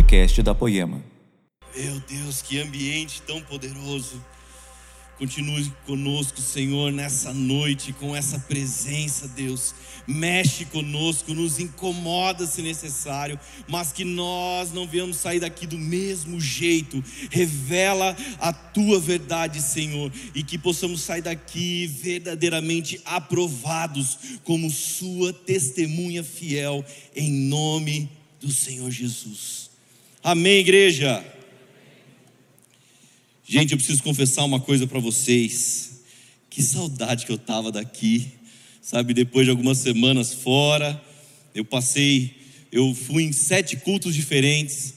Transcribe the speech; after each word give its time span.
podcast 0.00 0.42
da 0.42 0.54
Poema. 0.54 1.04
Meu 1.76 2.00
Deus, 2.08 2.40
que 2.40 2.58
ambiente 2.58 3.20
tão 3.20 3.42
poderoso. 3.42 4.24
Continue 5.18 5.70
conosco, 5.84 6.40
Senhor, 6.40 6.90
nessa 6.90 7.34
noite, 7.34 7.92
com 7.92 8.16
essa 8.16 8.38
presença, 8.38 9.28
Deus. 9.28 9.74
Mexe 10.06 10.64
conosco, 10.64 11.34
nos 11.34 11.58
incomoda 11.58 12.46
se 12.46 12.62
necessário, 12.62 13.38
mas 13.68 13.92
que 13.92 14.02
nós 14.02 14.72
não 14.72 14.86
venhamos 14.86 15.18
sair 15.18 15.40
daqui 15.40 15.66
do 15.66 15.78
mesmo 15.78 16.40
jeito. 16.40 17.04
Revela 17.30 18.16
a 18.38 18.54
tua 18.54 18.98
verdade, 18.98 19.60
Senhor, 19.60 20.10
e 20.34 20.42
que 20.42 20.56
possamos 20.56 21.02
sair 21.02 21.20
daqui 21.20 21.86
verdadeiramente 21.86 22.98
aprovados 23.04 24.38
como 24.44 24.70
Sua 24.70 25.30
testemunha 25.30 26.24
fiel, 26.24 26.82
em 27.14 27.30
nome 27.30 28.08
do 28.40 28.50
Senhor 28.50 28.90
Jesus. 28.90 29.59
Amém, 30.22 30.58
igreja. 30.58 31.24
Gente, 33.42 33.72
eu 33.72 33.78
preciso 33.78 34.02
confessar 34.02 34.44
uma 34.44 34.60
coisa 34.60 34.86
para 34.86 35.00
vocês. 35.00 36.02
Que 36.50 36.62
saudade 36.62 37.24
que 37.24 37.32
eu 37.32 37.38
tava 37.38 37.72
daqui. 37.72 38.30
Sabe, 38.82 39.14
depois 39.14 39.46
de 39.46 39.50
algumas 39.50 39.78
semanas 39.78 40.34
fora, 40.34 41.02
eu 41.54 41.64
passei, 41.64 42.34
eu 42.70 42.94
fui 42.94 43.22
em 43.22 43.32
sete 43.32 43.78
cultos 43.78 44.14
diferentes. 44.14 44.92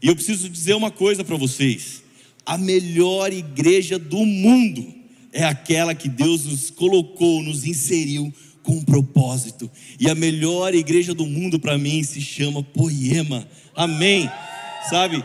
E 0.00 0.06
eu 0.06 0.14
preciso 0.14 0.48
dizer 0.48 0.74
uma 0.74 0.92
coisa 0.92 1.24
para 1.24 1.36
vocês. 1.36 2.04
A 2.46 2.56
melhor 2.56 3.32
igreja 3.32 3.98
do 3.98 4.24
mundo 4.24 4.94
é 5.32 5.42
aquela 5.42 5.92
que 5.92 6.08
Deus 6.08 6.44
nos 6.44 6.70
colocou, 6.70 7.42
nos 7.42 7.66
inseriu 7.66 8.32
com 8.62 8.76
um 8.76 8.84
propósito. 8.84 9.68
E 9.98 10.08
a 10.08 10.14
melhor 10.14 10.72
igreja 10.72 11.12
do 11.14 11.26
mundo 11.26 11.58
para 11.58 11.76
mim 11.76 12.00
se 12.04 12.20
chama 12.20 12.62
Poema. 12.62 13.44
Amém. 13.74 14.30
Sabe? 14.88 15.22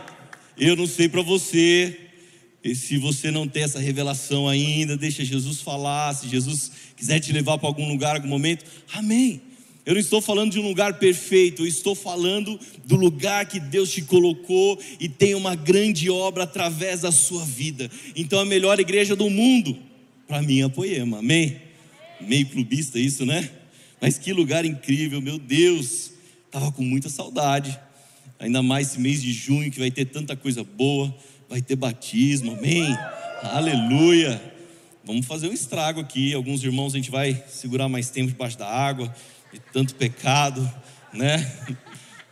Eu 0.58 0.76
não 0.76 0.86
sei 0.86 1.08
para 1.08 1.22
você, 1.22 1.98
e 2.62 2.74
se 2.74 2.98
você 2.98 3.30
não 3.30 3.48
tem 3.48 3.62
essa 3.62 3.78
revelação 3.78 4.48
ainda, 4.48 4.96
deixa 4.96 5.24
Jesus 5.24 5.60
falar. 5.60 6.14
Se 6.14 6.28
Jesus 6.28 6.70
quiser 6.96 7.18
te 7.20 7.32
levar 7.32 7.58
para 7.58 7.68
algum 7.68 7.88
lugar, 7.88 8.14
algum 8.14 8.28
momento, 8.28 8.64
amém. 8.92 9.40
Eu 9.86 9.94
não 9.94 10.00
estou 10.00 10.20
falando 10.22 10.52
de 10.52 10.58
um 10.58 10.66
lugar 10.66 10.98
perfeito, 10.98 11.62
eu 11.62 11.66
estou 11.66 11.94
falando 11.94 12.58
do 12.86 12.96
lugar 12.96 13.46
que 13.46 13.60
Deus 13.60 13.90
te 13.90 14.00
colocou 14.00 14.78
e 14.98 15.10
tem 15.10 15.34
uma 15.34 15.54
grande 15.54 16.08
obra 16.08 16.44
através 16.44 17.02
da 17.02 17.12
sua 17.12 17.44
vida. 17.44 17.90
Então 18.16 18.40
a 18.40 18.46
melhor 18.46 18.80
igreja 18.80 19.14
do 19.14 19.28
mundo, 19.28 19.76
para 20.26 20.40
mim 20.40 20.62
é 20.62 20.68
Poema, 20.68 21.18
amém? 21.18 21.60
Meio 22.20 22.46
clubista 22.46 22.98
isso, 22.98 23.26
né? 23.26 23.50
Mas 24.00 24.16
que 24.16 24.32
lugar 24.32 24.64
incrível, 24.64 25.20
meu 25.20 25.38
Deus, 25.38 26.12
estava 26.46 26.72
com 26.72 26.82
muita 26.82 27.10
saudade. 27.10 27.78
Ainda 28.38 28.62
mais 28.62 28.88
esse 28.88 29.00
mês 29.00 29.22
de 29.22 29.32
junho 29.32 29.70
que 29.70 29.78
vai 29.78 29.90
ter 29.90 30.06
tanta 30.06 30.36
coisa 30.36 30.64
boa 30.64 31.14
vai 31.48 31.62
ter 31.62 31.76
batismo, 31.76 32.52
amém? 32.52 32.84
Aleluia. 33.42 34.52
Vamos 35.04 35.26
fazer 35.26 35.48
um 35.48 35.52
estrago 35.52 36.00
aqui. 36.00 36.34
Alguns 36.34 36.64
irmãos 36.64 36.94
a 36.94 36.96
gente 36.96 37.10
vai 37.10 37.44
segurar 37.48 37.88
mais 37.88 38.10
tempo 38.10 38.28
debaixo 38.28 38.58
da 38.58 38.68
água, 38.68 39.14
de 39.52 39.60
tanto 39.72 39.94
pecado, 39.94 40.68
né? 41.12 41.38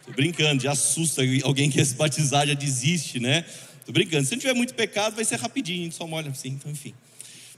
Tô 0.05 0.13
brincando, 0.13 0.63
já 0.63 0.73
assusta 0.73 1.23
alguém 1.45 1.71
que 1.71 1.77
quer 1.77 1.85
se 1.85 1.95
batizar, 1.95 2.47
já 2.47 2.55
desiste, 2.55 3.21
né? 3.21 3.45
Tô 3.87 3.93
brincando. 3.93 4.25
Se 4.25 4.33
não 4.33 4.41
tiver 4.41 4.55
muito 4.55 4.75
pecado, 4.75 5.15
vai 5.15 5.25
ser 5.25 5.39
rapidinho, 5.39 5.93
só 5.93 6.07
molha 6.07 6.31
assim, 6.31 6.49
então 6.49 6.71
enfim. 6.71 6.95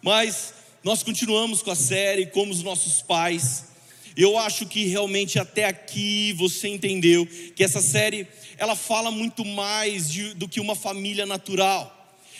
Mas 0.02 0.52
nós 0.82 1.02
continuamos 1.02 1.62
com 1.62 1.70
a 1.70 1.74
série 1.74 2.26
como 2.26 2.52
os 2.52 2.62
nossos 2.62 3.00
pais. 3.00 3.66
Eu 4.16 4.38
acho 4.38 4.66
que 4.66 4.86
realmente 4.86 5.38
até 5.38 5.64
aqui 5.64 6.32
você 6.34 6.68
entendeu 6.68 7.26
que 7.26 7.64
essa 7.64 7.80
série 7.80 8.28
ela 8.56 8.76
fala 8.76 9.10
muito 9.10 9.44
mais 9.44 10.08
de, 10.10 10.34
do 10.34 10.48
que 10.48 10.60
uma 10.60 10.76
família 10.76 11.26
natural. 11.26 11.90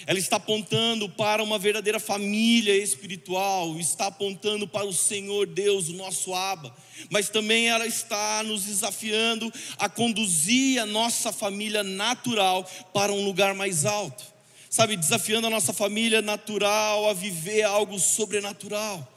Ela 0.07 0.19
está 0.19 0.37
apontando 0.37 1.09
para 1.09 1.43
uma 1.43 1.59
verdadeira 1.59 1.99
família 1.99 2.77
espiritual, 2.77 3.79
está 3.79 4.07
apontando 4.07 4.69
para 4.69 4.85
o 4.85 4.93
Senhor 4.93 5.47
Deus, 5.47 5.89
o 5.89 5.95
nosso 5.95 6.35
Abba, 6.35 6.75
mas 7.11 7.31
também 7.31 7.69
ela 7.69 7.87
está 7.87 8.43
nos 8.43 8.65
desafiando 8.65 9.53
a 9.79 9.89
conduzir 9.89 10.79
a 10.81 10.87
nossa 10.87 11.33
família 11.33 11.83
natural 11.83 12.69
para 12.93 13.13
um 13.13 13.25
lugar 13.25 13.55
mais 13.55 13.87
alto, 13.87 14.25
sabe, 14.69 14.97
desafiando 14.97 15.47
a 15.47 15.51
nossa 15.51 15.73
família 15.73 16.21
natural 16.21 17.09
a 17.09 17.15
viver 17.15 17.63
algo 17.63 17.99
sobrenatural, 17.99 19.14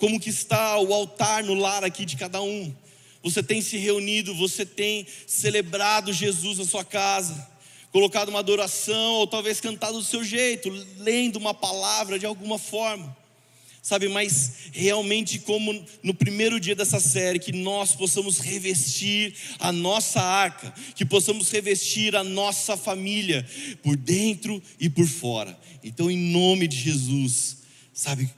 como 0.00 0.18
que 0.18 0.30
está 0.30 0.78
o 0.78 0.94
altar 0.94 1.44
no 1.44 1.52
lar 1.52 1.84
aqui 1.84 2.06
de 2.06 2.16
cada 2.16 2.40
um, 2.40 2.74
você 3.22 3.42
tem 3.42 3.60
se 3.60 3.76
reunido, 3.76 4.34
você 4.34 4.64
tem 4.64 5.06
celebrado 5.26 6.10
Jesus 6.10 6.56
na 6.56 6.64
sua 6.64 6.82
casa, 6.82 7.46
colocado 7.92 8.30
uma 8.30 8.38
adoração, 8.38 9.16
ou 9.16 9.26
talvez 9.26 9.60
cantado 9.60 9.98
do 9.98 10.02
seu 10.02 10.24
jeito, 10.24 10.70
lendo 10.96 11.36
uma 11.36 11.52
palavra 11.52 12.18
de 12.18 12.24
alguma 12.24 12.58
forma. 12.58 13.14
Sabe, 13.82 14.08
mas 14.08 14.70
realmente, 14.72 15.38
como 15.38 15.84
no 16.02 16.14
primeiro 16.14 16.58
dia 16.58 16.74
dessa 16.74 17.00
série, 17.00 17.38
que 17.38 17.52
nós 17.52 17.94
possamos 17.94 18.38
revestir 18.38 19.34
a 19.58 19.72
nossa 19.72 20.20
arca, 20.20 20.72
que 20.94 21.04
possamos 21.04 21.50
revestir 21.50 22.14
a 22.16 22.24
nossa 22.24 22.76
família, 22.76 23.46
por 23.82 23.96
dentro 23.96 24.62
e 24.78 24.88
por 24.88 25.06
fora. 25.06 25.58
Então, 25.82 26.10
em 26.10 26.16
nome 26.16 26.68
de 26.68 26.76
Jesus, 26.76 27.58
sabe, 27.92 28.30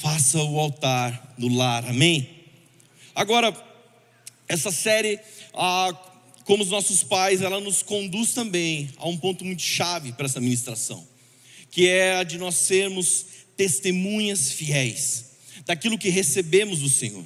faça 0.00 0.38
o 0.38 0.60
altar 0.60 1.34
no 1.36 1.48
lar, 1.48 1.84
amém? 1.88 2.28
Agora, 3.14 3.54
essa 4.46 4.70
série, 4.70 5.18
ah, 5.52 5.92
como 6.44 6.62
os 6.62 6.70
nossos 6.70 7.02
pais, 7.02 7.42
ela 7.42 7.60
nos 7.60 7.82
conduz 7.82 8.32
também 8.32 8.90
a 8.96 9.08
um 9.08 9.16
ponto 9.16 9.44
muito 9.44 9.62
chave 9.62 10.12
para 10.12 10.26
essa 10.26 10.40
ministração, 10.40 11.06
que 11.70 11.88
é 11.88 12.16
a 12.16 12.22
de 12.22 12.38
nós 12.38 12.54
sermos 12.54 13.26
testemunhas 13.56 14.52
fiéis 14.52 15.32
daquilo 15.66 15.98
que 15.98 16.08
recebemos 16.10 16.78
do 16.78 16.88
Senhor. 16.88 17.24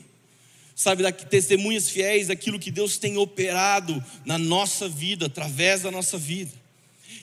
Sabe, 0.74 1.04
testemunhas 1.12 1.90
fiéis 1.90 2.28
daquilo 2.28 2.58
que 2.58 2.70
Deus 2.70 2.96
tem 2.96 3.18
operado 3.18 4.02
na 4.24 4.38
nossa 4.38 4.88
vida, 4.88 5.26
através 5.26 5.82
da 5.82 5.90
nossa 5.90 6.16
vida. 6.16 6.52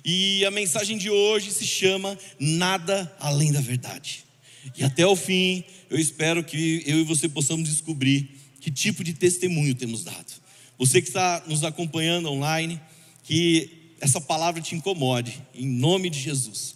E 0.05 0.45
a 0.45 0.51
mensagem 0.51 0.97
de 0.97 1.09
hoje 1.09 1.51
se 1.51 1.65
chama 1.65 2.17
Nada 2.39 3.13
Além 3.19 3.51
da 3.51 3.59
Verdade. 3.59 4.28
E 4.77 4.83
até 4.83 5.05
o 5.05 5.15
fim, 5.15 5.63
eu 5.89 5.97
espero 5.97 6.43
que 6.43 6.83
eu 6.85 6.99
e 6.99 7.03
você 7.03 7.27
possamos 7.27 7.69
descobrir 7.69 8.29
que 8.59 8.69
tipo 8.69 9.03
de 9.03 9.13
testemunho 9.13 9.73
temos 9.73 10.03
dado. 10.03 10.33
Você 10.77 11.01
que 11.01 11.07
está 11.07 11.43
nos 11.47 11.63
acompanhando 11.63 12.29
online, 12.29 12.79
que 13.23 13.93
essa 13.99 14.21
palavra 14.21 14.61
te 14.61 14.75
incomode, 14.75 15.41
em 15.53 15.65
nome 15.65 16.09
de 16.09 16.19
Jesus. 16.19 16.75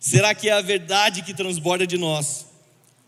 Será 0.00 0.34
que 0.34 0.48
é 0.48 0.52
a 0.52 0.60
verdade 0.60 1.22
que 1.22 1.34
transborda 1.34 1.86
de 1.86 1.98
nós? 1.98 2.46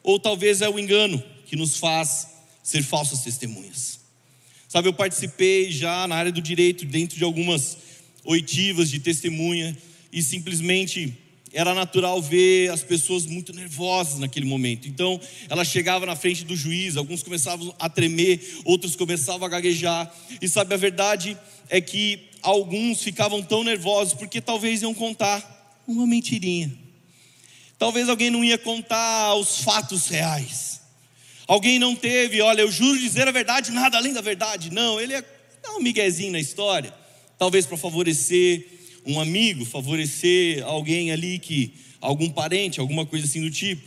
Ou 0.02 0.18
talvez 0.18 0.60
é 0.60 0.68
o 0.68 0.78
engano 0.78 1.22
que 1.46 1.56
nos 1.56 1.76
faz 1.76 2.28
ser 2.62 2.82
falsas 2.82 3.22
testemunhas? 3.22 4.00
Sabe, 4.68 4.88
eu 4.88 4.92
participei 4.92 5.70
já 5.70 6.06
na 6.08 6.16
área 6.16 6.32
do 6.32 6.42
direito, 6.42 6.84
dentro 6.84 7.16
de 7.16 7.24
algumas 7.24 7.76
oitivas 8.24 8.90
de 8.90 8.98
testemunha, 8.98 9.76
e 10.12 10.22
simplesmente 10.22 11.16
era 11.54 11.72
natural 11.72 12.20
ver 12.20 12.70
as 12.70 12.82
pessoas 12.82 13.24
muito 13.24 13.52
nervosas 13.52 14.18
naquele 14.18 14.44
momento. 14.44 14.88
Então, 14.88 15.20
ela 15.48 15.64
chegava 15.64 16.04
na 16.04 16.16
frente 16.16 16.44
do 16.44 16.56
juiz, 16.56 16.96
alguns 16.96 17.22
começavam 17.22 17.72
a 17.78 17.88
tremer, 17.88 18.60
outros 18.64 18.96
começavam 18.96 19.46
a 19.46 19.48
gaguejar. 19.48 20.12
E 20.42 20.48
sabe, 20.48 20.74
a 20.74 20.76
verdade 20.76 21.38
é 21.70 21.80
que 21.80 22.28
alguns 22.42 23.02
ficavam 23.02 23.40
tão 23.40 23.62
nervosos 23.62 24.14
porque 24.14 24.40
talvez 24.40 24.82
iam 24.82 24.92
contar 24.92 25.82
uma 25.86 26.06
mentirinha. 26.06 26.76
Talvez 27.78 28.08
alguém 28.08 28.30
não 28.30 28.44
ia 28.44 28.58
contar 28.58 29.34
os 29.34 29.60
fatos 29.60 30.08
reais. 30.08 30.80
Alguém 31.46 31.78
não 31.78 31.94
teve, 31.94 32.40
olha, 32.40 32.62
eu 32.62 32.70
juro 32.70 32.98
dizer 32.98 33.28
a 33.28 33.32
verdade, 33.32 33.70
nada 33.70 33.96
além 33.96 34.12
da 34.12 34.20
verdade. 34.20 34.72
Não, 34.72 35.00
ele 35.00 35.14
é 35.14 35.24
um 35.70 35.80
miguezinho 35.80 36.32
na 36.32 36.40
história. 36.40 36.92
Talvez 37.38 37.66
para 37.66 37.76
favorecer 37.76 38.66
um 39.06 39.20
amigo, 39.20 39.64
favorecer 39.64 40.64
alguém 40.64 41.12
ali 41.12 41.38
que 41.38 41.74
algum 42.00 42.30
parente, 42.30 42.80
alguma 42.80 43.04
coisa 43.06 43.26
assim 43.26 43.40
do 43.40 43.50
tipo. 43.50 43.82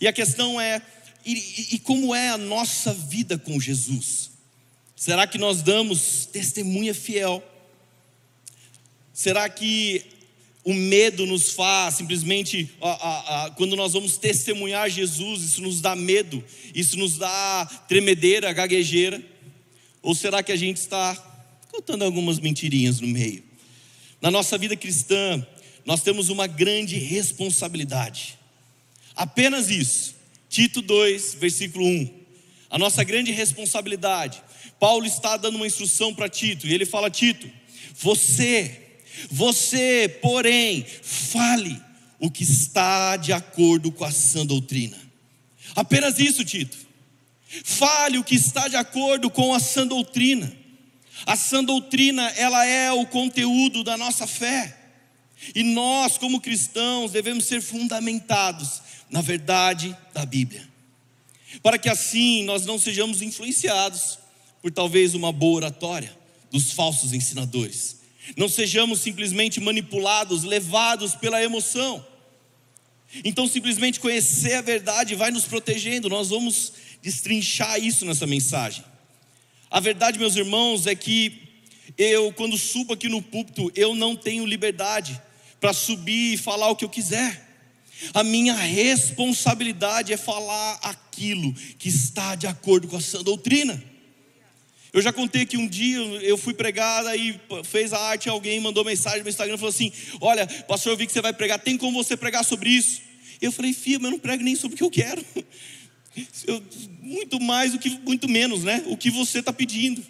E 0.00 0.06
a 0.06 0.12
questão 0.12 0.60
é 0.60 0.80
e, 1.24 1.74
e 1.74 1.78
como 1.80 2.14
é 2.14 2.28
a 2.28 2.38
nossa 2.38 2.94
vida 2.94 3.36
com 3.36 3.58
Jesus? 3.58 4.30
Será 4.94 5.26
que 5.26 5.38
nós 5.38 5.60
damos 5.60 6.24
testemunha 6.26 6.94
fiel? 6.94 7.42
Será 9.12 9.48
que 9.48 10.04
o 10.64 10.72
medo 10.72 11.26
nos 11.26 11.50
faz 11.50 11.94
simplesmente, 11.94 12.70
a, 12.80 12.90
a, 12.90 13.46
a, 13.46 13.50
quando 13.52 13.76
nós 13.76 13.92
vamos 13.92 14.16
testemunhar 14.18 14.90
Jesus, 14.90 15.42
isso 15.42 15.62
nos 15.62 15.80
dá 15.80 15.94
medo, 15.96 16.42
isso 16.74 16.96
nos 16.96 17.18
dá 17.18 17.66
tremedeira, 17.88 18.52
gaguejeira? 18.52 19.22
Ou 20.02 20.14
será 20.14 20.42
que 20.42 20.52
a 20.52 20.56
gente 20.56 20.78
está 20.78 21.14
contando 21.70 22.04
algumas 22.04 22.38
mentirinhas 22.38 23.00
no 23.00 23.08
meio? 23.08 23.45
Na 24.26 24.30
nossa 24.32 24.58
vida 24.58 24.74
cristã, 24.76 25.46
nós 25.84 26.02
temos 26.02 26.30
uma 26.30 26.48
grande 26.48 26.98
responsabilidade. 26.98 28.36
Apenas 29.14 29.70
isso. 29.70 30.16
Tito 30.48 30.82
2, 30.82 31.34
versículo 31.34 31.86
1. 31.86 32.10
A 32.68 32.76
nossa 32.76 33.04
grande 33.04 33.30
responsabilidade. 33.30 34.42
Paulo 34.80 35.06
está 35.06 35.36
dando 35.36 35.54
uma 35.54 35.66
instrução 35.68 36.12
para 36.12 36.28
Tito, 36.28 36.66
e 36.66 36.74
ele 36.74 36.84
fala: 36.84 37.08
Tito, 37.08 37.48
Você, 38.00 38.98
você, 39.30 40.18
porém, 40.20 40.84
fale 41.02 41.80
o 42.18 42.28
que 42.28 42.42
está 42.42 43.16
de 43.16 43.32
acordo 43.32 43.92
com 43.92 44.04
a 44.04 44.10
sã 44.10 44.44
doutrina. 44.44 44.98
Apenas 45.76 46.18
isso, 46.18 46.44
Tito. 46.44 46.76
Fale 47.62 48.18
o 48.18 48.24
que 48.24 48.34
está 48.34 48.66
de 48.66 48.74
acordo 48.74 49.30
com 49.30 49.54
a 49.54 49.60
sã 49.60 49.86
doutrina. 49.86 50.65
A 51.24 51.36
sã 51.36 51.64
doutrina, 51.64 52.28
ela 52.36 52.64
é 52.66 52.92
o 52.92 53.06
conteúdo 53.06 53.82
da 53.82 53.96
nossa 53.96 54.26
fé. 54.26 54.76
E 55.54 55.62
nós, 55.62 56.18
como 56.18 56.40
cristãos, 56.40 57.12
devemos 57.12 57.44
ser 57.44 57.60
fundamentados 57.60 58.82
na 59.10 59.20
verdade 59.20 59.96
da 60.12 60.26
Bíblia. 60.26 60.68
Para 61.62 61.78
que 61.78 61.88
assim 61.88 62.44
nós 62.44 62.66
não 62.66 62.78
sejamos 62.78 63.22
influenciados 63.22 64.18
por 64.60 64.70
talvez 64.70 65.14
uma 65.14 65.32
boa 65.32 65.56
oratória 65.56 66.16
dos 66.50 66.72
falsos 66.72 67.12
ensinadores. 67.12 67.96
Não 68.36 68.48
sejamos 68.48 69.00
simplesmente 69.00 69.60
manipulados, 69.60 70.42
levados 70.42 71.14
pela 71.14 71.42
emoção. 71.42 72.04
Então, 73.24 73.46
simplesmente 73.46 74.00
conhecer 74.00 74.54
a 74.54 74.60
verdade 74.60 75.14
vai 75.14 75.30
nos 75.30 75.44
protegendo. 75.44 76.08
Nós 76.08 76.28
vamos 76.28 76.72
destrinchar 77.00 77.78
isso 77.78 78.04
nessa 78.04 78.26
mensagem. 78.26 78.84
A 79.70 79.80
verdade, 79.80 80.18
meus 80.18 80.36
irmãos, 80.36 80.86
é 80.86 80.94
que 80.94 81.42
eu, 81.98 82.32
quando 82.32 82.56
subo 82.56 82.92
aqui 82.92 83.08
no 83.08 83.20
púlpito, 83.20 83.70
eu 83.74 83.94
não 83.94 84.14
tenho 84.14 84.46
liberdade 84.46 85.20
para 85.60 85.72
subir 85.72 86.34
e 86.34 86.36
falar 86.36 86.70
o 86.70 86.76
que 86.76 86.84
eu 86.84 86.88
quiser. 86.88 87.44
A 88.12 88.22
minha 88.22 88.54
responsabilidade 88.54 90.12
é 90.12 90.16
falar 90.16 90.78
aquilo 90.82 91.52
que 91.78 91.88
está 91.88 92.34
de 92.34 92.46
acordo 92.46 92.86
com 92.86 92.96
a 92.96 93.00
sã 93.00 93.22
doutrina. 93.22 93.82
Eu 94.92 95.02
já 95.02 95.12
contei 95.12 95.44
que 95.44 95.56
um 95.56 95.66
dia 95.66 95.98
eu 95.98 96.38
fui 96.38 96.54
pregar 96.54 97.04
e 97.18 97.38
fez 97.64 97.92
a 97.92 97.98
arte, 97.98 98.28
alguém 98.28 98.60
mandou 98.60 98.84
mensagem 98.84 99.22
no 99.22 99.28
Instagram 99.28 99.56
e 99.56 99.58
falou 99.58 99.70
assim: 99.70 99.92
Olha, 100.20 100.46
pastor, 100.46 100.92
eu 100.92 100.96
vi 100.96 101.06
que 101.06 101.12
você 101.12 101.20
vai 101.20 101.32
pregar, 101.32 101.58
tem 101.58 101.76
como 101.76 102.02
você 102.02 102.16
pregar 102.16 102.44
sobre 102.44 102.70
isso? 102.70 103.00
Eu 103.40 103.52
falei, 103.52 103.72
filho, 103.72 104.00
mas 104.00 104.06
eu 104.06 104.12
não 104.12 104.18
prego 104.18 104.42
nem 104.42 104.56
sobre 104.56 104.74
o 104.74 104.78
que 104.78 104.84
eu 104.84 104.90
quero. 104.90 105.24
Muito 107.02 107.40
mais 107.40 107.72
do 107.72 107.78
que 107.78 107.90
muito 108.04 108.28
menos, 108.28 108.64
né? 108.64 108.82
O 108.86 108.96
que 108.96 109.10
você 109.10 109.40
está 109.40 109.52
pedindo. 109.52 110.02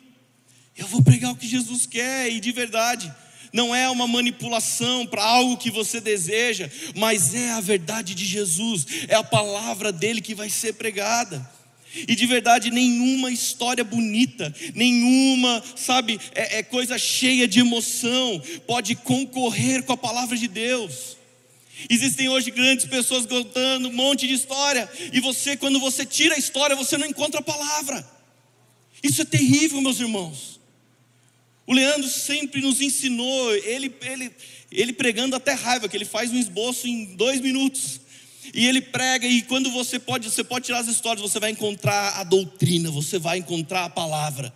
Eu 0.76 0.87
vou 0.87 1.03
pregar 1.03 1.32
o 1.32 1.37
que 1.37 1.47
Jesus 1.47 1.87
quer 1.87 2.31
e 2.31 2.41
de 2.41 2.53
verdade. 2.53 3.12
Não 3.53 3.75
é 3.75 3.88
uma 3.88 4.06
manipulação 4.06 5.06
para 5.06 5.25
algo 5.25 5.56
que 5.56 5.70
você 5.70 6.00
deseja, 6.00 6.70
mas 6.94 7.35
é 7.35 7.53
a 7.53 7.61
verdade 7.61 8.14
de 8.14 8.26
Jesus, 8.26 8.87
é 9.08 9.14
a 9.14 9.25
palavra 9.25 9.91
dele 9.91 10.20
que 10.20 10.35
vai 10.35 10.50
ser 10.50 10.75
pregada. 10.75 11.49
E 12.06 12.14
de 12.14 12.26
verdade, 12.26 12.70
nenhuma 12.70 13.31
história 13.31 13.82
bonita, 13.82 14.55
nenhuma, 14.75 15.62
sabe, 15.75 16.20
é, 16.35 16.59
é 16.59 16.62
coisa 16.62 16.99
cheia 16.99 17.49
de 17.49 17.61
emoção, 17.61 18.43
pode 18.67 18.94
concorrer 18.97 19.82
com 19.85 19.93
a 19.93 19.97
palavra 19.97 20.37
de 20.37 20.49
Deus. 20.49 21.17
Existem 21.90 22.28
hoje 22.28 22.50
grandes 22.50 22.87
pessoas 22.87 23.26
contando 23.26 23.88
um 23.88 23.93
monte 23.93 24.26
de 24.26 24.32
história, 24.32 24.88
e 25.12 25.20
você, 25.20 25.56
quando 25.56 25.78
você 25.78 26.05
tira 26.05 26.34
a 26.34 26.38
história, 26.38 26.75
você 26.75 26.96
não 26.96 27.06
encontra 27.06 27.40
a 27.40 27.43
palavra. 27.43 28.06
Isso 29.02 29.23
é 29.23 29.25
terrível, 29.25 29.81
meus 29.81 30.00
irmãos. 30.00 30.58
O 31.67 31.73
Leandro 31.73 32.08
sempre 32.08 32.61
nos 32.61 32.81
ensinou, 32.81 33.55
ele, 33.56 33.94
ele, 34.02 34.32
ele 34.70 34.93
pregando 34.93 35.37
até 35.37 35.52
raiva, 35.52 35.88
que 35.88 35.96
ele 35.96 36.05
faz 36.05 36.31
um 36.31 36.38
esboço 36.38 36.87
em 36.87 37.17
dois 37.17 37.40
minutos. 37.40 38.00
E 38.55 38.67
ele 38.67 38.81
prega, 38.81 39.26
e 39.26 39.43
quando 39.43 39.70
você 39.70 39.99
pode, 39.99 40.31
você 40.31 40.44
pode 40.44 40.67
tirar 40.67 40.78
as 40.78 40.88
histórias, 40.88 41.20
você 41.20 41.40
vai 41.40 41.50
encontrar 41.50 42.20
a 42.20 42.25
doutrina, 42.25 42.90
você 42.90 43.19
vai 43.19 43.38
encontrar 43.38 43.84
a 43.84 43.90
palavra. 43.90 44.55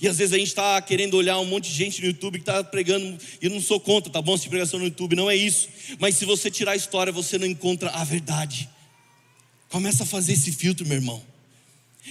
E 0.00 0.08
às 0.08 0.18
vezes 0.18 0.32
a 0.32 0.38
gente 0.38 0.48
está 0.48 0.80
querendo 0.82 1.14
olhar 1.14 1.38
um 1.38 1.44
monte 1.44 1.70
de 1.70 1.74
gente 1.74 2.00
no 2.00 2.08
YouTube 2.08 2.38
que 2.38 2.42
está 2.42 2.62
pregando, 2.64 3.18
e 3.40 3.46
eu 3.46 3.50
não 3.50 3.60
sou 3.60 3.78
contra, 3.78 4.10
tá 4.10 4.20
bom? 4.20 4.36
Se 4.36 4.48
pregação 4.48 4.78
no 4.78 4.86
YouTube, 4.86 5.16
não 5.16 5.30
é 5.30 5.36
isso. 5.36 5.68
Mas 5.98 6.16
se 6.16 6.24
você 6.24 6.50
tirar 6.50 6.72
a 6.72 6.76
história, 6.76 7.12
você 7.12 7.38
não 7.38 7.46
encontra 7.46 7.90
a 7.90 8.04
verdade. 8.04 8.68
Começa 9.68 10.04
a 10.04 10.06
fazer 10.06 10.32
esse 10.32 10.52
filtro, 10.52 10.86
meu 10.86 10.96
irmão. 10.96 11.22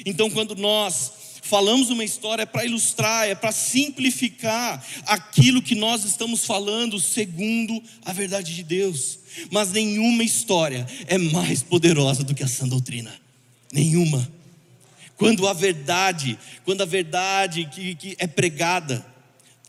Então, 0.06 0.30
quando 0.30 0.56
nós 0.56 1.12
falamos 1.44 1.90
uma 1.90 2.04
história 2.04 2.44
é 2.44 2.46
para 2.46 2.66
ilustrar, 2.66 3.28
é 3.28 3.36
para 3.36 3.52
simplificar 3.52 4.84
aquilo 5.06 5.62
que 5.62 5.76
nós 5.76 6.06
estamos 6.06 6.46
falando 6.46 7.00
segundo 7.00 7.82
a 8.04 8.14
verdade 8.14 8.56
de 8.56 8.64
Deus. 8.64 9.20
Mas 9.52 9.72
nenhuma 9.72 10.24
história 10.24 10.88
é 11.06 11.18
mais 11.18 11.62
poderosa 11.62 12.24
do 12.24 12.34
que 12.34 12.44
a 12.44 12.48
sã 12.48 12.68
doutrina. 12.68 13.14
Nenhuma. 13.72 14.28
Quando 15.24 15.48
a 15.48 15.54
verdade, 15.54 16.38
quando 16.66 16.82
a 16.82 16.86
verdade 16.86 17.64
que, 17.74 17.96
que 17.96 18.16
é 18.20 18.28
pregada, 18.28 19.06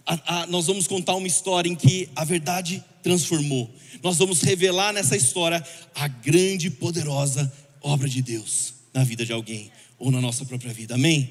a, 0.04 0.40
a, 0.40 0.46
nós 0.48 0.66
vamos 0.66 0.88
contar 0.88 1.14
uma 1.14 1.28
história 1.28 1.70
em 1.70 1.76
que 1.76 2.08
a 2.16 2.24
verdade 2.24 2.82
transformou. 3.04 3.72
Nós 4.02 4.16
vamos 4.16 4.42
revelar 4.42 4.92
nessa 4.92 5.16
história 5.16 5.64
a 5.94 6.08
grande 6.08 6.66
e 6.66 6.70
poderosa 6.70 7.52
obra 7.80 8.08
de 8.08 8.20
Deus 8.20 8.74
na 8.92 9.04
vida 9.04 9.24
de 9.24 9.32
alguém 9.32 9.70
ou 9.96 10.10
na 10.10 10.20
nossa 10.20 10.44
própria 10.44 10.74
vida. 10.74 10.96
Amém? 10.96 11.30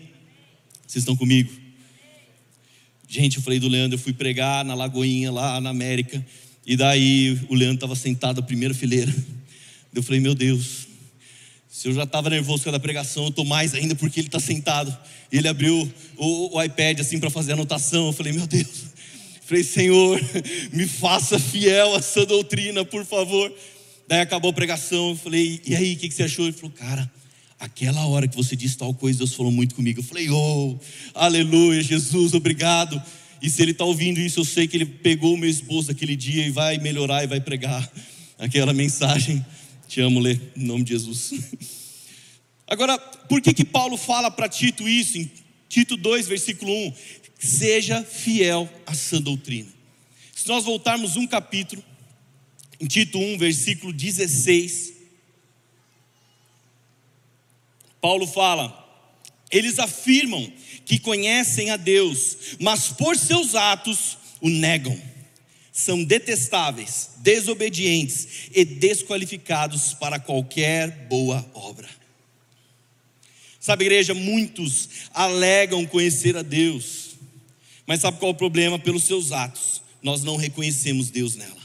Vocês 0.87 1.01
estão 1.01 1.17
comigo? 1.17 1.51
Gente, 3.05 3.35
eu 3.35 3.43
falei 3.43 3.59
do 3.59 3.67
Leandro, 3.67 3.97
eu 3.97 4.01
fui 4.01 4.13
pregar 4.13 4.63
na 4.63 4.73
Lagoinha 4.73 5.33
lá 5.33 5.59
na 5.59 5.69
América, 5.69 6.25
e 6.65 6.77
daí 6.77 7.37
o 7.49 7.55
Leandro 7.55 7.75
estava 7.75 7.95
sentado 7.97 8.39
na 8.39 8.47
primeira 8.47 8.73
fileira. 8.73 9.13
Eu 9.93 10.01
falei, 10.01 10.21
meu 10.21 10.33
Deus, 10.33 10.82
se 11.83 11.89
eu 11.89 11.93
já 11.93 12.03
estava 12.03 12.29
nervoso 12.29 12.63
com 12.63 12.73
a 12.73 12.79
pregação, 12.79 13.23
eu 13.23 13.29
estou 13.29 13.43
mais 13.43 13.73
ainda 13.73 13.93
porque 13.93 14.21
ele 14.21 14.29
está 14.29 14.39
sentado. 14.39 14.97
E 15.29 15.37
ele 15.37 15.49
abriu 15.49 15.91
o, 16.15 16.55
o 16.55 16.63
iPad 16.63 17.01
assim 17.01 17.19
para 17.19 17.29
fazer 17.29 17.51
anotação. 17.51 18.07
Eu 18.07 18.13
falei, 18.13 18.31
meu 18.31 18.47
Deus. 18.47 18.83
Eu 19.35 19.41
falei, 19.43 19.63
Senhor, 19.65 20.21
me 20.71 20.87
faça 20.87 21.37
fiel 21.37 21.93
a 21.93 21.97
essa 21.97 22.25
doutrina, 22.25 22.85
por 22.85 23.03
favor. 23.03 23.53
Daí 24.07 24.21
acabou 24.21 24.51
a 24.51 24.53
pregação. 24.53 25.09
Eu 25.09 25.17
falei, 25.17 25.59
e 25.65 25.75
aí, 25.75 25.95
o 25.95 25.97
que, 25.97 26.07
que 26.07 26.15
você 26.15 26.23
achou? 26.23 26.45
Ele 26.45 26.53
falou, 26.53 26.71
cara, 26.71 27.11
aquela 27.59 28.07
hora 28.07 28.29
que 28.29 28.35
você 28.37 28.55
disse 28.55 28.77
tal 28.77 28.93
coisa, 28.93 29.19
Deus 29.19 29.33
falou 29.33 29.51
muito 29.51 29.75
comigo. 29.75 29.99
Eu 29.99 30.05
falei, 30.05 30.29
oh, 30.29 30.79
aleluia, 31.13 31.83
Jesus, 31.83 32.33
obrigado. 32.33 33.03
E 33.41 33.49
se 33.49 33.61
ele 33.61 33.71
está 33.71 33.83
ouvindo 33.83 34.21
isso, 34.21 34.39
eu 34.39 34.45
sei 34.45 34.69
que 34.69 34.77
ele 34.77 34.85
pegou 34.85 35.33
o 35.33 35.37
meu 35.37 35.49
esposo 35.49 35.91
aquele 35.91 36.15
dia 36.15 36.47
e 36.47 36.49
vai 36.49 36.77
melhorar 36.77 37.25
e 37.25 37.27
vai 37.27 37.41
pregar 37.41 37.91
aquela 38.39 38.71
mensagem. 38.71 39.45
Te 39.93 40.01
amo, 40.01 40.19
Lê, 40.19 40.39
em 40.57 40.63
nome 40.63 40.83
de 40.83 40.93
Jesus. 40.93 41.33
Agora, 42.65 42.97
por 42.97 43.39
que 43.39 43.53
que 43.53 43.63
Paulo 43.63 43.95
fala 43.95 44.31
para 44.31 44.49
Tito 44.49 44.89
isso 44.89 45.19
em 45.19 45.31
Tito 45.69 45.95
2, 45.95 46.27
versículo 46.27 46.73
1? 46.87 46.93
Seja 47.37 48.03
fiel 48.03 48.67
à 48.87 48.95
sã 48.95 49.21
doutrina. 49.21 49.71
Se 50.33 50.47
nós 50.47 50.65
voltarmos 50.65 51.15
um 51.15 51.27
capítulo, 51.27 51.83
em 52.81 52.87
Tito 52.87 53.19
1, 53.19 53.37
versículo 53.37 53.93
16, 53.93 54.93
Paulo 58.01 58.25
fala: 58.25 59.05
eles 59.51 59.77
afirmam 59.77 60.51
que 60.85 60.97
conhecem 60.97 61.69
a 61.69 61.77
Deus, 61.77 62.57
mas 62.59 62.87
por 62.87 63.15
seus 63.15 63.53
atos 63.53 64.17
o 64.41 64.49
negam 64.49 64.99
são 65.73 66.03
detestáveis, 66.03 67.09
desobedientes 67.17 68.49
e 68.53 68.63
desqualificados 68.63 69.95
para 69.95 70.19
qualquer 70.19 71.07
boa 71.09 71.43
obra. 71.51 71.89
Sabe, 73.59 73.85
igreja, 73.85 74.13
muitos 74.13 74.87
alegam 75.11 75.83
conhecer 75.87 76.37
a 76.37 76.43
Deus, 76.43 77.15
mas 77.87 78.01
sabe 78.01 78.19
qual 78.19 78.31
é 78.31 78.33
o 78.35 78.37
problema? 78.37 78.77
Pelos 78.77 79.05
seus 79.05 79.31
atos, 79.31 79.81
nós 80.01 80.23
não 80.23 80.35
reconhecemos 80.35 81.09
Deus 81.09 81.35
nela. 81.35 81.63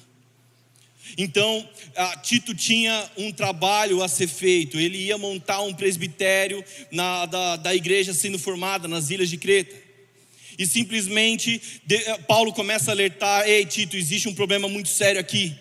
Então, 1.18 1.68
Tito 2.22 2.54
tinha 2.54 3.10
um 3.16 3.30
trabalho 3.30 4.02
a 4.02 4.08
ser 4.08 4.28
feito, 4.28 4.78
ele 4.78 4.96
ia 4.96 5.18
montar 5.18 5.60
um 5.60 5.74
presbitério 5.74 6.64
na, 6.90 7.26
da, 7.26 7.56
da 7.56 7.74
igreja 7.74 8.14
sendo 8.14 8.38
formada 8.38 8.88
nas 8.88 9.10
ilhas 9.10 9.28
de 9.28 9.36
Creta 9.36 9.87
e 10.58 10.66
simplesmente 10.66 11.62
eh, 11.88 12.18
Paulo 12.26 12.52
começa 12.52 12.90
a 12.90 12.94
alertar: 12.94 13.48
ei, 13.48 13.64
Tito, 13.64 13.96
existe 13.96 14.28
um 14.28 14.34
problema 14.34 14.68
muito 14.68 14.88
sério 14.88 15.20
aqui. 15.20 15.56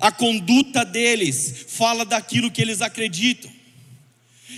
A 0.00 0.10
conduta 0.10 0.84
deles 0.84 1.66
fala 1.68 2.04
daquilo 2.04 2.50
que 2.50 2.60
eles 2.60 2.82
acreditam. 2.82 3.50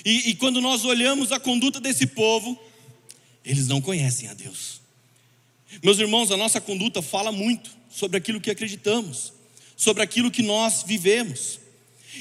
E, 0.03 0.31
e 0.31 0.35
quando 0.35 0.63
nós 0.63 0.85
olhamos 0.85 1.31
a 1.31 1.39
conduta 1.39 1.79
desse 1.79 2.07
povo, 2.07 2.59
eles 3.45 3.69
não 3.69 3.81
conhecem 3.83 4.29
a 4.29 4.35
Deus. 4.35 4.81
Meus 5.83 5.99
irmãos, 5.99 6.31
a 6.31 6.37
nossa 6.37 6.61
conduta 6.61 7.03
fala 7.03 7.31
muito 7.31 7.71
sobre 7.91 8.17
aquilo 8.17 8.41
que 8.41 8.51
acreditamos, 8.51 9.33
sobre 9.77 10.03
aquilo 10.03 10.31
que 10.31 10.43
nós 10.43 10.85
vivemos. 10.87 11.61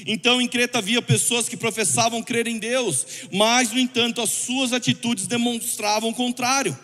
Então 0.04 0.40
em 0.40 0.48
Creta 0.48 0.78
havia 0.78 1.00
pessoas 1.00 1.48
que 1.48 1.56
professavam 1.56 2.22
crer 2.22 2.46
em 2.46 2.58
Deus, 2.58 3.06
mas 3.32 3.70
no 3.70 3.78
entanto 3.78 4.20
as 4.20 4.30
suas 4.30 4.72
atitudes 4.72 5.26
demonstravam 5.26 6.10
o 6.10 6.14
contrário. 6.14 6.76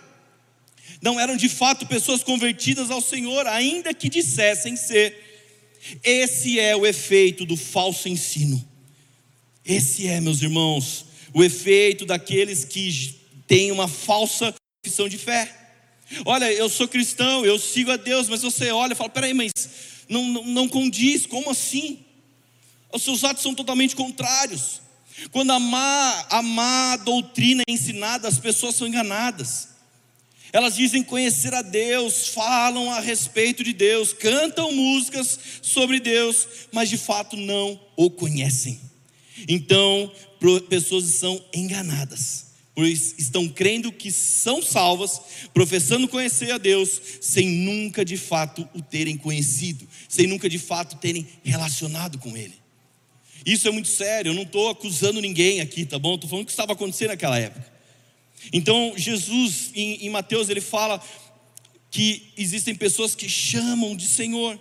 Não 1.00 1.19
eram 1.19 1.37
de 1.37 1.49
fato 1.49 1.87
pessoas 1.87 2.23
convertidas 2.23 2.90
ao 2.90 3.00
Senhor, 3.00 3.47
ainda 3.49 3.92
que 3.92 4.09
dissessem 4.09 4.76
ser. 4.76 5.21
Esse 6.04 6.61
é 6.61 6.76
o 6.76 6.87
efeito 6.87 7.45
do 7.45 7.57
falso 7.57 8.09
ensino. 8.09 8.64
Esse 9.64 10.07
é, 10.07 10.21
meus 10.21 10.40
irmãos, 10.42 11.07
o 11.35 11.42
efeito 11.42 12.07
daqueles 12.07 12.64
que 12.64 13.16
têm 13.47 13.73
uma 13.73 13.88
falsa 13.88 14.54
confissão 14.83 15.09
de 15.09 15.19
fé. 15.19 15.52
Olha, 16.25 16.52
eu 16.52 16.69
sou 16.69 16.87
cristão, 16.87 17.45
eu 17.45 17.59
sigo 17.59 17.90
a 17.90 17.97
Deus, 17.97 18.28
mas 18.28 18.42
você 18.42 18.71
olha 18.71 18.92
e 18.92 18.97
fala: 18.97 19.11
peraí, 19.11 19.35
mas 19.35 19.52
não, 20.09 20.25
não, 20.25 20.45
não 20.45 20.69
condiz, 20.69 21.26
como 21.26 21.50
assim? 21.50 21.99
Os 22.93 23.03
seus 23.03 23.25
atos 23.25 23.43
são 23.43 23.55
totalmente 23.55 23.97
contrários. 23.97 24.81
Quando 25.31 25.51
a 25.51 25.59
má, 25.59 26.27
a 26.31 26.43
má 26.43 26.97
doutrina 26.97 27.63
é 27.67 27.73
ensinada, 27.73 28.29
as 28.29 28.39
pessoas 28.39 28.75
são 28.75 28.87
enganadas. 28.87 29.69
Elas 30.53 30.77
dizem 30.77 31.03
conhecer 31.03 31.55
a 31.55 31.63
Deus, 31.63 32.29
falam 32.29 32.91
a 32.91 33.01
respeito 33.01 33.65
de 33.65 33.73
Deus, 33.73 34.13
cantam 34.13 34.71
músicas 34.71 35.39
sobre 35.63 35.99
Deus, 35.99 36.47
mas 36.71 36.91
de 36.91 36.99
fato 36.99 37.37
não 37.37 37.81
o 37.97 38.11
conhecem. 38.11 38.79
Então, 39.49 40.13
pessoas 40.69 41.05
são 41.05 41.43
enganadas, 41.55 42.47
pois 42.75 43.15
estão 43.17 43.49
crendo 43.49 43.91
que 43.91 44.13
são 44.13 44.61
salvas, 44.61 45.21
professando 45.55 46.07
conhecer 46.07 46.51
a 46.51 46.59
Deus, 46.59 47.01
sem 47.23 47.49
nunca 47.49 48.05
de 48.05 48.19
fato 48.19 48.69
o 48.75 48.83
terem 48.83 49.17
conhecido, 49.17 49.89
sem 50.07 50.27
nunca 50.27 50.51
de 50.51 50.59
fato 50.59 50.97
terem 50.97 51.27
relacionado 51.43 52.19
com 52.19 52.37
Ele. 52.37 52.62
Isso 53.45 53.67
é 53.67 53.71
muito 53.71 53.89
sério, 53.89 54.31
eu 54.31 54.35
não 54.35 54.43
estou 54.43 54.69
acusando 54.69 55.21
ninguém 55.21 55.61
aqui, 55.61 55.85
tá 55.85 55.99
bom? 55.99 56.15
Estou 56.15 56.31
falando 56.31 56.45
o 56.45 56.47
que 56.47 56.53
estava 56.53 56.73
acontecendo 56.73 57.09
naquela 57.09 57.39
época. 57.39 57.71
Então, 58.53 58.95
Jesus, 58.97 59.71
em, 59.75 60.07
em 60.07 60.11
Mateus, 60.11 60.49
ele 60.49 60.61
fala 60.61 61.03
que 61.91 62.23
existem 62.37 62.75
pessoas 62.75 63.15
que 63.15 63.29
chamam 63.29 63.95
de 63.95 64.07
Senhor, 64.07 64.59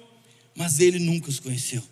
mas 0.56 0.80
ele 0.80 1.00
nunca 1.00 1.30
os 1.30 1.40
conheceu. 1.40 1.84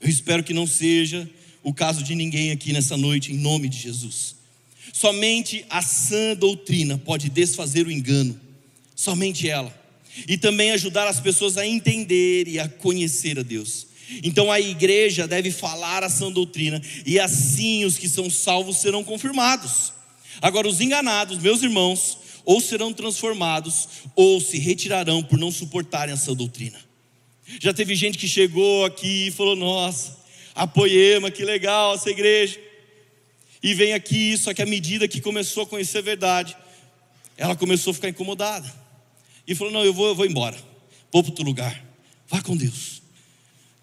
Eu 0.00 0.08
espero 0.08 0.44
que 0.44 0.54
não 0.54 0.66
seja 0.66 1.28
o 1.62 1.72
caso 1.72 2.02
de 2.02 2.14
ninguém 2.14 2.50
aqui 2.50 2.72
nessa 2.72 2.96
noite, 2.96 3.32
em 3.32 3.38
nome 3.38 3.68
de 3.68 3.78
Jesus. 3.78 4.36
Somente 4.92 5.64
a 5.68 5.82
sã 5.82 6.36
doutrina 6.36 6.96
pode 6.96 7.28
desfazer 7.28 7.86
o 7.86 7.90
engano, 7.90 8.38
somente 8.94 9.48
ela, 9.48 9.74
e 10.28 10.38
também 10.38 10.70
ajudar 10.70 11.08
as 11.08 11.18
pessoas 11.18 11.58
a 11.58 11.66
entender 11.66 12.46
e 12.46 12.60
a 12.60 12.68
conhecer 12.68 13.38
a 13.38 13.42
Deus. 13.42 13.88
Então 14.22 14.50
a 14.50 14.60
igreja 14.60 15.26
deve 15.26 15.50
falar 15.50 16.02
a 16.02 16.08
sã 16.08 16.30
doutrina, 16.30 16.80
e 17.06 17.18
assim 17.18 17.84
os 17.84 17.96
que 17.96 18.08
são 18.08 18.28
salvos 18.28 18.78
serão 18.78 19.02
confirmados. 19.02 19.92
Agora, 20.40 20.68
os 20.68 20.80
enganados, 20.80 21.38
meus 21.38 21.62
irmãos, 21.62 22.18
ou 22.44 22.60
serão 22.60 22.92
transformados, 22.92 23.88
ou 24.14 24.40
se 24.40 24.58
retirarão 24.58 25.22
por 25.22 25.38
não 25.38 25.50
suportarem 25.50 26.12
a 26.12 26.16
sã 26.16 26.34
doutrina. 26.34 26.78
Já 27.60 27.72
teve 27.72 27.94
gente 27.94 28.18
que 28.18 28.28
chegou 28.28 28.84
aqui 28.84 29.28
e 29.28 29.30
falou: 29.30 29.56
Nossa, 29.56 30.16
a 30.54 30.66
Poema, 30.66 31.30
que 31.30 31.44
legal 31.44 31.94
essa 31.94 32.10
igreja. 32.10 32.60
E 33.62 33.72
vem 33.72 33.94
aqui, 33.94 34.36
só 34.36 34.52
que 34.52 34.60
à 34.60 34.66
medida 34.66 35.08
que 35.08 35.20
começou 35.20 35.62
a 35.62 35.66
conhecer 35.66 35.98
a 35.98 36.02
verdade, 36.02 36.54
ela 37.36 37.56
começou 37.56 37.92
a 37.92 37.94
ficar 37.94 38.08
incomodada. 38.08 38.70
E 39.46 39.54
falou: 39.54 39.72
Não, 39.72 39.84
eu 39.84 39.94
vou, 39.94 40.08
eu 40.08 40.14
vou 40.14 40.26
embora, 40.26 40.56
vou 41.10 41.22
para 41.22 41.30
outro 41.30 41.44
lugar. 41.44 41.82
Vá 42.28 42.42
com 42.42 42.56
Deus 42.56 43.03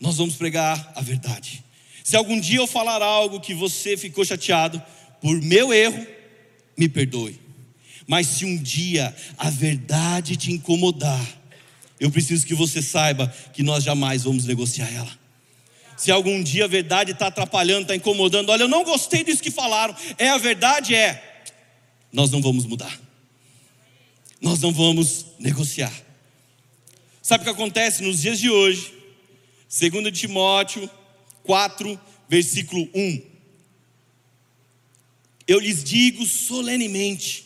nós 0.02 0.18
vamos 0.18 0.36
pregar 0.36 0.92
a 0.96 1.02
verdade. 1.02 1.64
Se 2.04 2.16
algum 2.16 2.40
dia 2.40 2.58
eu 2.58 2.66
falar 2.66 3.04
algo 3.04 3.40
que 3.40 3.54
você 3.54 3.96
ficou 3.96 4.26
chateado, 4.26 4.82
por 5.22 5.40
meu 5.40 5.72
erro, 5.72 6.06
me 6.76 6.90
perdoe. 6.90 7.40
Mas 8.08 8.26
se 8.26 8.44
um 8.44 8.58
dia 8.58 9.16
a 9.38 9.52
verdade 9.52 10.36
te 10.36 10.52
incomodar, 10.52 11.24
eu 12.00 12.10
preciso 12.10 12.48
que 12.48 12.56
você 12.56 12.82
saiba 12.82 13.32
que 13.54 13.62
nós 13.62 13.84
jamais 13.84 14.24
vamos 14.24 14.46
negociar 14.46 14.92
ela. 14.92 15.22
Se 15.96 16.10
algum 16.10 16.42
dia 16.42 16.66
a 16.66 16.68
verdade 16.68 17.12
está 17.12 17.28
atrapalhando, 17.28 17.84
está 17.84 17.96
incomodando, 17.96 18.50
olha, 18.50 18.64
eu 18.64 18.68
não 18.68 18.84
gostei 18.84 19.24
disso 19.24 19.44
que 19.44 19.52
falaram, 19.52 19.96
é 20.18 20.30
a 20.30 20.38
verdade, 20.40 20.96
é, 20.96 21.44
nós 22.12 22.32
não 22.32 22.42
vamos 22.42 22.66
mudar, 22.66 23.00
nós 24.42 24.60
não 24.60 24.74
vamos 24.74 25.28
negociar. 25.38 25.94
Sabe 27.22 27.44
o 27.44 27.46
que 27.46 27.52
acontece 27.52 28.02
nos 28.02 28.20
dias 28.20 28.40
de 28.40 28.50
hoje? 28.50 29.01
2 29.72 30.12
Timóteo 30.12 30.90
4, 31.44 31.98
versículo 32.28 32.90
1. 32.94 33.22
Eu 35.48 35.60
lhes 35.60 35.82
digo 35.82 36.26
solenemente, 36.26 37.46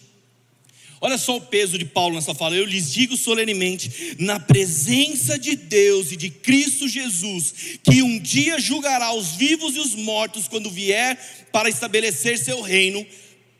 olha 1.00 1.20
só 1.20 1.38
o 1.38 1.42
peso 1.42 1.78
de 1.78 1.86
Paulo 1.86 2.16
nessa 2.16 2.34
fala, 2.34 2.56
eu 2.56 2.66
lhes 2.66 2.92
digo 2.92 3.16
solenemente, 3.16 4.16
na 4.18 4.40
presença 4.40 5.38
de 5.38 5.56
Deus 5.56 6.12
e 6.12 6.16
de 6.16 6.32
Cristo 6.32 6.88
Jesus, 6.88 7.80
que 7.84 8.02
um 8.02 8.20
dia 8.20 8.60
julgará 8.60 9.14
os 9.14 9.36
vivos 9.36 9.76
e 9.76 9.80
os 9.80 9.94
mortos 9.94 10.48
quando 10.48 10.72
vier 10.72 11.48
para 11.52 11.70
estabelecer 11.70 12.40
seu 12.40 12.60
reino, 12.62 13.06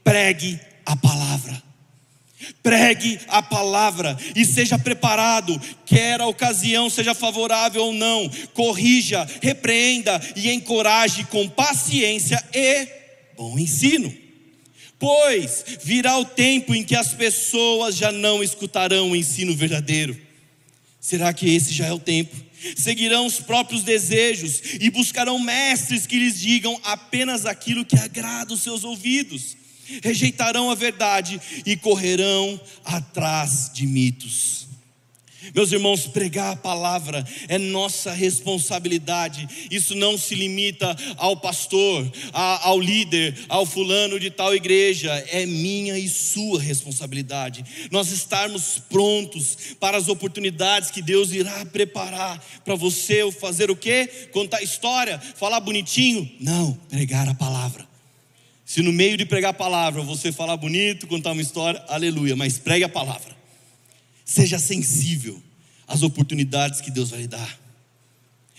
pregue 0.04 0.60
a 0.84 0.96
palavra. 0.96 1.64
Pregue 2.62 3.20
a 3.28 3.42
palavra 3.42 4.18
e 4.36 4.44
seja 4.44 4.78
preparado, 4.78 5.60
quer 5.86 6.20
a 6.20 6.28
ocasião 6.28 6.90
seja 6.90 7.14
favorável 7.14 7.84
ou 7.84 7.94
não. 7.94 8.30
Corrija, 8.54 9.26
repreenda 9.42 10.22
e 10.36 10.52
encoraje 10.52 11.24
com 11.26 11.48
paciência 11.48 12.44
e 12.54 12.88
bom 13.38 13.58
ensino. 13.58 14.14
Pois 15.00 15.64
virá 15.84 16.18
o 16.18 16.26
tempo 16.26 16.76
em 16.76 16.84
que 16.84 16.96
as 16.96 17.14
pessoas 17.14 17.96
já 17.96 18.12
não 18.12 18.44
escutarão 18.44 19.12
o 19.12 19.16
ensino 19.16 19.56
verdadeiro. 19.56 20.20
Será 21.00 21.34
que 21.34 21.54
esse 21.54 21.74
já 21.74 21.88
é 21.88 21.94
o 21.94 22.00
tempo? 22.00 22.36
Seguirão 22.76 23.26
os 23.26 23.40
próprios 23.40 23.84
desejos 23.84 24.62
e 24.80 24.90
buscarão 24.90 25.40
mestres 25.40 26.06
que 26.06 26.20
lhes 26.20 26.40
digam 26.40 26.80
apenas 26.84 27.46
aquilo 27.46 27.86
que 27.86 27.98
agrada 27.98 28.54
os 28.54 28.62
seus 28.62 28.84
ouvidos 28.84 29.56
rejeitarão 30.04 30.70
a 30.70 30.76
verdade 30.76 31.40
e 31.66 31.76
correrão 31.76 32.60
atrás 32.84 33.72
de 33.74 33.86
mitos. 33.86 34.66
Meus 35.54 35.72
irmãos, 35.72 36.08
pregar 36.08 36.54
a 36.54 36.56
palavra 36.56 37.26
é 37.48 37.58
nossa 37.58 38.12
responsabilidade. 38.12 39.48
Isso 39.70 39.94
não 39.94 40.18
se 40.18 40.34
limita 40.34 40.96
ao 41.18 41.38
pastor, 41.38 42.10
ao 42.34 42.80
líder, 42.80 43.38
ao 43.48 43.66
fulano 43.66 44.20
de 44.20 44.30
tal 44.32 44.56
igreja. 44.56 45.12
É 45.30 45.46
minha 45.46 45.98
e 45.98 46.08
sua 46.08 46.60
responsabilidade. 46.60 47.64
Nós 47.92 48.12
estarmos 48.12 48.82
prontos 48.90 49.76
para 49.80 49.98
as 49.98 50.08
oportunidades 50.08 50.90
que 50.90 51.02
Deus 51.02 51.32
irá 51.32 51.66
preparar 51.66 52.44
para 52.64 52.76
você 52.76 53.30
fazer 53.32 53.70
o 53.70 53.76
quê? 53.76 54.10
Contar 54.32 54.62
história, 54.62 55.20
falar 55.36 55.60
bonitinho? 55.60 56.30
Não, 56.40 56.74
pregar 56.90 57.28
a 57.28 57.36
palavra. 57.36 57.95
Se 58.66 58.82
no 58.82 58.92
meio 58.92 59.16
de 59.16 59.26
pregar 59.26 59.52
a 59.52 59.54
palavra 59.54 60.02
você 60.02 60.32
falar 60.32 60.58
bonito, 60.58 61.06
contar 61.06 61.34
uma 61.34 61.42
história, 61.42 61.80
aleluia, 61.88 62.36
mas 62.36 62.58
pregue 62.58 62.84
a 62.84 62.90
palavra. 62.90 63.38
Seja 64.26 64.58
sensível 64.58 65.42
às 65.88 66.02
oportunidades 66.02 66.82
que 66.82 66.90
Deus 66.90 67.12
vai 67.12 67.22
lhe 67.22 67.28
dar. 67.28 67.66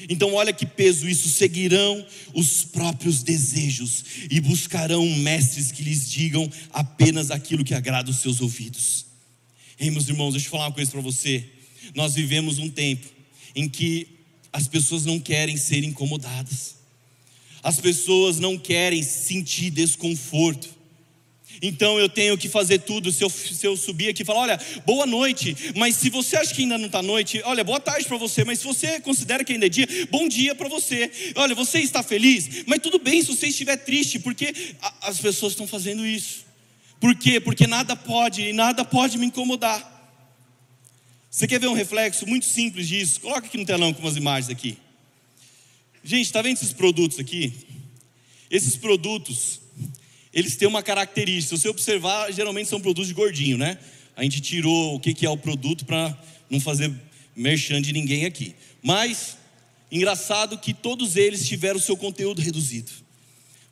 Então, 0.09 0.35
olha 0.35 0.53
que 0.53 0.65
peso 0.65 1.09
isso: 1.09 1.29
seguirão 1.29 2.07
os 2.33 2.65
próprios 2.65 3.23
desejos 3.23 4.05
e 4.31 4.41
buscarão 4.41 5.05
mestres 5.17 5.73
que 5.73 5.83
lhes 5.83 6.09
digam 6.09 6.49
apenas 6.73 7.31
aquilo 7.33 7.65
que 7.65 7.75
agrada 7.75 8.11
os 8.11 8.19
seus 8.19 8.41
ouvidos. 8.41 9.07
Ei, 9.79 9.91
meus 9.91 10.09
irmãos, 10.09 10.33
deixa 10.33 10.47
eu 10.47 10.51
falar 10.51 10.67
uma 10.67 10.73
coisa 10.73 10.91
para 10.91 11.01
você. 11.01 11.45
Nós 11.95 12.15
vivemos 12.15 12.59
um 12.59 12.69
tempo 12.69 13.07
em 13.55 13.69
que 13.69 14.07
as 14.53 14.69
pessoas 14.69 15.05
não 15.05 15.19
querem 15.19 15.57
ser 15.57 15.83
incomodadas. 15.83 16.77
As 17.67 17.81
pessoas 17.81 18.39
não 18.39 18.57
querem 18.57 19.03
sentir 19.03 19.71
desconforto. 19.71 20.69
Então 21.61 21.99
eu 21.99 22.09
tenho 22.09 22.39
que 22.39 22.49
fazer 22.49 22.79
tudo. 22.79 23.11
Se 23.11 23.25
eu, 23.25 23.29
se 23.29 23.67
eu 23.67 23.77
subir 23.77 24.09
aqui 24.09 24.23
e 24.23 24.25
falar, 24.25 24.43
olha, 24.43 24.61
boa 24.87 25.05
noite, 25.05 25.57
mas 25.75 25.97
se 25.97 26.09
você 26.09 26.37
acha 26.37 26.55
que 26.55 26.63
ainda 26.63 26.79
não 26.79 26.87
está 26.87 27.03
noite, 27.03 27.43
olha, 27.45 27.65
boa 27.65 27.81
tarde 27.81 28.07
para 28.07 28.19
você, 28.19 28.45
mas 28.45 28.61
se 28.61 28.65
você 28.65 29.01
considera 29.01 29.43
que 29.43 29.53
ainda 29.53 29.67
é 29.67 29.69
dia, 29.69 29.85
bom 30.13 30.29
dia 30.29 30.55
para 30.55 30.69
você. 30.69 31.11
Olha, 31.35 31.57
você 31.57 31.81
está 31.81 32.05
feliz, 32.05 32.63
mas 32.69 32.79
tudo 32.79 33.01
bem 33.01 33.21
se 33.21 33.35
você 33.35 33.49
estiver 33.49 33.79
triste, 33.79 34.21
porque 34.21 34.55
as 35.01 35.19
pessoas 35.19 35.55
estão 35.55 35.67
fazendo 35.67 36.07
isso. 36.07 36.47
Por 37.01 37.17
quê? 37.17 37.41
Porque 37.41 37.67
nada 37.67 37.97
pode 37.97 38.43
e 38.43 38.53
nada 38.53 38.85
pode 38.85 39.19
me 39.19 39.27
incomodar. 39.27 40.15
Você 41.29 41.49
quer 41.49 41.59
ver 41.59 41.67
um 41.67 41.75
reflexo 41.75 42.29
muito 42.29 42.47
simples 42.47 42.87
disso? 42.87 43.21
Coloca 43.21 43.49
aqui 43.49 43.59
no 43.59 43.67
telão 43.67 43.93
com 43.93 44.03
umas 44.03 44.17
imagens 44.17 44.51
aqui. 44.51 44.79
Gente, 46.07 46.27
está 46.27 46.41
vendo 46.41 46.57
esses 46.57 46.73
produtos 46.73 47.19
aqui? 47.19 47.53
Esses 48.49 48.77
produtos, 48.77 49.61
eles 50.33 50.55
têm 50.55 50.69
uma 50.69 50.81
característica. 50.81 51.57
Se 51.57 51.63
você 51.63 51.69
observar, 51.69 52.33
geralmente 52.33 52.69
são 52.69 52.81
produtos 52.81 53.09
de 53.09 53.15
gordinho, 53.15 53.59
né? 53.59 53.77
A 54.15 54.23
gente 54.23 54.41
tirou 54.41 54.95
o 54.95 55.01
que 55.01 55.27
é 55.27 55.29
o 55.29 55.37
produto 55.37 55.85
para 55.85 56.17
não 56.49 56.61
fazer 56.61 56.95
merchan 57.35 57.83
de 57.83 57.93
ninguém 57.93 58.25
aqui. 58.25 58.55
Mas, 58.81 59.37
engraçado 59.91 60.57
que 60.57 60.73
todos 60.73 61.17
eles 61.17 61.45
tiveram 61.45 61.77
o 61.77 61.83
seu 61.83 61.97
conteúdo 61.97 62.41
reduzido. 62.41 62.93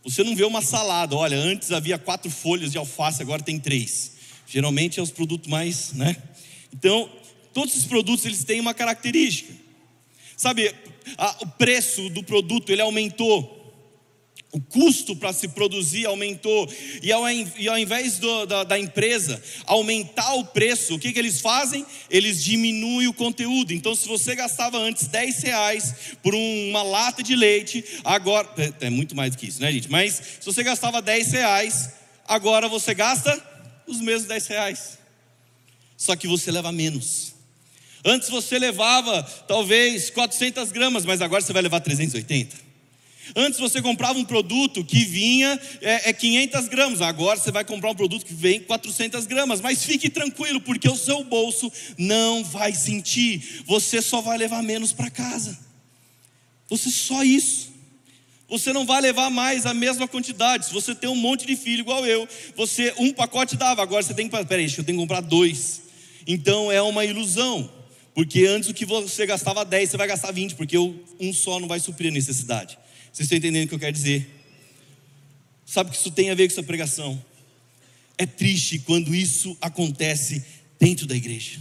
Você 0.02 0.24
não 0.24 0.34
vê 0.34 0.42
uma 0.42 0.60
salada, 0.60 1.14
olha, 1.14 1.36
antes 1.36 1.70
havia 1.70 1.98
quatro 1.98 2.28
folhas 2.28 2.72
de 2.72 2.78
alface, 2.78 3.22
agora 3.22 3.44
tem 3.44 3.60
três. 3.60 4.10
Geralmente 4.48 4.98
é 4.98 5.02
os 5.04 5.12
produtos 5.12 5.48
mais, 5.48 5.92
né? 5.92 6.16
Então, 6.72 7.08
todos 7.52 7.76
esses 7.76 7.86
produtos 7.86 8.24
eles 8.24 8.42
têm 8.42 8.58
uma 8.58 8.74
característica. 8.74 9.63
Sabe, 10.36 10.74
a, 11.16 11.36
o 11.42 11.46
preço 11.46 12.08
do 12.10 12.22
produto 12.22 12.70
ele 12.70 12.82
aumentou. 12.82 13.62
O 14.54 14.60
custo 14.60 15.16
para 15.16 15.32
se 15.32 15.48
produzir 15.48 16.06
aumentou. 16.06 16.72
E 17.02 17.10
ao, 17.10 17.28
e 17.28 17.68
ao 17.68 17.76
invés 17.76 18.18
do, 18.20 18.46
da, 18.46 18.62
da, 18.62 18.78
empresa 18.78 19.42
aumentar 19.66 20.32
o 20.34 20.44
preço, 20.44 20.94
o 20.94 20.98
que, 20.98 21.12
que 21.12 21.18
eles 21.18 21.40
fazem? 21.40 21.84
Eles 22.08 22.42
diminuem 22.42 23.08
o 23.08 23.12
conteúdo. 23.12 23.72
Então, 23.72 23.96
se 23.96 24.06
você 24.06 24.36
gastava 24.36 24.78
antes 24.78 25.08
10 25.08 25.42
reais 25.42 25.94
por 26.22 26.36
um, 26.36 26.68
uma 26.70 26.84
lata 26.84 27.20
de 27.20 27.34
leite, 27.34 27.84
agora. 28.04 28.48
É, 28.56 28.86
é, 28.86 28.90
muito 28.90 29.16
mais 29.16 29.32
do 29.32 29.38
que 29.38 29.46
isso, 29.46 29.60
né, 29.60 29.72
gente? 29.72 29.90
Mas 29.90 30.22
se 30.38 30.46
você 30.46 30.62
gastava 30.62 31.02
10 31.02 31.32
reais, 31.32 31.90
agora 32.24 32.68
você 32.68 32.94
gasta 32.94 33.36
os 33.88 34.00
mesmos 34.00 34.28
10 34.28 34.46
reais. 34.46 34.98
Só 35.96 36.14
que 36.14 36.28
você 36.28 36.52
leva 36.52 36.70
menos. 36.70 37.33
Antes 38.04 38.28
você 38.28 38.58
levava 38.58 39.22
talvez 39.48 40.10
400 40.10 40.70
gramas, 40.72 41.06
mas 41.06 41.22
agora 41.22 41.40
você 41.40 41.52
vai 41.52 41.62
levar 41.62 41.80
380. 41.80 42.64
Antes 43.34 43.58
você 43.58 43.80
comprava 43.80 44.18
um 44.18 44.24
produto 44.24 44.84
que 44.84 45.04
vinha 45.04 45.58
é, 45.80 46.10
é 46.10 46.12
500 46.12 46.68
gramas, 46.68 47.00
agora 47.00 47.38
você 47.38 47.50
vai 47.50 47.64
comprar 47.64 47.90
um 47.90 47.94
produto 47.94 48.26
que 48.26 48.34
vem 48.34 48.60
400 48.60 49.26
gramas. 49.26 49.60
Mas 49.60 49.84
fique 49.84 50.10
tranquilo, 50.10 50.60
porque 50.60 50.88
o 50.88 50.96
seu 50.96 51.24
bolso 51.24 51.72
não 51.96 52.44
vai 52.44 52.74
sentir, 52.74 53.62
você 53.64 54.02
só 54.02 54.20
vai 54.20 54.36
levar 54.36 54.62
menos 54.62 54.92
para 54.92 55.10
casa. 55.10 55.58
Você 56.68 56.90
só 56.90 57.22
isso. 57.22 57.72
Você 58.48 58.72
não 58.72 58.84
vai 58.84 59.00
levar 59.00 59.30
mais 59.30 59.64
a 59.64 59.72
mesma 59.72 60.06
quantidade. 60.06 60.66
Se 60.66 60.72
você 60.72 60.94
tem 60.94 61.08
um 61.08 61.16
monte 61.16 61.46
de 61.46 61.56
filho 61.56 61.80
igual 61.80 62.06
eu, 62.06 62.28
você 62.54 62.92
um 62.98 63.12
pacote 63.12 63.56
dava, 63.56 63.82
agora 63.82 64.02
você 64.02 64.12
tem 64.12 64.28
que, 64.28 64.44
peraí, 64.44 64.64
eu 64.66 64.84
tenho 64.84 64.98
que 64.98 65.02
comprar 65.02 65.22
dois. 65.22 65.82
Então 66.26 66.70
é 66.70 66.80
uma 66.82 67.04
ilusão, 67.04 67.70
porque 68.14 68.46
antes 68.46 68.70
o 68.70 68.74
que 68.74 68.86
você 68.86 69.26
gastava 69.26 69.64
10, 69.64 69.90
você 69.90 69.96
vai 69.96 70.06
gastar 70.06 70.30
20, 70.30 70.54
porque 70.54 70.78
um 70.78 71.32
só 71.32 71.58
não 71.58 71.66
vai 71.66 71.80
suprir 71.80 72.10
a 72.10 72.14
necessidade. 72.14 72.78
Vocês 73.12 73.26
estão 73.26 73.38
entendendo 73.38 73.64
o 73.64 73.68
que 73.68 73.74
eu 73.74 73.78
quero 73.78 73.92
dizer? 73.92 74.30
Sabe 75.66 75.90
o 75.90 75.92
que 75.92 75.98
isso 75.98 76.10
tem 76.10 76.30
a 76.30 76.34
ver 76.34 76.46
com 76.46 76.52
essa 76.52 76.62
pregação? 76.62 77.22
É 78.16 78.24
triste 78.24 78.78
quando 78.78 79.14
isso 79.14 79.56
acontece 79.60 80.44
dentro 80.78 81.06
da 81.06 81.16
igreja. 81.16 81.60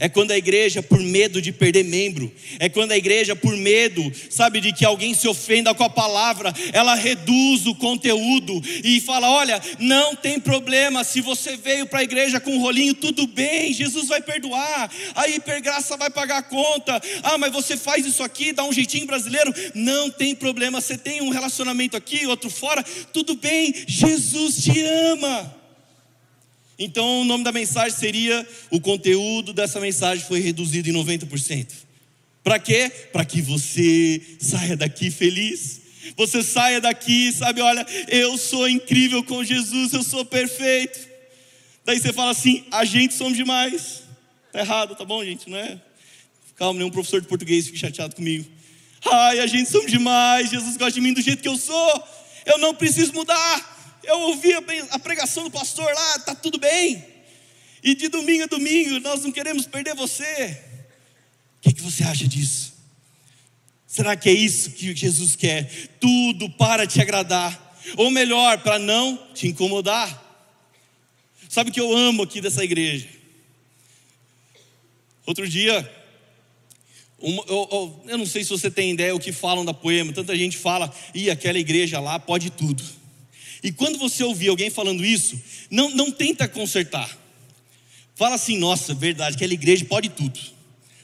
É 0.00 0.08
quando 0.08 0.32
a 0.32 0.36
igreja, 0.36 0.82
por 0.82 1.00
medo 1.00 1.40
de 1.40 1.52
perder 1.52 1.84
membro, 1.84 2.32
é 2.58 2.68
quando 2.68 2.92
a 2.92 2.96
igreja, 2.96 3.36
por 3.36 3.56
medo, 3.56 4.10
sabe, 4.28 4.60
de 4.60 4.72
que 4.72 4.84
alguém 4.84 5.14
se 5.14 5.28
ofenda 5.28 5.72
com 5.74 5.84
a 5.84 5.90
palavra, 5.90 6.52
ela 6.72 6.94
reduz 6.94 7.66
o 7.66 7.74
conteúdo 7.76 8.60
e 8.82 9.00
fala: 9.00 9.30
olha, 9.30 9.60
não 9.78 10.16
tem 10.16 10.40
problema, 10.40 11.04
se 11.04 11.20
você 11.20 11.56
veio 11.56 11.86
para 11.86 12.00
a 12.00 12.04
igreja 12.04 12.40
com 12.40 12.56
um 12.56 12.60
rolinho, 12.60 12.94
tudo 12.94 13.26
bem, 13.26 13.72
Jesus 13.72 14.08
vai 14.08 14.20
perdoar, 14.20 14.90
a 15.14 15.28
hipergraça 15.28 15.96
vai 15.96 16.10
pagar 16.10 16.38
a 16.38 16.42
conta. 16.42 17.00
Ah, 17.22 17.38
mas 17.38 17.52
você 17.52 17.76
faz 17.76 18.04
isso 18.04 18.22
aqui, 18.22 18.52
dá 18.52 18.64
um 18.64 18.72
jeitinho 18.72 19.06
brasileiro, 19.06 19.54
não 19.74 20.10
tem 20.10 20.34
problema, 20.34 20.80
você 20.80 20.98
tem 20.98 21.22
um 21.22 21.30
relacionamento 21.30 21.96
aqui, 21.96 22.26
outro 22.26 22.50
fora, 22.50 22.82
tudo 23.12 23.36
bem, 23.36 23.72
Jesus 23.86 24.56
te 24.64 24.80
ama. 24.82 25.63
Então, 26.78 27.22
o 27.22 27.24
nome 27.24 27.44
da 27.44 27.52
mensagem 27.52 27.96
seria: 27.96 28.46
o 28.70 28.80
conteúdo 28.80 29.52
dessa 29.52 29.80
mensagem 29.80 30.24
foi 30.24 30.40
reduzido 30.40 30.88
em 30.88 30.92
90%. 30.92 31.68
Para 32.42 32.58
quê? 32.58 32.90
Para 33.12 33.24
que 33.24 33.40
você 33.40 34.20
saia 34.38 34.76
daqui 34.76 35.10
feliz. 35.10 35.82
Você 36.16 36.42
saia 36.42 36.82
daqui, 36.82 37.32
sabe, 37.32 37.62
olha, 37.62 37.86
eu 38.08 38.36
sou 38.36 38.68
incrível 38.68 39.24
com 39.24 39.42
Jesus, 39.42 39.94
eu 39.94 40.02
sou 40.02 40.22
perfeito. 40.22 40.98
Daí 41.84 41.98
você 41.98 42.12
fala 42.12 42.32
assim: 42.32 42.64
a 42.70 42.84
gente 42.84 43.14
somos 43.14 43.36
demais. 43.36 44.02
Tá 44.52 44.60
errado, 44.60 44.94
tá 44.94 45.04
bom, 45.04 45.24
gente? 45.24 45.48
Não 45.48 45.56
é? 45.56 45.80
Calma, 46.56 46.78
nenhum 46.78 46.90
professor 46.90 47.20
de 47.20 47.26
português 47.26 47.66
fique 47.66 47.78
chateado 47.78 48.14
comigo. 48.14 48.44
Ai, 49.10 49.40
a 49.40 49.46
gente 49.46 49.70
somos 49.70 49.90
demais, 49.90 50.50
Jesus 50.50 50.76
gosta 50.76 50.92
de 50.92 51.00
mim 51.00 51.12
do 51.12 51.20
jeito 51.20 51.42
que 51.42 51.48
eu 51.48 51.56
sou. 51.56 52.04
Eu 52.46 52.58
não 52.58 52.74
preciso 52.74 53.12
mudar 53.12 53.73
eu 54.06 54.20
ouvi 54.20 54.52
a 54.90 54.98
pregação 54.98 55.44
do 55.44 55.50
pastor 55.50 55.86
lá, 55.92 56.16
está 56.16 56.34
tudo 56.34 56.58
bem. 56.58 57.04
E 57.82 57.94
de 57.94 58.08
domingo 58.08 58.44
a 58.44 58.46
domingo 58.46 58.98
nós 59.00 59.22
não 59.22 59.30
queremos 59.30 59.66
perder 59.66 59.94
você. 59.94 60.62
O 61.58 61.60
que, 61.60 61.74
que 61.74 61.82
você 61.82 62.02
acha 62.04 62.26
disso? 62.26 62.72
Será 63.86 64.16
que 64.16 64.28
é 64.28 64.32
isso 64.32 64.70
que 64.70 64.94
Jesus 64.94 65.36
quer? 65.36 65.70
Tudo 66.00 66.50
para 66.50 66.86
te 66.86 67.00
agradar, 67.00 67.78
ou 67.96 68.10
melhor, 68.10 68.58
para 68.58 68.78
não 68.78 69.16
te 69.32 69.46
incomodar. 69.46 70.22
Sabe 71.48 71.70
o 71.70 71.72
que 71.72 71.80
eu 71.80 71.96
amo 71.96 72.22
aqui 72.22 72.40
dessa 72.40 72.64
igreja? 72.64 73.08
Outro 75.26 75.48
dia, 75.48 75.88
uma, 77.18 77.42
eu, 77.46 77.68
eu, 77.70 78.04
eu, 78.08 78.18
não 78.18 78.26
sei 78.26 78.42
se 78.42 78.50
você 78.50 78.70
tem 78.70 78.90
ideia 78.90 79.14
o 79.14 79.20
que 79.20 79.30
falam 79.30 79.64
da 79.64 79.72
poema, 79.72 80.12
tanta 80.12 80.36
gente 80.36 80.58
fala, 80.58 80.92
e 81.14 81.30
aquela 81.30 81.58
igreja 81.58 82.00
lá 82.00 82.18
pode 82.18 82.50
tudo. 82.50 82.82
E 83.64 83.72
quando 83.72 83.98
você 83.98 84.22
ouvir 84.22 84.48
alguém 84.48 84.68
falando 84.68 85.02
isso, 85.02 85.40
não, 85.70 85.88
não 85.88 86.10
tenta 86.10 86.46
consertar. 86.46 87.10
Fala 88.14 88.34
assim, 88.34 88.58
nossa, 88.58 88.92
verdade, 88.92 89.36
aquela 89.36 89.54
igreja 89.54 89.86
pode 89.86 90.10
tudo. 90.10 90.38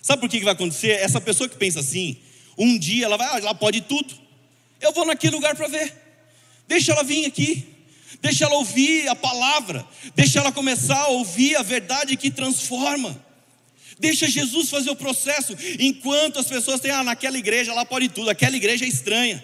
Sabe 0.02 0.20
por 0.20 0.28
que, 0.28 0.38
que 0.38 0.44
vai 0.44 0.52
acontecer? 0.52 0.90
Essa 0.90 1.22
pessoa 1.22 1.48
que 1.48 1.56
pensa 1.56 1.80
assim, 1.80 2.18
um 2.58 2.78
dia 2.78 3.06
ela 3.06 3.16
vai, 3.16 3.26
ah, 3.28 3.38
ela 3.38 3.54
pode 3.54 3.80
tudo. 3.80 4.14
Eu 4.78 4.92
vou 4.92 5.06
naquele 5.06 5.34
lugar 5.34 5.56
para 5.56 5.68
ver. 5.68 5.90
Deixa 6.68 6.92
ela 6.92 7.02
vir 7.02 7.24
aqui. 7.24 7.66
Deixa 8.20 8.44
ela 8.44 8.54
ouvir 8.56 9.08
a 9.08 9.16
palavra. 9.16 9.86
Deixa 10.14 10.38
ela 10.38 10.52
começar 10.52 10.98
a 10.98 11.08
ouvir 11.08 11.56
a 11.56 11.62
verdade 11.62 12.14
que 12.14 12.30
transforma. 12.30 13.18
Deixa 13.98 14.28
Jesus 14.28 14.68
fazer 14.68 14.90
o 14.90 14.96
processo. 14.96 15.56
Enquanto 15.78 16.38
as 16.38 16.46
pessoas 16.46 16.78
têm, 16.78 16.90
ah, 16.90 17.02
naquela 17.02 17.38
igreja 17.38 17.72
ela 17.72 17.86
pode 17.86 18.10
tudo. 18.10 18.28
Aquela 18.28 18.56
igreja 18.56 18.84
é 18.84 18.88
estranha. 18.88 19.42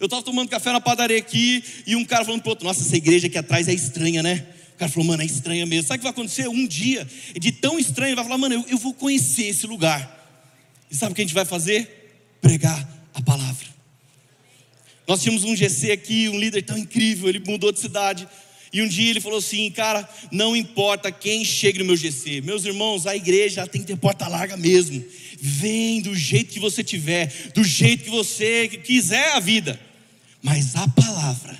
Eu 0.00 0.04
estava 0.04 0.22
tomando 0.22 0.48
café 0.48 0.70
na 0.70 0.80
padaria 0.80 1.18
aqui 1.18 1.62
e 1.86 1.96
um 1.96 2.04
cara 2.04 2.24
falando 2.24 2.42
para 2.42 2.50
outro: 2.50 2.64
Nossa, 2.64 2.82
essa 2.82 2.96
igreja 2.96 3.26
aqui 3.26 3.36
atrás 3.36 3.66
é 3.66 3.74
estranha, 3.74 4.22
né? 4.22 4.46
O 4.74 4.78
cara 4.78 4.90
falou: 4.90 5.08
Mano, 5.08 5.22
é 5.22 5.26
estranha 5.26 5.66
mesmo. 5.66 5.88
Sabe 5.88 5.96
o 5.96 5.98
que 5.98 6.04
vai 6.04 6.12
acontecer? 6.12 6.48
Um 6.48 6.66
dia, 6.66 7.06
de 7.38 7.50
tão 7.50 7.78
estranho, 7.78 8.10
ele 8.10 8.16
vai 8.16 8.24
falar: 8.24 8.38
Mano, 8.38 8.54
eu, 8.54 8.64
eu 8.68 8.78
vou 8.78 8.94
conhecer 8.94 9.46
esse 9.46 9.66
lugar. 9.66 10.16
E 10.88 10.94
sabe 10.94 11.12
o 11.12 11.14
que 11.16 11.20
a 11.20 11.24
gente 11.24 11.34
vai 11.34 11.44
fazer? 11.44 12.36
Pregar 12.40 12.88
a 13.12 13.20
palavra. 13.20 13.66
Nós 15.06 15.20
tínhamos 15.20 15.42
um 15.42 15.56
GC 15.56 15.90
aqui, 15.90 16.28
um 16.28 16.38
líder 16.38 16.62
tão 16.62 16.78
incrível, 16.78 17.28
ele 17.28 17.40
mudou 17.40 17.72
de 17.72 17.80
cidade. 17.80 18.28
E 18.70 18.82
um 18.82 18.86
dia 18.86 19.10
ele 19.10 19.20
falou 19.20 19.38
assim, 19.38 19.70
cara, 19.70 20.06
não 20.30 20.54
importa 20.54 21.10
quem 21.10 21.42
chegue 21.42 21.78
no 21.78 21.86
meu 21.86 21.96
GC, 21.96 22.42
meus 22.42 22.66
irmãos, 22.66 23.06
a 23.06 23.16
igreja 23.16 23.66
tem 23.66 23.80
que 23.80 23.86
ter 23.86 23.96
porta 23.96 24.28
larga 24.28 24.58
mesmo. 24.58 25.02
Vem 25.40 26.02
do 26.02 26.14
jeito 26.14 26.52
que 26.52 26.60
você 26.60 26.84
tiver, 26.84 27.32
do 27.54 27.64
jeito 27.64 28.04
que 28.04 28.10
você 28.10 28.68
quiser 28.68 29.32
a 29.32 29.40
vida 29.40 29.87
mas 30.42 30.76
a 30.76 30.86
palavra, 30.88 31.58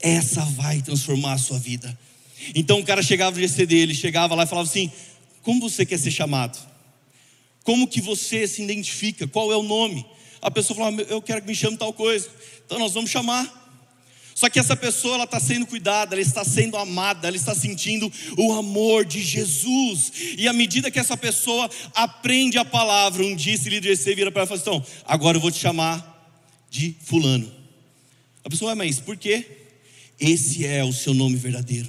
essa 0.00 0.42
vai 0.42 0.82
transformar 0.82 1.34
a 1.34 1.38
sua 1.38 1.58
vida. 1.58 1.96
Então 2.54 2.80
o 2.80 2.84
cara 2.84 3.02
chegava 3.02 3.36
no 3.36 3.46
GC 3.46 3.66
dele, 3.66 3.94
chegava 3.94 4.34
lá 4.34 4.44
e 4.44 4.46
falava 4.46 4.68
assim: 4.68 4.90
Como 5.42 5.60
você 5.60 5.86
quer 5.86 5.98
ser 5.98 6.10
chamado? 6.10 6.58
Como 7.64 7.88
que 7.88 8.00
você 8.00 8.46
se 8.46 8.62
identifica? 8.62 9.26
Qual 9.26 9.52
é 9.52 9.56
o 9.56 9.62
nome? 9.62 10.06
A 10.42 10.50
pessoa 10.50 10.76
falava: 10.76 11.02
Eu 11.02 11.20
quero 11.22 11.40
que 11.40 11.48
me 11.48 11.54
chame 11.54 11.76
tal 11.76 11.92
coisa. 11.92 12.28
Então 12.64 12.78
nós 12.78 12.94
vamos 12.94 13.10
chamar. 13.10 13.64
Só 14.34 14.50
que 14.50 14.58
essa 14.58 14.76
pessoa 14.76 15.14
ela 15.14 15.24
está 15.24 15.40
sendo 15.40 15.64
cuidada, 15.64 16.14
ela 16.14 16.20
está 16.20 16.44
sendo 16.44 16.76
amada, 16.76 17.26
ela 17.26 17.38
está 17.38 17.54
sentindo 17.54 18.12
o 18.36 18.52
amor 18.52 19.02
de 19.02 19.22
Jesus. 19.22 20.12
E 20.36 20.46
à 20.46 20.52
medida 20.52 20.90
que 20.90 20.98
essa 20.98 21.16
pessoa 21.16 21.70
aprende 21.94 22.58
a 22.58 22.64
palavra, 22.64 23.24
um 23.24 23.34
dia 23.34 23.54
esse 23.54 23.70
líder 23.70 23.96
vira 23.96 24.30
para 24.30 24.42
ela 24.42 24.46
e 24.46 24.58
fala: 24.58 24.60
Então, 24.60 24.86
agora 25.06 25.38
eu 25.38 25.40
vou 25.40 25.50
te 25.50 25.58
chamar 25.58 26.36
de 26.70 26.94
Fulano. 27.02 27.50
A 28.46 28.48
pessoa, 28.48 28.76
mas 28.76 29.00
por 29.00 29.16
quê? 29.16 29.44
Esse 30.20 30.64
é 30.64 30.84
o 30.84 30.92
seu 30.92 31.12
nome 31.12 31.34
verdadeiro. 31.34 31.88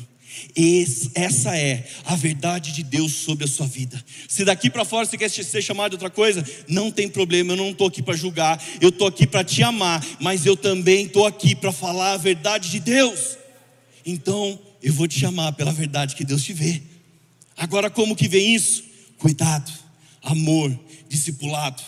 Esse, 0.56 1.12
essa 1.14 1.56
é 1.56 1.88
a 2.04 2.16
verdade 2.16 2.72
de 2.72 2.82
Deus 2.82 3.14
sobre 3.14 3.46
a 3.46 3.48
sua 3.48 3.68
vida. 3.68 4.04
Se 4.28 4.44
daqui 4.44 4.68
para 4.68 4.84
fora 4.84 5.06
você 5.06 5.20
quer 5.20 5.30
ser 5.30 5.62
chamado 5.62 5.92
de 5.92 5.96
outra 5.98 6.10
coisa, 6.10 6.44
não 6.68 6.90
tem 6.90 7.08
problema, 7.08 7.54
eu 7.54 7.58
não 7.58 7.70
estou 7.70 7.86
aqui 7.86 8.02
para 8.02 8.16
julgar, 8.16 8.60
eu 8.82 8.90
estou 8.90 9.06
aqui 9.06 9.28
para 9.28 9.44
te 9.44 9.62
amar, 9.62 10.04
mas 10.20 10.48
eu 10.48 10.58
também 10.58 11.06
estou 11.06 11.28
aqui 11.28 11.56
para 11.56 11.72
falar 11.72 12.14
a 12.14 12.18
verdade 12.18 12.72
de 12.72 12.80
Deus. 12.80 13.38
Então, 14.04 14.60
eu 14.82 14.94
vou 14.94 15.08
te 15.08 15.20
chamar 15.20 15.52
pela 15.52 15.72
verdade 15.72 16.16
que 16.16 16.26
Deus 16.26 16.44
te 16.44 16.54
vê. 16.54 16.82
Agora, 17.56 17.88
como 17.92 18.16
que 18.16 18.28
vem 18.28 18.56
isso? 18.56 18.84
Cuidado, 19.20 19.72
amor, 20.24 20.76
discipulado. 21.08 21.84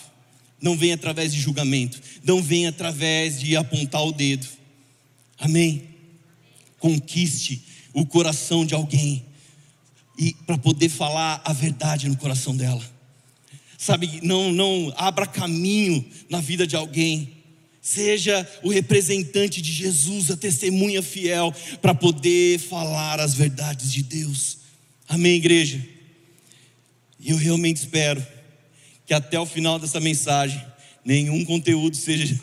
Não 0.62 0.76
vem 0.76 0.92
através 0.92 1.32
de 1.32 1.40
julgamento, 1.40 2.00
não 2.22 2.40
vem 2.40 2.68
através 2.68 3.40
de 3.40 3.56
apontar 3.56 4.04
o 4.06 4.12
dedo 4.12 4.59
Amém? 5.40 5.88
Conquiste 6.78 7.62
o 7.94 8.04
coração 8.04 8.64
de 8.64 8.74
alguém 8.74 9.24
e 10.18 10.34
para 10.46 10.58
poder 10.58 10.90
falar 10.90 11.40
a 11.44 11.52
verdade 11.52 12.08
no 12.08 12.16
coração 12.16 12.54
dela. 12.54 12.82
Sabe, 13.78 14.20
não 14.22 14.52
não 14.52 14.92
abra 14.96 15.26
caminho 15.26 16.04
na 16.28 16.40
vida 16.40 16.66
de 16.66 16.76
alguém. 16.76 17.36
Seja 17.80 18.46
o 18.62 18.68
representante 18.68 19.62
de 19.62 19.72
Jesus, 19.72 20.30
a 20.30 20.36
testemunha 20.36 21.02
fiel 21.02 21.54
para 21.80 21.94
poder 21.94 22.58
falar 22.58 23.18
as 23.18 23.32
verdades 23.32 23.90
de 23.90 24.02
Deus. 24.02 24.58
Amém, 25.08 25.36
igreja. 25.36 25.82
E 27.18 27.30
eu 27.30 27.38
realmente 27.38 27.78
espero 27.78 28.24
que 29.06 29.14
até 29.14 29.40
o 29.40 29.46
final 29.46 29.78
dessa 29.78 29.98
mensagem 29.98 30.62
nenhum 31.02 31.42
conteúdo 31.46 31.96
seja 31.96 32.38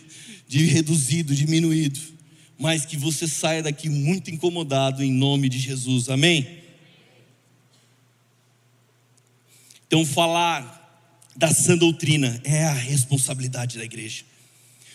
de 0.48 0.66
reduzido, 0.66 1.36
diminuído 1.36 2.17
mas 2.58 2.86
que 2.86 2.98
você 2.98 3.28
saia 3.28 3.62
daqui 3.62 3.90
muito 3.90 4.32
incomodado 4.32 5.04
em 5.04 5.12
nome 5.12 5.48
de 5.50 5.60
Jesus, 5.60 6.10
amém? 6.10 6.64
Então, 9.88 10.06
falar 10.06 10.76
da 11.36 11.54
sã 11.54 11.78
doutrina 11.78 12.42
é 12.44 12.66
a 12.66 12.74
responsabilidade 12.74 13.78
da 13.78 13.86
igreja. 13.86 14.26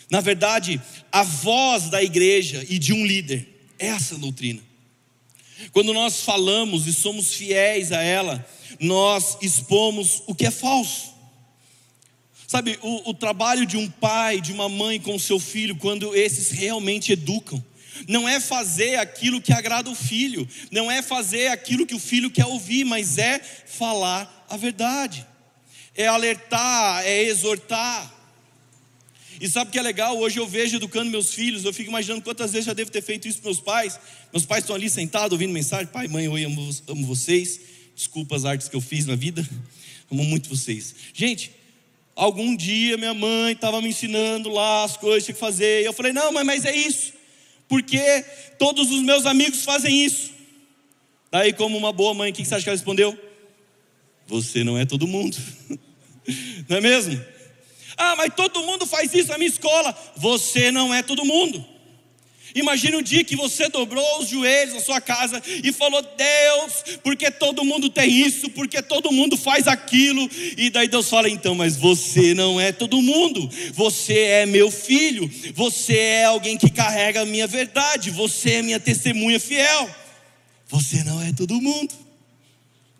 Na 0.09 0.19
verdade, 0.19 0.79
a 1.11 1.23
voz 1.23 1.89
da 1.89 2.03
igreja 2.03 2.65
e 2.69 2.77
de 2.77 2.93
um 2.93 3.05
líder 3.05 3.47
é 3.79 3.89
a 3.91 3.99
sã 3.99 4.19
doutrina. 4.19 4.61
Quando 5.71 5.93
nós 5.93 6.21
falamos 6.21 6.85
e 6.85 6.93
somos 6.93 7.33
fiéis 7.33 7.91
a 7.91 8.01
ela, 8.01 8.45
nós 8.79 9.37
expomos 9.41 10.21
o 10.27 10.35
que 10.35 10.45
é 10.45 10.51
falso. 10.51 11.12
Sabe, 12.53 12.77
o, 12.83 13.09
o 13.09 13.13
trabalho 13.15 13.65
de 13.65 13.77
um 13.77 13.89
pai, 13.89 14.39
de 14.39 14.51
uma 14.51 14.69
mãe 14.69 14.99
com 14.99 15.15
o 15.15 15.19
seu 15.19 15.39
filho, 15.39 15.75
quando 15.75 16.15
esses 16.15 16.51
realmente 16.51 17.11
educam, 17.11 17.65
não 18.07 18.29
é 18.29 18.39
fazer 18.39 18.97
aquilo 18.97 19.41
que 19.41 19.51
agrada 19.51 19.89
o 19.89 19.95
filho, 19.95 20.47
não 20.69 20.91
é 20.91 21.01
fazer 21.01 21.47
aquilo 21.47 21.83
que 21.83 21.95
o 21.95 21.99
filho 21.99 22.29
quer 22.29 22.45
ouvir, 22.45 22.83
mas 22.83 23.17
é 23.17 23.39
falar 23.39 24.45
a 24.47 24.55
verdade, 24.55 25.25
é 25.95 26.05
alertar, 26.05 27.03
é 27.03 27.23
exortar. 27.23 28.13
E 29.41 29.49
sabe 29.49 29.69
o 29.69 29.71
que 29.71 29.79
é 29.79 29.81
legal? 29.81 30.15
Hoje 30.19 30.39
eu 30.39 30.47
vejo 30.47 30.75
educando 30.75 31.09
meus 31.09 31.33
filhos, 31.33 31.65
eu 31.65 31.73
fico 31.73 31.89
imaginando 31.89 32.21
quantas 32.21 32.51
vezes 32.51 32.67
já 32.67 32.73
devo 32.73 32.91
ter 32.91 33.01
feito 33.01 33.27
isso 33.27 33.39
para 33.39 33.49
meus 33.49 33.61
pais. 33.61 33.99
Meus 34.31 34.45
pais 34.45 34.63
estão 34.63 34.75
ali 34.75 34.91
sentados 34.91 35.31
ouvindo 35.31 35.51
mensagem: 35.51 35.87
pai, 35.87 36.07
mãe, 36.07 36.25
eu 36.25 36.35
amo, 36.35 36.69
amo 36.87 37.07
vocês. 37.07 37.59
Desculpa 37.95 38.35
as 38.35 38.45
artes 38.45 38.69
que 38.69 38.75
eu 38.75 38.81
fiz 38.81 39.07
na 39.07 39.15
vida, 39.15 39.43
amo 40.11 40.23
muito 40.23 40.47
vocês. 40.49 40.93
Gente, 41.15 41.62
algum 42.15 42.55
dia 42.55 42.97
minha 42.97 43.13
mãe 43.13 43.53
estava 43.53 43.81
me 43.81 43.89
ensinando 43.89 44.49
lá 44.49 44.83
as 44.83 44.97
coisas 44.97 45.23
que 45.23 45.25
tinha 45.27 45.33
que 45.35 45.39
fazer, 45.39 45.81
e 45.81 45.85
eu 45.85 45.93
falei: 45.93 46.13
não, 46.13 46.31
mãe, 46.31 46.43
mas 46.43 46.65
é 46.65 46.75
isso 46.75 47.13
porque 47.73 48.23
todos 48.59 48.91
os 48.91 49.01
meus 49.01 49.25
amigos 49.25 49.63
fazem 49.63 50.05
isso. 50.05 50.29
Daí, 51.31 51.51
como 51.53 51.75
uma 51.75 51.91
boa 51.91 52.13
mãe, 52.13 52.29
o 52.29 52.33
que 52.33 52.45
você 52.45 52.53
acha 52.53 52.63
que 52.63 52.69
ela 52.69 52.77
respondeu? 52.77 53.17
Você 54.27 54.63
não 54.63 54.77
é 54.77 54.85
todo 54.85 55.07
mundo, 55.07 55.35
não 56.69 56.77
é 56.77 56.81
mesmo? 56.81 57.19
Ah, 57.97 58.15
mas 58.15 58.31
todo 58.35 58.61
mundo 58.61 58.85
faz 58.85 59.11
isso 59.11 59.29
na 59.29 59.39
minha 59.39 59.49
escola. 59.49 59.97
Você 60.17 60.69
não 60.69 60.93
é 60.93 61.01
todo 61.01 61.25
mundo. 61.25 61.65
Imagine 62.55 62.97
o 62.97 63.01
dia 63.01 63.23
que 63.23 63.35
você 63.35 63.67
dobrou 63.67 64.19
os 64.19 64.29
joelhos 64.29 64.75
na 64.75 64.79
sua 64.79 65.01
casa 65.01 65.41
e 65.63 65.71
falou: 65.71 66.01
Deus, 66.01 66.99
porque 67.01 67.31
todo 67.31 67.65
mundo 67.65 67.89
tem 67.89 68.09
isso, 68.09 68.49
porque 68.51 68.81
todo 68.81 69.11
mundo 69.11 69.35
faz 69.35 69.67
aquilo. 69.67 70.29
E 70.57 70.69
daí 70.69 70.87
Deus 70.87 71.09
fala: 71.09 71.29
então, 71.29 71.55
mas 71.55 71.75
você 71.75 72.33
não 72.33 72.59
é 72.59 72.71
todo 72.71 73.01
mundo. 73.01 73.49
Você 73.73 74.17
é 74.19 74.45
meu 74.45 74.69
filho. 74.69 75.29
Você 75.55 75.97
é 75.97 76.25
alguém 76.25 76.57
que 76.57 76.69
carrega 76.69 77.21
a 77.21 77.25
minha 77.25 77.47
verdade. 77.47 78.11
Você 78.11 78.53
é 78.53 78.61
minha 78.61 78.79
testemunha 78.79 79.39
fiel. 79.39 79.89
Você 80.67 81.03
não 81.03 81.21
é 81.21 81.31
todo 81.33 81.59
mundo. 81.59 81.93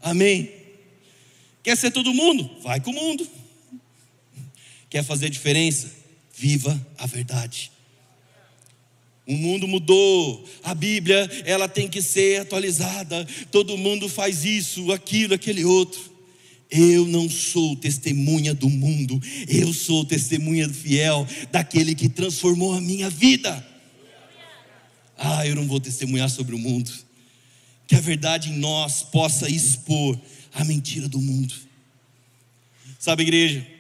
Amém. 0.02 0.52
Quer 1.63 1.78
ser 1.78 1.92
todo 1.92 2.13
mundo? 2.13 2.50
Vai 2.62 2.80
com 2.80 2.92
o 2.92 2.94
mundo. 2.94 3.28
Quer 4.89 5.04
fazer 5.04 5.30
diferença? 5.30 5.89
Viva 6.36 6.80
a 6.98 7.08
verdade. 7.08 7.73
O 9.26 9.34
mundo 9.36 9.68
mudou, 9.68 10.46
a 10.64 10.76
Bíblia 10.76 11.30
ela 11.46 11.68
tem 11.68 11.88
que 11.88 12.02
ser 12.02 12.42
atualizada. 12.42 13.26
Todo 13.52 13.78
mundo 13.78 14.10
faz 14.10 14.44
isso, 14.44 14.92
aquilo, 14.92 15.34
aquele 15.34 15.64
outro. 15.64 16.12
Eu 16.70 17.06
não 17.06 17.30
sou 17.30 17.76
testemunha 17.76 18.54
do 18.54 18.68
mundo, 18.70 19.22
eu 19.48 19.72
sou 19.72 20.04
testemunha 20.04 20.68
fiel 20.68 21.28
daquele 21.52 21.94
que 21.94 22.10
transformou 22.10 22.74
a 22.74 22.82
minha 22.82 23.10
vida. 23.10 23.66
Ah, 25.18 25.48
eu 25.48 25.56
não 25.56 25.68
vou 25.68 25.80
testemunhar 25.80 26.30
sobre 26.30 26.56
o 26.56 26.60
mundo. 26.60 26.92
Que 27.88 27.96
a 27.96 28.02
verdade 28.02 28.50
em 28.50 28.58
nós 28.58 29.04
possa 29.04 29.50
expor 29.50 30.20
a 30.54 30.66
mentira 30.66 31.08
do 31.08 31.22
mundo. 31.22 31.54
Sabe, 33.00 33.24
igreja? 33.24 33.73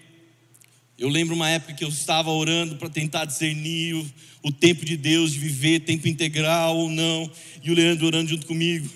Eu 0.97 1.09
lembro 1.09 1.33
uma 1.33 1.49
época 1.49 1.73
que 1.73 1.83
eu 1.83 1.89
estava 1.89 2.29
orando 2.29 2.75
para 2.75 2.87
tentar 2.87 3.25
discernir 3.25 3.95
o, 3.95 4.13
o, 4.43 4.51
tempo 4.51 4.85
de 4.85 4.95
Deus, 4.95 5.33
de 5.33 5.39
viver 5.39 5.79
tempo 5.79 6.07
integral 6.07 6.77
ou 6.77 6.87
não, 6.87 7.29
e 7.63 7.71
o 7.71 7.73
Leandro 7.73 8.05
orando 8.05 8.29
junto 8.29 8.45
comigo. 8.45 8.87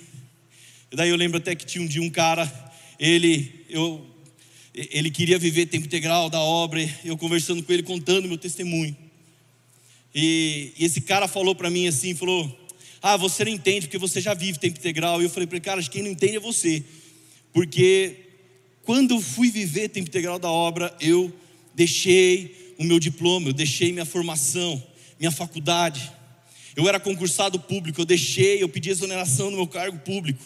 E 0.91 0.95
daí 0.95 1.09
eu 1.09 1.15
lembro 1.15 1.39
até 1.39 1.55
que 1.55 1.65
tinha 1.65 1.83
um 1.83 1.87
dia 1.87 2.01
um 2.01 2.09
cara, 2.09 2.51
ele, 2.99 3.65
eu, 3.67 4.05
ele 4.75 5.09
queria 5.09 5.39
viver 5.39 5.65
tempo 5.65 5.87
integral 5.87 6.29
da 6.29 6.39
obra, 6.39 6.87
eu 7.03 7.17
conversando 7.17 7.63
com 7.63 7.73
ele, 7.73 7.81
contando 7.81 8.27
meu 8.27 8.37
testemunho. 8.37 8.95
E, 10.13 10.73
e 10.77 10.85
esse 10.85 11.01
cara 11.01 11.27
falou 11.27 11.55
para 11.55 11.71
mim 11.71 11.87
assim, 11.87 12.13
falou, 12.13 12.67
ah, 13.01 13.17
você 13.17 13.43
não 13.43 13.51
entende 13.51 13.87
porque 13.87 13.97
você 13.97 14.21
já 14.21 14.35
vive 14.35 14.59
tempo 14.59 14.77
integral. 14.77 15.19
E 15.19 15.25
eu 15.25 15.31
falei 15.31 15.47
para 15.47 15.57
ele, 15.57 15.65
cara, 15.65 15.81
quem 15.81 16.03
não 16.03 16.11
entende 16.11 16.35
é 16.35 16.39
você. 16.39 16.83
Porque 17.51 18.17
quando 18.83 19.15
eu 19.15 19.21
fui 19.21 19.49
viver 19.49 19.89
tempo 19.89 20.09
integral 20.09 20.37
da 20.37 20.49
obra, 20.49 20.95
eu 21.01 21.33
deixei 21.77 22.73
o 22.79 22.83
meu 22.83 22.99
diploma, 22.99 23.49
eu 23.49 23.53
deixei 23.53 23.93
minha 23.93 24.05
formação, 24.05 24.83
minha 25.19 25.29
faculdade. 25.29 26.11
Eu 26.75 26.89
era 26.89 26.99
concursado 26.99 27.59
público, 27.59 28.01
eu 28.01 28.05
deixei, 28.05 28.63
eu 28.63 28.67
pedi 28.67 28.89
exoneração 28.89 29.51
no 29.51 29.57
meu 29.57 29.67
cargo 29.67 29.99
público. 29.99 30.43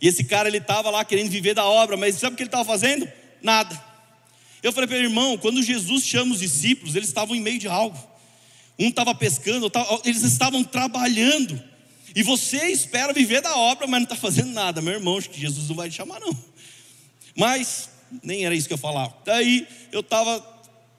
E 0.00 0.08
esse 0.08 0.24
cara, 0.24 0.48
ele 0.48 0.58
estava 0.58 0.90
lá 0.90 1.04
querendo 1.04 1.30
viver 1.30 1.54
da 1.54 1.64
obra, 1.64 1.96
mas 1.96 2.16
sabe 2.16 2.34
o 2.34 2.36
que 2.36 2.42
ele 2.42 2.48
estava 2.48 2.64
fazendo? 2.64 3.08
Nada. 3.40 3.80
Eu 4.60 4.72
falei 4.72 4.88
para 4.88 4.96
ele, 4.96 5.06
irmão, 5.06 5.38
quando 5.38 5.62
Jesus 5.62 6.04
chama 6.04 6.34
os 6.34 6.40
discípulos, 6.40 6.96
eles 6.96 7.08
estavam 7.08 7.36
em 7.36 7.40
meio 7.40 7.60
de 7.60 7.68
algo. 7.68 7.96
Um 8.76 8.88
estava 8.88 9.14
pescando, 9.14 9.70
eles 10.04 10.24
estavam 10.24 10.64
trabalhando. 10.64 11.62
E 12.14 12.24
você 12.24 12.66
espera 12.66 13.12
viver 13.12 13.40
da 13.40 13.56
obra, 13.56 13.86
mas 13.86 14.00
não 14.00 14.04
está 14.04 14.16
fazendo 14.16 14.50
nada. 14.50 14.82
Meu 14.82 14.94
irmão, 14.94 15.16
acho 15.16 15.30
que 15.30 15.40
Jesus 15.40 15.68
não 15.68 15.76
vai 15.76 15.88
te 15.88 15.94
chamar, 15.94 16.18
não. 16.18 16.36
Mas, 17.36 17.88
nem 18.22 18.44
era 18.44 18.54
isso 18.54 18.66
que 18.66 18.74
eu 18.74 18.78
falava. 18.78 19.14
Daí, 19.24 19.66
eu 19.92 20.00
estava 20.00 20.51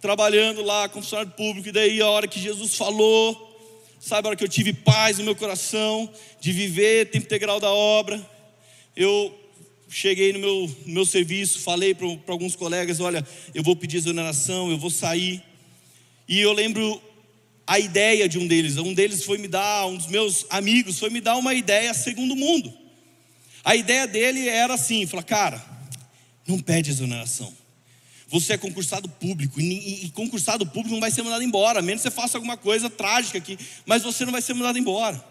trabalhando 0.03 0.61
lá 0.61 0.89
como 0.89 1.01
funcionário 1.01 1.31
público, 1.31 1.69
e 1.69 1.71
daí 1.71 2.01
a 2.01 2.09
hora 2.09 2.27
que 2.27 2.37
Jesus 2.37 2.75
falou, 2.75 3.57
sabe, 4.01 4.27
a 4.27 4.31
hora 4.31 4.35
que 4.35 4.43
eu 4.43 4.49
tive 4.49 4.73
paz 4.73 5.17
no 5.17 5.23
meu 5.23 5.33
coração, 5.33 6.11
de 6.41 6.51
viver 6.51 7.09
tempo 7.09 7.25
integral 7.25 7.57
da 7.57 7.71
obra, 7.71 8.21
eu 8.97 9.33
cheguei 9.87 10.33
no 10.33 10.39
meu, 10.39 10.77
no 10.85 10.93
meu 10.93 11.05
serviço, 11.05 11.59
falei 11.59 11.95
para 11.95 12.05
alguns 12.27 12.53
colegas: 12.53 12.99
olha, 12.99 13.25
eu 13.55 13.63
vou 13.63 13.77
pedir 13.77 13.95
exoneração, 13.95 14.69
eu 14.69 14.77
vou 14.77 14.89
sair. 14.89 15.41
E 16.27 16.37
eu 16.37 16.51
lembro 16.51 17.01
a 17.65 17.79
ideia 17.79 18.27
de 18.27 18.37
um 18.37 18.45
deles, 18.45 18.75
um 18.75 18.93
deles 18.93 19.23
foi 19.23 19.37
me 19.37 19.47
dar, 19.47 19.85
um 19.85 19.95
dos 19.95 20.07
meus 20.07 20.45
amigos 20.49 20.99
foi 20.99 21.11
me 21.11 21.21
dar 21.21 21.37
uma 21.37 21.53
ideia 21.53 21.93
segundo 21.93 22.33
o 22.33 22.35
mundo. 22.35 22.73
A 23.63 23.73
ideia 23.73 24.05
dele 24.05 24.49
era 24.49 24.73
assim: 24.73 25.07
falar, 25.07 25.23
cara, 25.23 25.63
não 26.45 26.59
pede 26.59 26.91
exoneração. 26.91 27.62
Você 28.33 28.53
é 28.53 28.57
concursado 28.57 29.07
público, 29.07 29.61
e, 29.61 30.05
e, 30.05 30.09
concursado 30.09 30.65
público 30.65 30.95
não 30.95 30.99
vai 30.99 31.11
ser 31.11 31.21
mandado 31.21 31.43
embora, 31.43 31.77
a 31.77 31.81
menos 31.83 32.01
que 32.01 32.09
você 32.09 32.15
faça 32.15 32.35
alguma 32.35 32.57
coisa 32.57 32.89
trágica 32.89 33.37
aqui, 33.37 33.59
mas 33.85 34.01
você 34.01 34.25
não 34.25 34.31
vai 34.31 34.41
ser 34.41 34.55
mandado 34.55 34.79
embora. 34.79 35.23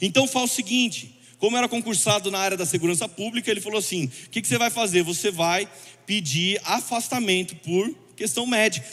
Então 0.00 0.28
fala 0.28 0.44
o 0.44 0.48
seguinte: 0.48 1.18
como 1.36 1.56
era 1.56 1.68
concursado 1.68 2.30
na 2.30 2.38
área 2.38 2.56
da 2.56 2.64
segurança 2.64 3.08
pública, 3.08 3.50
ele 3.50 3.60
falou 3.60 3.80
assim: 3.80 4.04
o 4.04 4.30
que, 4.30 4.40
que 4.40 4.46
você 4.46 4.56
vai 4.56 4.70
fazer? 4.70 5.02
Você 5.02 5.32
vai 5.32 5.68
pedir 6.06 6.60
afastamento 6.64 7.56
por 7.56 7.92
questão 8.16 8.46
médica, 8.46 8.86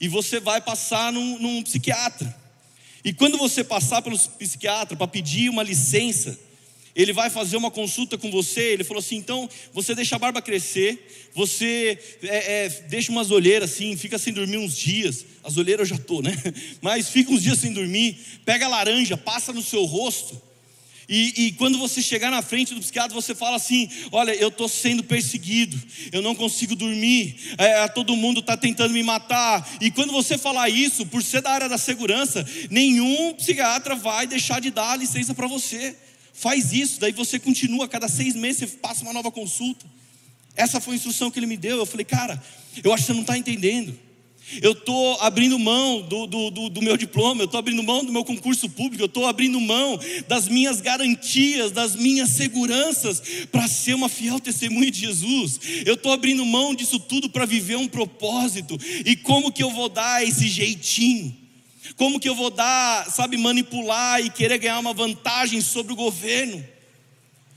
e 0.00 0.08
você 0.08 0.40
vai 0.40 0.60
passar 0.60 1.12
num, 1.12 1.38
num 1.38 1.62
psiquiatra. 1.62 2.36
E 3.04 3.12
quando 3.12 3.38
você 3.38 3.62
passar 3.62 4.02
pelo 4.02 4.18
psiquiatra 4.18 4.96
para 4.96 5.06
pedir 5.06 5.48
uma 5.48 5.62
licença, 5.62 6.36
ele 6.94 7.12
vai 7.12 7.30
fazer 7.30 7.56
uma 7.56 7.70
consulta 7.70 8.18
com 8.18 8.30
você. 8.30 8.72
Ele 8.72 8.84
falou 8.84 9.00
assim: 9.00 9.16
então 9.16 9.48
você 9.72 9.94
deixa 9.94 10.16
a 10.16 10.18
barba 10.18 10.42
crescer, 10.42 11.30
você 11.34 11.98
é, 12.22 12.64
é, 12.64 12.68
deixa 12.88 13.12
umas 13.12 13.30
olheiras 13.30 13.72
assim, 13.72 13.96
fica 13.96 14.18
sem 14.18 14.32
dormir 14.32 14.58
uns 14.58 14.76
dias. 14.76 15.24
As 15.42 15.56
olheiras 15.56 15.88
eu 15.88 15.96
já 15.96 16.02
estou, 16.02 16.22
né? 16.22 16.36
Mas 16.82 17.08
fica 17.08 17.32
uns 17.32 17.42
dias 17.42 17.58
sem 17.58 17.72
dormir, 17.72 18.18
pega 18.44 18.66
a 18.66 18.68
laranja, 18.68 19.16
passa 19.16 19.52
no 19.52 19.62
seu 19.62 19.84
rosto. 19.84 20.50
E, 21.12 21.46
e, 21.46 21.52
quando 21.54 21.76
você 21.76 22.00
chegar 22.00 22.30
na 22.30 22.40
frente 22.40 22.72
do 22.72 22.80
psiquiatra, 22.80 23.12
você 23.12 23.34
fala 23.34 23.56
assim: 23.56 23.90
Olha, 24.12 24.32
eu 24.32 24.46
estou 24.46 24.68
sendo 24.68 25.02
perseguido, 25.02 25.76
eu 26.12 26.22
não 26.22 26.36
consigo 26.36 26.76
dormir, 26.76 27.34
é, 27.58 27.88
todo 27.88 28.14
mundo 28.14 28.38
está 28.38 28.56
tentando 28.56 28.94
me 28.94 29.02
matar. 29.02 29.68
E 29.80 29.90
quando 29.90 30.12
você 30.12 30.38
falar 30.38 30.68
isso, 30.68 31.04
por 31.06 31.20
ser 31.20 31.42
da 31.42 31.50
área 31.50 31.68
da 31.68 31.78
segurança, 31.78 32.46
nenhum 32.70 33.34
psiquiatra 33.34 33.96
vai 33.96 34.24
deixar 34.24 34.60
de 34.60 34.70
dar 34.70 34.96
licença 34.96 35.34
para 35.34 35.48
você. 35.48 35.96
Faz 36.40 36.72
isso, 36.72 36.98
daí 36.98 37.12
você 37.12 37.38
continua, 37.38 37.86
cada 37.86 38.08
seis 38.08 38.34
meses 38.34 38.70
você 38.70 38.78
passa 38.78 39.02
uma 39.02 39.12
nova 39.12 39.30
consulta. 39.30 39.84
Essa 40.56 40.80
foi 40.80 40.94
a 40.94 40.96
instrução 40.96 41.30
que 41.30 41.38
ele 41.38 41.44
me 41.44 41.54
deu. 41.58 41.76
Eu 41.76 41.84
falei, 41.84 42.02
cara, 42.02 42.42
eu 42.82 42.94
acho 42.94 43.02
que 43.02 43.08
você 43.08 43.12
não 43.12 43.20
está 43.20 43.36
entendendo. 43.36 43.94
Eu 44.62 44.72
estou 44.72 45.20
abrindo 45.20 45.58
mão 45.58 46.00
do, 46.00 46.26
do, 46.26 46.50
do, 46.50 46.70
do, 46.70 46.80
meu 46.80 46.96
diploma, 46.96 47.42
eu 47.42 47.44
estou 47.44 47.58
abrindo 47.58 47.82
mão 47.82 48.02
do 48.02 48.10
meu 48.10 48.24
concurso 48.24 48.70
público, 48.70 49.02
eu 49.02 49.06
estou 49.06 49.26
abrindo 49.26 49.60
mão 49.60 50.00
das 50.26 50.48
minhas 50.48 50.80
garantias, 50.80 51.72
das 51.72 51.94
minhas 51.94 52.30
seguranças, 52.30 53.22
para 53.52 53.68
ser 53.68 53.92
uma 53.92 54.08
fiel 54.08 54.40
testemunha 54.40 54.90
de 54.90 54.98
Jesus. 54.98 55.60
Eu 55.84 55.92
estou 55.92 56.10
abrindo 56.10 56.42
mão 56.46 56.74
disso 56.74 56.98
tudo 56.98 57.28
para 57.28 57.44
viver 57.44 57.76
um 57.76 57.86
propósito. 57.86 58.78
E 59.04 59.14
como 59.14 59.52
que 59.52 59.62
eu 59.62 59.70
vou 59.70 59.90
dar 59.90 60.26
esse 60.26 60.48
jeitinho? 60.48 61.36
Como 61.96 62.20
que 62.20 62.28
eu 62.28 62.34
vou 62.34 62.50
dar, 62.50 63.10
sabe, 63.10 63.36
manipular 63.36 64.20
e 64.20 64.30
querer 64.30 64.58
ganhar 64.58 64.78
uma 64.78 64.94
vantagem 64.94 65.60
sobre 65.60 65.92
o 65.92 65.96
governo? 65.96 66.64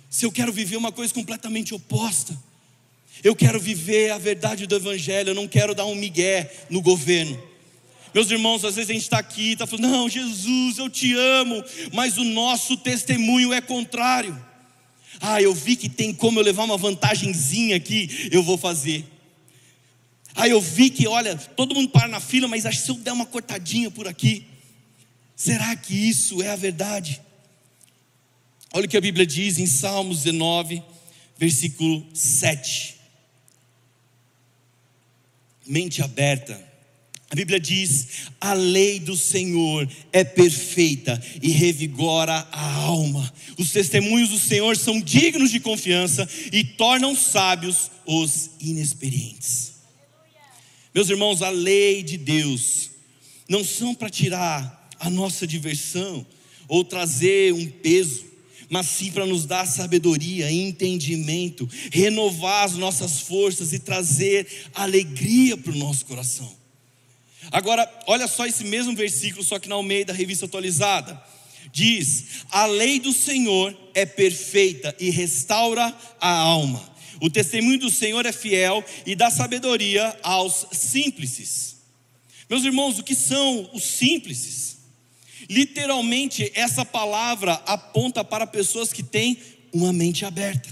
Se 0.09 0.25
eu 0.25 0.31
quero 0.31 0.51
viver 0.51 0.77
uma 0.77 0.91
coisa 0.91 1.13
completamente 1.13 1.73
oposta. 1.73 2.37
Eu 3.23 3.35
quero 3.35 3.59
viver 3.59 4.11
a 4.11 4.17
verdade 4.17 4.67
do 4.67 4.75
Evangelho, 4.75 5.29
eu 5.29 5.35
não 5.35 5.47
quero 5.47 5.73
dar 5.73 5.85
um 5.85 5.95
migué 5.95 6.51
no 6.69 6.81
governo. 6.81 7.41
Meus 8.13 8.29
irmãos, 8.29 8.63
às 8.63 8.75
vezes 8.75 8.89
a 8.89 8.93
gente 8.93 9.03
está 9.03 9.17
aqui 9.17 9.49
e 9.49 9.53
está 9.53 9.65
falando, 9.65 9.87
não, 9.89 10.09
Jesus, 10.09 10.77
eu 10.77 10.89
te 10.89 11.13
amo, 11.13 11.63
mas 11.91 12.17
o 12.17 12.23
nosso 12.23 12.77
testemunho 12.77 13.53
é 13.53 13.61
contrário. 13.61 14.39
Ah, 15.19 15.41
eu 15.41 15.53
vi 15.53 15.75
que 15.75 15.89
tem 15.89 16.13
como 16.13 16.39
eu 16.39 16.43
levar 16.43 16.63
uma 16.63 16.77
vantagenzinha 16.77 17.75
aqui, 17.75 18.29
eu 18.31 18.43
vou 18.43 18.57
fazer. 18.57 19.05
Ah, 20.35 20.47
eu 20.47 20.59
vi 20.59 20.89
que, 20.89 21.07
olha, 21.07 21.35
todo 21.35 21.75
mundo 21.75 21.89
para 21.89 22.07
na 22.07 22.19
fila, 22.19 22.47
mas 22.47 22.65
acho 22.65 22.79
que 22.79 22.85
se 22.85 22.91
eu 22.91 22.95
der 22.95 23.11
uma 23.11 23.25
cortadinha 23.25 23.91
por 23.91 24.07
aqui, 24.07 24.45
será 25.35 25.75
que 25.75 25.93
isso 25.93 26.41
é 26.41 26.49
a 26.49 26.55
verdade? 26.55 27.21
Olha 28.73 28.85
o 28.85 28.89
que 28.89 28.97
a 28.97 29.01
Bíblia 29.01 29.25
diz 29.25 29.59
em 29.59 29.67
Salmos 29.67 30.23
19, 30.23 30.81
versículo 31.37 32.05
7. 32.13 32.95
Mente 35.67 36.01
aberta. 36.01 36.73
A 37.29 37.35
Bíblia 37.35 37.59
diz: 37.59 38.29
a 38.41 38.53
lei 38.53 38.99
do 38.99 39.15
Senhor 39.15 39.87
é 40.11 40.23
perfeita 40.23 41.21
e 41.41 41.51
revigora 41.51 42.47
a 42.51 42.73
alma. 42.75 43.31
Os 43.57 43.71
testemunhos 43.71 44.29
do 44.29 44.39
Senhor 44.39 44.75
são 44.77 44.99
dignos 44.99 45.51
de 45.51 45.59
confiança 45.59 46.27
e 46.51 46.63
tornam 46.63 47.15
sábios 47.15 47.91
os 48.05 48.51
inexperientes. 48.59 49.72
Meus 50.93 51.09
irmãos, 51.09 51.41
a 51.41 51.49
lei 51.49 52.03
de 52.03 52.17
Deus 52.17 52.91
não 53.49 53.63
são 53.63 53.95
para 53.95 54.09
tirar 54.09 54.89
a 54.99 55.09
nossa 55.09 55.47
diversão 55.47 56.25
ou 56.67 56.83
trazer 56.83 57.51
um 57.53 57.67
peso, 57.67 58.25
mas 58.69 58.87
sim 58.87 59.11
para 59.11 59.25
nos 59.25 59.45
dar 59.45 59.65
sabedoria, 59.65 60.51
entendimento, 60.51 61.67
renovar 61.91 62.65
as 62.65 62.73
nossas 62.73 63.19
forças 63.21 63.73
e 63.73 63.79
trazer 63.79 64.47
alegria 64.73 65.57
para 65.57 65.71
o 65.71 65.75
nosso 65.75 66.05
coração. 66.05 66.51
Agora, 67.51 67.89
olha 68.07 68.27
só 68.27 68.45
esse 68.45 68.63
mesmo 68.63 68.95
versículo, 68.95 69.43
só 69.43 69.59
que 69.59 69.67
na 69.67 69.75
Almeida, 69.75 70.13
revista 70.13 70.45
atualizada. 70.45 71.21
Diz: 71.71 72.45
A 72.51 72.65
lei 72.65 72.99
do 72.99 73.11
Senhor 73.11 73.75
é 73.93 74.05
perfeita 74.05 74.95
e 74.99 75.09
restaura 75.09 75.95
a 76.19 76.31
alma. 76.31 76.92
O 77.23 77.29
testemunho 77.29 77.79
do 77.79 77.89
Senhor 77.89 78.25
é 78.25 78.33
fiel 78.33 78.83
e 79.05 79.15
dá 79.15 79.31
sabedoria 79.31 80.13
aos 80.21 80.67
simples. 80.73 81.77
Meus 82.49 82.65
irmãos, 82.65 82.99
o 82.99 83.03
que 83.03 83.15
são 83.15 83.69
os 83.71 83.81
simples? 83.81 84.79
Literalmente, 85.49 86.51
essa 86.53 86.83
palavra 86.83 87.53
aponta 87.65 88.25
para 88.25 88.45
pessoas 88.45 88.91
que 88.91 89.01
têm 89.01 89.37
uma 89.71 89.93
mente 89.93 90.25
aberta, 90.25 90.67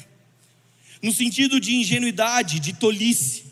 no 1.02 1.14
sentido 1.14 1.58
de 1.58 1.74
ingenuidade, 1.74 2.60
de 2.60 2.74
tolice. 2.74 3.44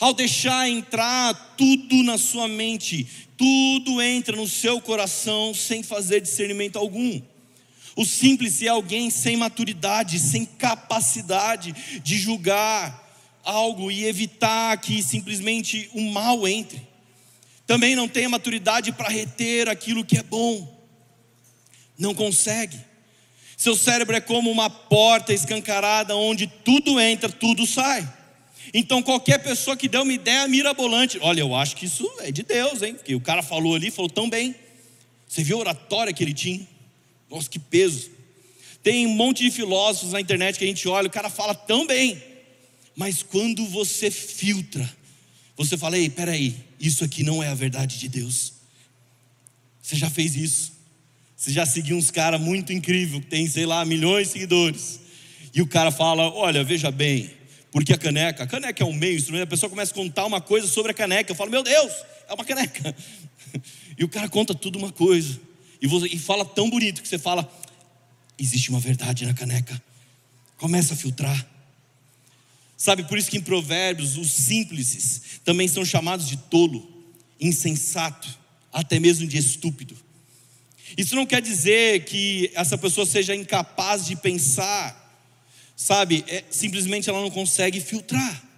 Ao 0.00 0.12
deixar 0.12 0.68
entrar 0.68 1.54
tudo 1.56 2.02
na 2.02 2.18
sua 2.18 2.48
mente, 2.48 3.06
tudo 3.36 4.02
entra 4.02 4.34
no 4.34 4.48
seu 4.48 4.80
coração 4.80 5.54
sem 5.54 5.84
fazer 5.84 6.20
discernimento 6.20 6.80
algum. 6.80 7.22
O 8.00 8.06
simples 8.06 8.62
é 8.62 8.68
alguém 8.68 9.10
sem 9.10 9.36
maturidade, 9.36 10.18
sem 10.18 10.46
capacidade 10.46 12.00
de 12.02 12.16
julgar 12.16 13.12
algo 13.44 13.90
e 13.90 14.06
evitar 14.06 14.74
que 14.78 15.02
simplesmente 15.02 15.90
o 15.92 16.00
mal 16.10 16.48
entre. 16.48 16.80
Também 17.66 17.94
não 17.94 18.08
tem 18.08 18.24
a 18.24 18.30
maturidade 18.30 18.90
para 18.90 19.10
reter 19.10 19.68
aquilo 19.68 20.02
que 20.02 20.16
é 20.16 20.22
bom. 20.22 20.82
Não 21.98 22.14
consegue. 22.14 22.78
Seu 23.54 23.76
cérebro 23.76 24.16
é 24.16 24.20
como 24.22 24.50
uma 24.50 24.70
porta 24.70 25.34
escancarada 25.34 26.16
onde 26.16 26.46
tudo 26.46 26.98
entra, 26.98 27.28
tudo 27.28 27.66
sai. 27.66 28.10
Então 28.72 29.02
qualquer 29.02 29.42
pessoa 29.42 29.76
que 29.76 29.88
der 29.88 30.00
uma 30.00 30.14
ideia 30.14 30.48
mirabolante, 30.48 31.18
olha, 31.20 31.40
eu 31.40 31.54
acho 31.54 31.76
que 31.76 31.84
isso 31.84 32.10
é 32.20 32.32
de 32.32 32.44
Deus, 32.44 32.80
hein? 32.80 32.94
Porque 32.94 33.14
o 33.14 33.20
cara 33.20 33.42
falou 33.42 33.74
ali, 33.74 33.90
falou 33.90 34.08
tão 34.08 34.30
bem. 34.30 34.54
Você 35.28 35.42
viu 35.42 35.58
a 35.58 35.60
oratória 35.60 36.14
que 36.14 36.24
ele 36.24 36.32
tinha? 36.32 36.66
Nossa, 37.30 37.48
que 37.48 37.58
peso. 37.58 38.10
Tem 38.82 39.06
um 39.06 39.14
monte 39.14 39.44
de 39.44 39.50
filósofos 39.50 40.12
na 40.12 40.20
internet 40.20 40.58
que 40.58 40.64
a 40.64 40.66
gente 40.66 40.88
olha, 40.88 41.06
o 41.06 41.10
cara 41.10 41.30
fala 41.30 41.54
tão 41.54 41.86
bem, 41.86 42.20
mas 42.96 43.22
quando 43.22 43.64
você 43.66 44.10
filtra, 44.10 44.88
você 45.56 45.76
fala: 45.76 45.96
ei, 45.96 46.10
peraí, 46.10 46.56
isso 46.78 47.04
aqui 47.04 47.22
não 47.22 47.42
é 47.42 47.48
a 47.48 47.54
verdade 47.54 47.98
de 47.98 48.08
Deus. 48.08 48.54
Você 49.80 49.96
já 49.96 50.10
fez 50.10 50.34
isso? 50.34 50.72
Você 51.36 51.52
já 51.52 51.64
seguiu 51.64 51.96
uns 51.96 52.10
caras 52.10 52.40
muito 52.40 52.72
incríveis, 52.72 53.22
que 53.22 53.30
tem, 53.30 53.46
sei 53.46 53.66
lá, 53.66 53.84
milhões 53.84 54.28
de 54.28 54.32
seguidores, 54.34 55.00
e 55.54 55.62
o 55.62 55.66
cara 55.66 55.90
fala: 55.90 56.32
olha, 56.32 56.64
veja 56.64 56.90
bem, 56.90 57.30
porque 57.70 57.92
a 57.92 57.98
caneca, 57.98 58.44
a 58.44 58.46
caneca 58.46 58.82
é 58.82 58.86
um 58.86 58.92
meio 58.92 59.16
instrumento, 59.16 59.44
a 59.44 59.46
pessoa 59.46 59.68
começa 59.70 59.92
a 59.92 59.94
contar 59.94 60.24
uma 60.24 60.40
coisa 60.40 60.66
sobre 60.66 60.92
a 60.92 60.94
caneca, 60.94 61.30
eu 61.30 61.36
falo: 61.36 61.50
meu 61.50 61.62
Deus, 61.62 61.92
é 62.28 62.34
uma 62.34 62.44
caneca. 62.44 62.94
E 63.98 64.04
o 64.04 64.08
cara 64.08 64.30
conta 64.30 64.54
tudo 64.54 64.78
uma 64.78 64.90
coisa. 64.90 65.38
E, 65.80 66.18
fala 66.18 66.44
tão 66.44 66.68
bonito 66.68 67.02
que 67.02 67.08
você 67.08 67.18
fala: 67.18 67.50
existe 68.38 68.70
uma 68.70 68.80
verdade 68.80 69.24
na 69.24 69.34
caneca. 69.34 69.80
Começa 70.56 70.94
a 70.94 70.96
filtrar. 70.96 71.46
Sabe, 72.76 73.04
por 73.04 73.18
isso 73.18 73.30
que 73.30 73.36
em 73.36 73.42
Provérbios 73.42 74.16
os 74.16 74.30
simples 74.32 75.40
também 75.44 75.68
são 75.68 75.84
chamados 75.84 76.26
de 76.26 76.36
tolo, 76.36 77.04
insensato, 77.38 78.28
até 78.72 78.98
mesmo 78.98 79.26
de 79.26 79.36
estúpido. 79.36 79.96
Isso 80.96 81.14
não 81.14 81.26
quer 81.26 81.42
dizer 81.42 82.04
que 82.04 82.50
essa 82.54 82.76
pessoa 82.76 83.06
seja 83.06 83.34
incapaz 83.34 84.06
de 84.06 84.16
pensar, 84.16 84.96
sabe? 85.76 86.24
É, 86.26 86.44
simplesmente 86.50 87.08
ela 87.08 87.20
não 87.20 87.30
consegue 87.30 87.80
filtrar. 87.80 88.49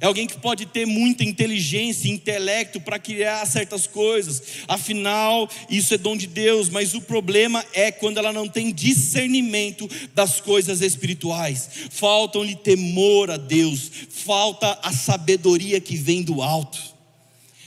É 0.00 0.06
alguém 0.06 0.26
que 0.26 0.38
pode 0.38 0.66
ter 0.66 0.86
muita 0.86 1.22
inteligência 1.22 2.10
intelecto 2.10 2.80
para 2.80 2.98
criar 2.98 3.46
certas 3.46 3.86
coisas. 3.86 4.42
Afinal, 4.66 5.48
isso 5.70 5.94
é 5.94 5.98
dom 5.98 6.16
de 6.16 6.26
Deus, 6.26 6.68
mas 6.68 6.94
o 6.94 7.00
problema 7.00 7.64
é 7.72 7.92
quando 7.92 8.18
ela 8.18 8.32
não 8.32 8.48
tem 8.48 8.72
discernimento 8.72 9.88
das 10.14 10.40
coisas 10.40 10.80
espirituais. 10.80 11.68
Faltam-lhe 11.90 12.56
temor 12.56 13.30
a 13.30 13.36
Deus, 13.36 13.90
falta 14.08 14.78
a 14.82 14.92
sabedoria 14.92 15.80
que 15.80 15.96
vem 15.96 16.22
do 16.22 16.42
alto. 16.42 16.80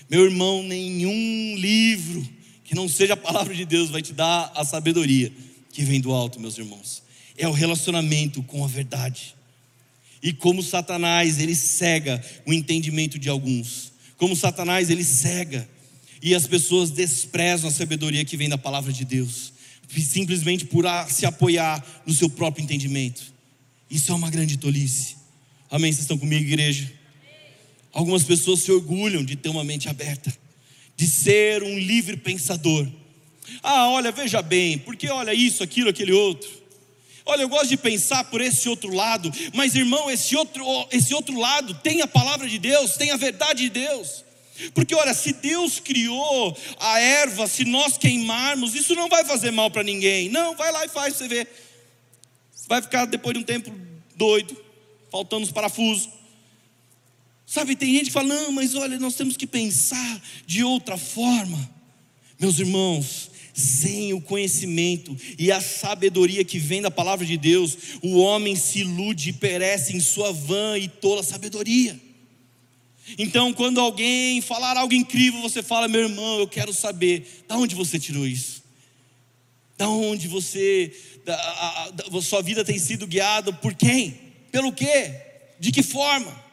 Meu 0.09 0.25
irmão, 0.25 0.61
nenhum 0.61 1.55
livro 1.57 2.27
que 2.63 2.75
não 2.75 2.89
seja 2.89 3.13
a 3.13 3.17
palavra 3.17 3.53
de 3.53 3.65
Deus 3.65 3.89
vai 3.89 4.01
te 4.01 4.11
dar 4.11 4.51
a 4.55 4.65
sabedoria 4.65 5.31
que 5.71 5.83
vem 5.83 6.01
do 6.01 6.11
alto, 6.11 6.39
meus 6.39 6.57
irmãos. 6.57 7.03
É 7.37 7.47
o 7.47 7.51
relacionamento 7.51 8.41
com 8.43 8.63
a 8.63 8.67
verdade. 8.67 9.34
E 10.21 10.33
como 10.33 10.63
Satanás, 10.63 11.39
ele 11.39 11.55
cega 11.55 12.23
o 12.45 12.53
entendimento 12.53 13.19
de 13.19 13.29
alguns. 13.29 13.91
Como 14.17 14.35
Satanás, 14.35 14.89
ele 14.89 15.03
cega. 15.03 15.67
E 16.21 16.33
as 16.33 16.47
pessoas 16.47 16.89
desprezam 16.89 17.69
a 17.69 17.73
sabedoria 17.73 18.25
que 18.25 18.37
vem 18.37 18.49
da 18.49 18.57
palavra 18.57 18.91
de 18.91 19.05
Deus, 19.05 19.53
simplesmente 19.87 20.65
por 20.65 20.85
se 21.09 21.25
apoiar 21.25 21.85
no 22.05 22.13
seu 22.13 22.29
próprio 22.29 22.63
entendimento. 22.63 23.33
Isso 23.89 24.11
é 24.11 24.15
uma 24.15 24.29
grande 24.29 24.57
tolice. 24.57 25.15
Amém? 25.69 25.91
Vocês 25.91 26.01
estão 26.01 26.17
comigo, 26.17 26.43
igreja? 26.43 26.91
Algumas 27.91 28.23
pessoas 28.23 28.61
se 28.61 28.71
orgulham 28.71 29.23
de 29.23 29.35
ter 29.35 29.49
uma 29.49 29.63
mente 29.63 29.87
aberta, 29.87 30.35
de 30.97 31.07
ser 31.07 31.63
um 31.63 31.77
livre 31.77 32.17
pensador. 32.17 32.87
Ah, 33.61 33.89
olha, 33.89 34.11
veja 34.11 34.41
bem, 34.41 34.77
porque 34.77 35.07
olha 35.07 35.33
isso, 35.33 35.63
aquilo, 35.63 35.89
aquele 35.89 36.11
outro. 36.11 36.49
Olha, 37.25 37.41
eu 37.41 37.49
gosto 37.49 37.69
de 37.69 37.77
pensar 37.77 38.23
por 38.25 38.39
esse 38.39 38.69
outro 38.69 38.93
lado, 38.93 39.31
mas 39.53 39.73
irmão, 39.73 40.11
esse 40.11 40.35
outro, 40.35 40.63
esse 40.91 41.13
outro 41.13 41.39
lado 41.39 41.73
tem 41.73 42.01
a 42.01 42.07
palavra 42.07 42.47
de 42.47 42.59
Deus, 42.59 42.97
tem 42.97 43.09
a 43.11 43.17
verdade 43.17 43.63
de 43.63 43.69
Deus. 43.69 44.23
Porque 44.73 44.93
olha, 44.93 45.13
se 45.13 45.33
Deus 45.33 45.79
criou 45.79 46.55
a 46.79 46.99
erva, 46.99 47.47
se 47.47 47.65
nós 47.65 47.97
queimarmos, 47.97 48.75
isso 48.75 48.95
não 48.95 49.09
vai 49.09 49.25
fazer 49.25 49.51
mal 49.51 49.71
para 49.71 49.83
ninguém. 49.83 50.29
Não, 50.29 50.55
vai 50.55 50.71
lá 50.71 50.85
e 50.85 50.89
faz, 50.89 51.15
você 51.15 51.27
vê. 51.27 51.47
Você 52.53 52.67
vai 52.67 52.81
ficar 52.81 53.05
depois 53.05 53.35
de 53.35 53.41
um 53.41 53.45
tempo 53.45 53.73
doido, 54.15 54.55
faltando 55.11 55.43
os 55.43 55.51
parafusos. 55.51 56.09
Sabe, 57.45 57.75
tem 57.75 57.93
gente 57.93 58.05
que 58.05 58.11
fala: 58.11 58.27
"Não, 58.27 58.51
mas 58.51 58.75
olha, 58.75 58.97
nós 58.99 59.15
temos 59.15 59.35
que 59.35 59.47
pensar 59.47 60.21
de 60.45 60.63
outra 60.63 60.97
forma". 60.97 61.69
Meus 62.39 62.59
irmãos, 62.59 63.31
sem 63.55 64.13
o 64.13 64.19
conhecimento 64.19 65.15
e 65.39 65.49
a 65.49 65.61
sabedoria 65.61 66.43
que 66.43 66.59
vem 66.59 66.81
da 66.81 66.91
palavra 66.91 67.25
de 67.25 67.37
Deus, 67.37 67.77
o 68.01 68.17
homem 68.19 68.53
se 68.53 68.79
ilude 68.79 69.29
e 69.29 69.33
perece 69.33 69.95
em 69.95 69.99
sua 70.01 70.33
vã 70.33 70.77
e 70.77 70.89
tola 70.89 71.23
sabedoria. 71.23 71.97
Então, 73.17 73.53
quando 73.53 73.79
alguém 73.79 74.41
falar 74.41 74.75
algo 74.75 74.93
incrível, 74.93 75.41
você 75.41 75.63
fala: 75.63 75.87
meu 75.87 76.01
irmão, 76.01 76.39
eu 76.39 76.47
quero 76.47 76.73
saber, 76.73 77.45
da 77.47 77.55
onde 77.55 77.75
você 77.75 77.97
tirou 77.97 78.27
isso? 78.27 78.61
Da 79.77 79.87
onde 79.87 80.27
você, 80.27 80.93
da, 81.23 81.35
a, 81.35 81.91
a, 82.17 82.21
sua 82.21 82.41
vida 82.41 82.65
tem 82.65 82.77
sido 82.77 83.07
guiada 83.07 83.53
por 83.53 83.73
quem? 83.73 84.19
Pelo 84.51 84.73
quê? 84.73 85.13
De 85.59 85.71
que 85.71 85.83
forma? 85.83 86.43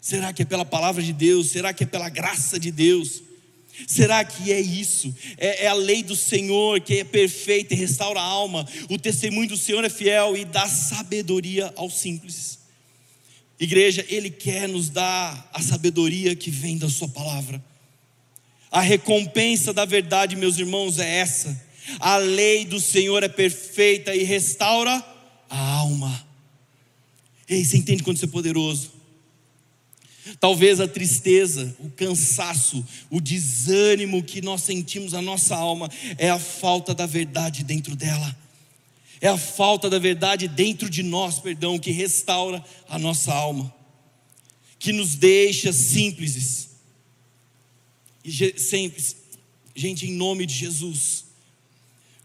Será 0.00 0.32
que 0.32 0.42
é 0.42 0.44
pela 0.44 0.64
palavra 0.64 1.02
de 1.02 1.12
Deus? 1.12 1.50
Será 1.50 1.72
que 1.72 1.84
é 1.84 1.86
pela 1.86 2.08
graça 2.08 2.58
de 2.58 2.70
Deus? 2.70 3.22
Será 3.86 4.24
que 4.24 4.52
é 4.52 4.60
isso? 4.60 5.14
É, 5.36 5.64
é, 5.64 5.66
a 5.66 5.74
lei 5.74 6.02
do 6.02 6.14
Senhor 6.14 6.80
que 6.80 7.00
é 7.00 7.04
perfeita 7.04 7.74
e 7.74 7.76
restaura 7.76 8.20
a 8.20 8.24
alma. 8.24 8.66
O 8.88 8.98
testemunho 8.98 9.48
do 9.48 9.56
Senhor 9.56 9.84
é 9.84 9.88
fiel 9.88 10.36
e 10.36 10.44
dá 10.44 10.66
sabedoria 10.68 11.72
aos 11.76 11.94
simples. 11.94 12.58
Igreja, 13.58 14.04
Ele 14.08 14.30
quer 14.30 14.68
nos 14.68 14.88
dar 14.88 15.50
a 15.52 15.60
sabedoria 15.60 16.34
que 16.36 16.50
vem 16.50 16.78
da 16.78 16.88
Sua 16.88 17.08
palavra. 17.08 17.62
A 18.70 18.80
recompensa 18.80 19.72
da 19.72 19.84
verdade, 19.84 20.36
meus 20.36 20.58
irmãos, 20.58 20.98
é 20.98 21.18
essa. 21.18 21.64
A 22.00 22.16
lei 22.16 22.64
do 22.64 22.80
Senhor 22.80 23.22
é 23.22 23.28
perfeita 23.28 24.14
e 24.14 24.22
restaura 24.22 25.04
a 25.50 25.58
alma. 25.74 26.26
Ei, 27.48 27.64
você 27.64 27.76
entende 27.76 28.02
quando 28.02 28.18
você 28.18 28.24
é 28.24 28.28
poderoso? 28.28 28.93
Talvez 30.40 30.80
a 30.80 30.88
tristeza, 30.88 31.76
o 31.78 31.90
cansaço, 31.90 32.84
o 33.10 33.20
desânimo 33.20 34.22
que 34.22 34.40
nós 34.40 34.62
sentimos 34.62 35.12
na 35.12 35.20
nossa 35.20 35.54
alma 35.54 35.90
é 36.16 36.30
a 36.30 36.38
falta 36.38 36.94
da 36.94 37.04
verdade 37.04 37.62
dentro 37.62 37.94
dela. 37.94 38.34
É 39.20 39.28
a 39.28 39.36
falta 39.36 39.88
da 39.90 39.98
verdade 39.98 40.48
dentro 40.48 40.88
de 40.88 41.02
nós, 41.02 41.38
perdão, 41.38 41.78
que 41.78 41.90
restaura 41.90 42.64
a 42.88 42.98
nossa 42.98 43.32
alma, 43.32 43.72
que 44.78 44.92
nos 44.92 45.14
deixa 45.14 45.72
simples. 45.72 46.70
E 48.24 48.58
sempre, 48.58 49.02
gente, 49.74 50.06
em 50.06 50.12
nome 50.12 50.46
de 50.46 50.54
Jesus, 50.54 51.24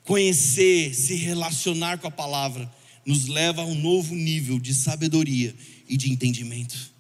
conhecer, 0.04 0.94
se 0.94 1.16
relacionar 1.16 2.00
com 2.00 2.08
a 2.08 2.12
palavra, 2.12 2.70
nos 3.06 3.28
leva 3.28 3.62
a 3.62 3.66
um 3.66 3.76
novo 3.76 4.16
nível 4.16 4.60
de 4.60 4.74
sabedoria 4.74 5.54
e 5.88 5.98
de 5.98 6.12
entendimento. 6.12 6.92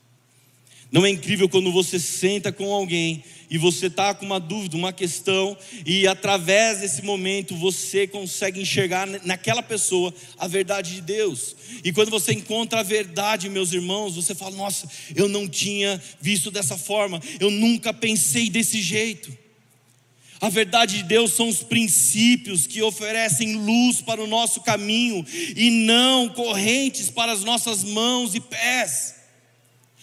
Não 0.91 1.05
é 1.05 1.09
incrível 1.09 1.47
quando 1.47 1.71
você 1.71 1.99
senta 1.99 2.51
com 2.51 2.73
alguém 2.73 3.23
e 3.49 3.57
você 3.57 3.87
está 3.87 4.13
com 4.13 4.25
uma 4.25 4.39
dúvida, 4.39 4.77
uma 4.77 4.93
questão, 4.93 5.57
e 5.85 6.07
através 6.07 6.79
desse 6.79 7.03
momento 7.03 7.55
você 7.55 8.07
consegue 8.07 8.61
enxergar 8.61 9.07
naquela 9.23 9.63
pessoa 9.63 10.13
a 10.37 10.47
verdade 10.47 10.95
de 10.95 11.01
Deus. 11.01 11.55
E 11.83 11.91
quando 11.91 12.11
você 12.11 12.33
encontra 12.33 12.79
a 12.79 12.83
verdade, 12.83 13.49
meus 13.49 13.73
irmãos, 13.73 14.15
você 14.15 14.35
fala: 14.35 14.55
Nossa, 14.55 14.87
eu 15.15 15.27
não 15.27 15.47
tinha 15.47 16.01
visto 16.21 16.51
dessa 16.51 16.77
forma, 16.77 17.21
eu 17.39 17.49
nunca 17.49 17.93
pensei 17.93 18.49
desse 18.49 18.81
jeito. 18.81 19.35
A 20.41 20.47
verdade 20.47 20.97
de 20.97 21.03
Deus 21.03 21.33
são 21.33 21.49
os 21.49 21.61
princípios 21.61 22.65
que 22.65 22.81
oferecem 22.81 23.57
luz 23.57 23.99
para 23.99 24.23
o 24.23 24.27
nosso 24.27 24.61
caminho 24.61 25.25
e 25.55 25.69
não 25.69 26.29
correntes 26.29 27.09
para 27.09 27.31
as 27.31 27.43
nossas 27.43 27.83
mãos 27.83 28.33
e 28.33 28.39
pés. 28.39 29.18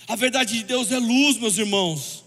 A 0.09 0.15
verdade 0.15 0.59
de 0.59 0.65
Deus 0.65 0.93
é 0.93 0.99
luz, 0.99 1.37
meus 1.37 1.59
irmãos. 1.59 2.25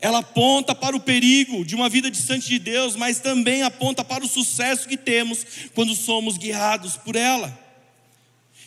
Ela 0.00 0.18
aponta 0.18 0.74
para 0.74 0.96
o 0.96 1.00
perigo 1.00 1.64
de 1.64 1.74
uma 1.74 1.88
vida 1.88 2.10
distante 2.10 2.48
de 2.48 2.58
Deus, 2.58 2.94
mas 2.94 3.18
também 3.18 3.62
aponta 3.62 4.04
para 4.04 4.24
o 4.24 4.28
sucesso 4.28 4.88
que 4.88 4.96
temos 4.96 5.44
quando 5.74 5.94
somos 5.94 6.38
guiados 6.38 6.96
por 6.96 7.16
ela. 7.16 7.66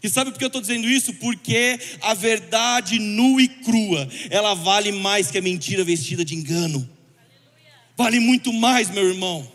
E 0.04 0.10
sabe 0.10 0.32
por 0.32 0.38
que 0.38 0.43
eu 0.43 0.47
estou 0.47 0.62
dizendo 0.62 0.89
isso? 0.89 1.13
Porque 1.13 1.80
a 2.02 2.13
verdade 2.13 3.00
nua 3.00 3.41
e 3.41 3.47
crua, 3.47 4.10
ela 4.30 4.54
vale 4.56 4.91
mais 4.91 5.32
que 5.32 5.38
a 5.38 5.41
mentira 5.41 5.84
vestida 5.84 6.26
de 6.26 6.36
engano. 6.36 6.89
Vale 7.95 8.19
muito 8.19 8.52
mais, 8.52 8.89
meu 8.89 9.08
irmão. 9.08 9.50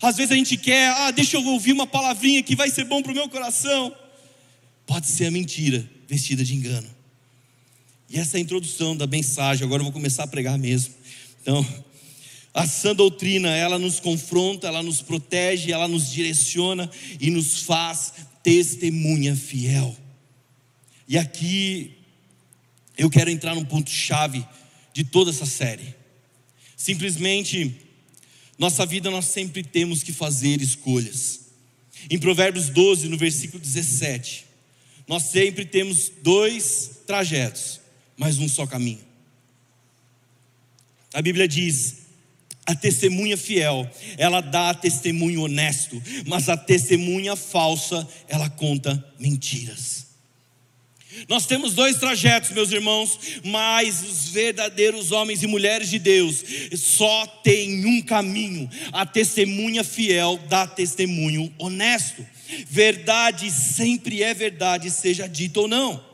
Às 0.00 0.16
vezes 0.16 0.32
a 0.32 0.36
gente 0.36 0.56
quer, 0.56 0.90
ah, 0.90 1.10
deixa 1.10 1.36
eu 1.36 1.44
ouvir 1.44 1.72
uma 1.72 1.86
palavrinha 1.86 2.42
que 2.42 2.56
vai 2.56 2.70
ser 2.70 2.84
bom 2.84 3.02
para 3.02 3.12
o 3.12 3.14
meu 3.14 3.28
coração. 3.28 3.94
Pode 4.86 5.06
ser 5.06 5.26
a 5.26 5.30
mentira 5.30 5.88
vestida 6.08 6.44
de 6.44 6.54
engano. 6.54 7.01
E 8.12 8.18
essa 8.18 8.36
é 8.36 8.38
a 8.38 8.42
introdução 8.42 8.94
da 8.94 9.06
mensagem, 9.06 9.64
agora 9.64 9.80
eu 9.80 9.84
vou 9.84 9.92
começar 9.92 10.24
a 10.24 10.26
pregar 10.26 10.58
mesmo. 10.58 10.92
Então, 11.40 11.66
a 12.52 12.66
sã 12.66 12.94
doutrina, 12.94 13.48
ela 13.48 13.78
nos 13.78 14.00
confronta, 14.00 14.66
ela 14.66 14.82
nos 14.82 15.00
protege, 15.00 15.72
ela 15.72 15.88
nos 15.88 16.12
direciona 16.12 16.90
e 17.18 17.30
nos 17.30 17.62
faz 17.62 18.12
testemunha 18.42 19.34
fiel. 19.34 19.96
E 21.08 21.16
aqui 21.16 21.92
eu 22.98 23.08
quero 23.08 23.30
entrar 23.30 23.54
num 23.54 23.64
ponto 23.64 23.88
chave 23.88 24.46
de 24.92 25.04
toda 25.04 25.30
essa 25.30 25.46
série. 25.46 25.94
Simplesmente 26.76 27.74
nossa 28.58 28.84
vida 28.84 29.10
nós 29.10 29.24
sempre 29.24 29.62
temos 29.62 30.02
que 30.02 30.12
fazer 30.12 30.60
escolhas. 30.60 31.46
Em 32.10 32.18
Provérbios 32.18 32.68
12, 32.68 33.08
no 33.08 33.16
versículo 33.16 33.58
17, 33.58 34.44
nós 35.08 35.22
sempre 35.22 35.64
temos 35.64 36.12
dois 36.22 36.90
trajetos 37.06 37.80
mas 38.16 38.38
um 38.38 38.48
só 38.48 38.66
caminho. 38.66 39.04
A 41.12 41.20
Bíblia 41.20 41.46
diz: 41.46 42.02
a 42.64 42.74
testemunha 42.74 43.36
fiel, 43.36 43.90
ela 44.16 44.40
dá 44.40 44.72
testemunho 44.72 45.42
honesto, 45.42 46.00
mas 46.26 46.48
a 46.48 46.56
testemunha 46.56 47.34
falsa, 47.34 48.06
ela 48.28 48.48
conta 48.48 49.04
mentiras. 49.18 50.12
Nós 51.28 51.44
temos 51.44 51.74
dois 51.74 51.98
trajetos, 51.98 52.50
meus 52.52 52.72
irmãos, 52.72 53.18
mas 53.44 54.02
os 54.02 54.28
verdadeiros 54.28 55.12
homens 55.12 55.42
e 55.42 55.46
mulheres 55.46 55.90
de 55.90 55.98
Deus 55.98 56.42
só 56.74 57.26
têm 57.44 57.84
um 57.84 58.00
caminho. 58.00 58.70
A 58.92 59.04
testemunha 59.04 59.84
fiel 59.84 60.40
dá 60.48 60.66
testemunho 60.66 61.52
honesto. 61.58 62.24
Verdade 62.66 63.50
sempre 63.50 64.22
é 64.22 64.32
verdade, 64.32 64.90
seja 64.90 65.26
dito 65.26 65.62
ou 65.62 65.68
não. 65.68 66.11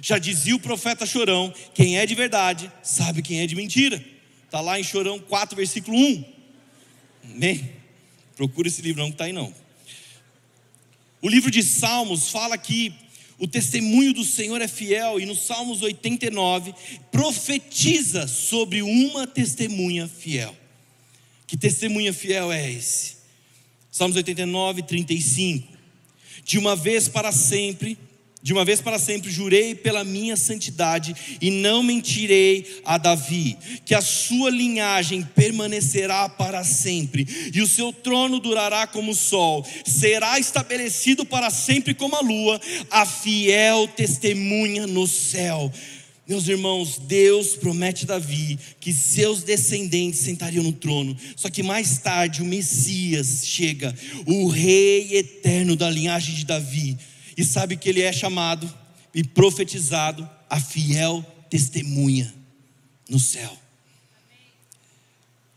Já 0.00 0.18
dizia 0.18 0.54
o 0.54 0.60
profeta 0.60 1.06
Chorão: 1.06 1.52
quem 1.74 1.98
é 1.98 2.06
de 2.06 2.14
verdade 2.14 2.70
sabe 2.82 3.22
quem 3.22 3.40
é 3.40 3.46
de 3.46 3.54
mentira. 3.54 4.04
Está 4.44 4.60
lá 4.60 4.78
em 4.78 4.84
Chorão 4.84 5.18
4, 5.18 5.56
versículo 5.56 5.96
1. 5.96 6.24
Amém? 7.24 7.70
Procura 8.36 8.68
esse 8.68 8.80
livro, 8.80 9.02
não 9.02 9.10
está 9.10 9.24
aí 9.24 9.32
não. 9.32 9.52
O 11.20 11.28
livro 11.28 11.50
de 11.50 11.62
Salmos 11.62 12.30
fala 12.30 12.56
que 12.56 12.94
o 13.38 13.46
testemunho 13.46 14.12
do 14.12 14.24
Senhor 14.24 14.60
é 14.60 14.68
fiel, 14.68 15.20
e 15.20 15.26
no 15.26 15.34
Salmos 15.34 15.82
89 15.82 16.74
profetiza 17.10 18.26
sobre 18.26 18.82
uma 18.82 19.26
testemunha 19.26 20.08
fiel. 20.08 20.56
Que 21.46 21.56
testemunha 21.56 22.12
fiel 22.12 22.50
é 22.52 22.70
esse? 22.70 23.16
Salmos 23.90 24.16
89, 24.16 24.82
35. 24.82 25.76
De 26.44 26.58
uma 26.58 26.74
vez 26.74 27.08
para 27.08 27.32
sempre 27.32 27.98
de 28.40 28.52
uma 28.52 28.64
vez 28.64 28.80
para 28.80 28.98
sempre 28.98 29.30
jurei 29.30 29.74
pela 29.74 30.04
minha 30.04 30.36
santidade 30.36 31.14
e 31.40 31.50
não 31.50 31.82
mentirei 31.82 32.80
a 32.84 32.96
Davi, 32.96 33.58
que 33.84 33.94
a 33.94 34.00
sua 34.00 34.48
linhagem 34.50 35.22
permanecerá 35.22 36.28
para 36.28 36.62
sempre 36.62 37.26
e 37.52 37.60
o 37.60 37.66
seu 37.66 37.92
trono 37.92 38.38
durará 38.38 38.86
como 38.86 39.10
o 39.10 39.16
sol, 39.16 39.66
será 39.84 40.38
estabelecido 40.38 41.24
para 41.24 41.50
sempre 41.50 41.94
como 41.94 42.14
a 42.14 42.20
lua, 42.20 42.60
a 42.90 43.04
fiel 43.04 43.88
testemunha 43.88 44.86
no 44.86 45.06
céu. 45.06 45.72
Meus 46.28 46.46
irmãos, 46.46 46.98
Deus 46.98 47.56
promete 47.56 48.04
a 48.04 48.08
Davi 48.08 48.58
que 48.78 48.92
seus 48.92 49.42
descendentes 49.42 50.20
sentariam 50.20 50.62
no 50.62 50.72
trono. 50.72 51.16
Só 51.34 51.48
que 51.48 51.62
mais 51.62 51.98
tarde 51.98 52.42
o 52.42 52.44
Messias 52.44 53.46
chega, 53.46 53.94
o 54.26 54.46
rei 54.46 55.16
eterno 55.16 55.74
da 55.74 55.88
linhagem 55.88 56.34
de 56.34 56.44
Davi 56.44 56.98
e 57.38 57.44
sabe 57.44 57.76
que 57.76 57.88
ele 57.88 58.02
é 58.02 58.12
chamado 58.12 58.68
e 59.14 59.22
profetizado 59.22 60.28
a 60.50 60.60
fiel 60.60 61.24
testemunha 61.48 62.34
no 63.08 63.20
céu. 63.20 63.56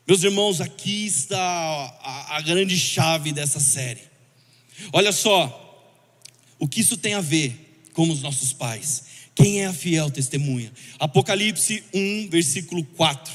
Meus 0.08 0.24
irmãos, 0.24 0.62
aqui 0.62 1.08
está 1.08 1.34
a, 1.34 2.38
a, 2.38 2.42
grande 2.42 2.78
chave 2.78 3.32
dessa 3.32 3.60
série. 3.60 4.02
Olha 4.94 5.12
só, 5.12 5.58
o 6.60 6.68
que 6.68 6.82
isso 6.82 6.98
tem 6.98 7.16
a 7.16 7.22
ver 7.22 7.90
com 7.94 8.08
os 8.12 8.22
nossos 8.22 8.54
pais. 8.54 9.06
Quem 9.34 9.62
é 9.62 9.66
a 9.66 9.74
fiel 9.74 10.12
testemunha? 10.12 10.72
Apocalipse 11.00 11.84
1, 11.92 12.30
versículo 12.30 12.84
4. 12.84 13.34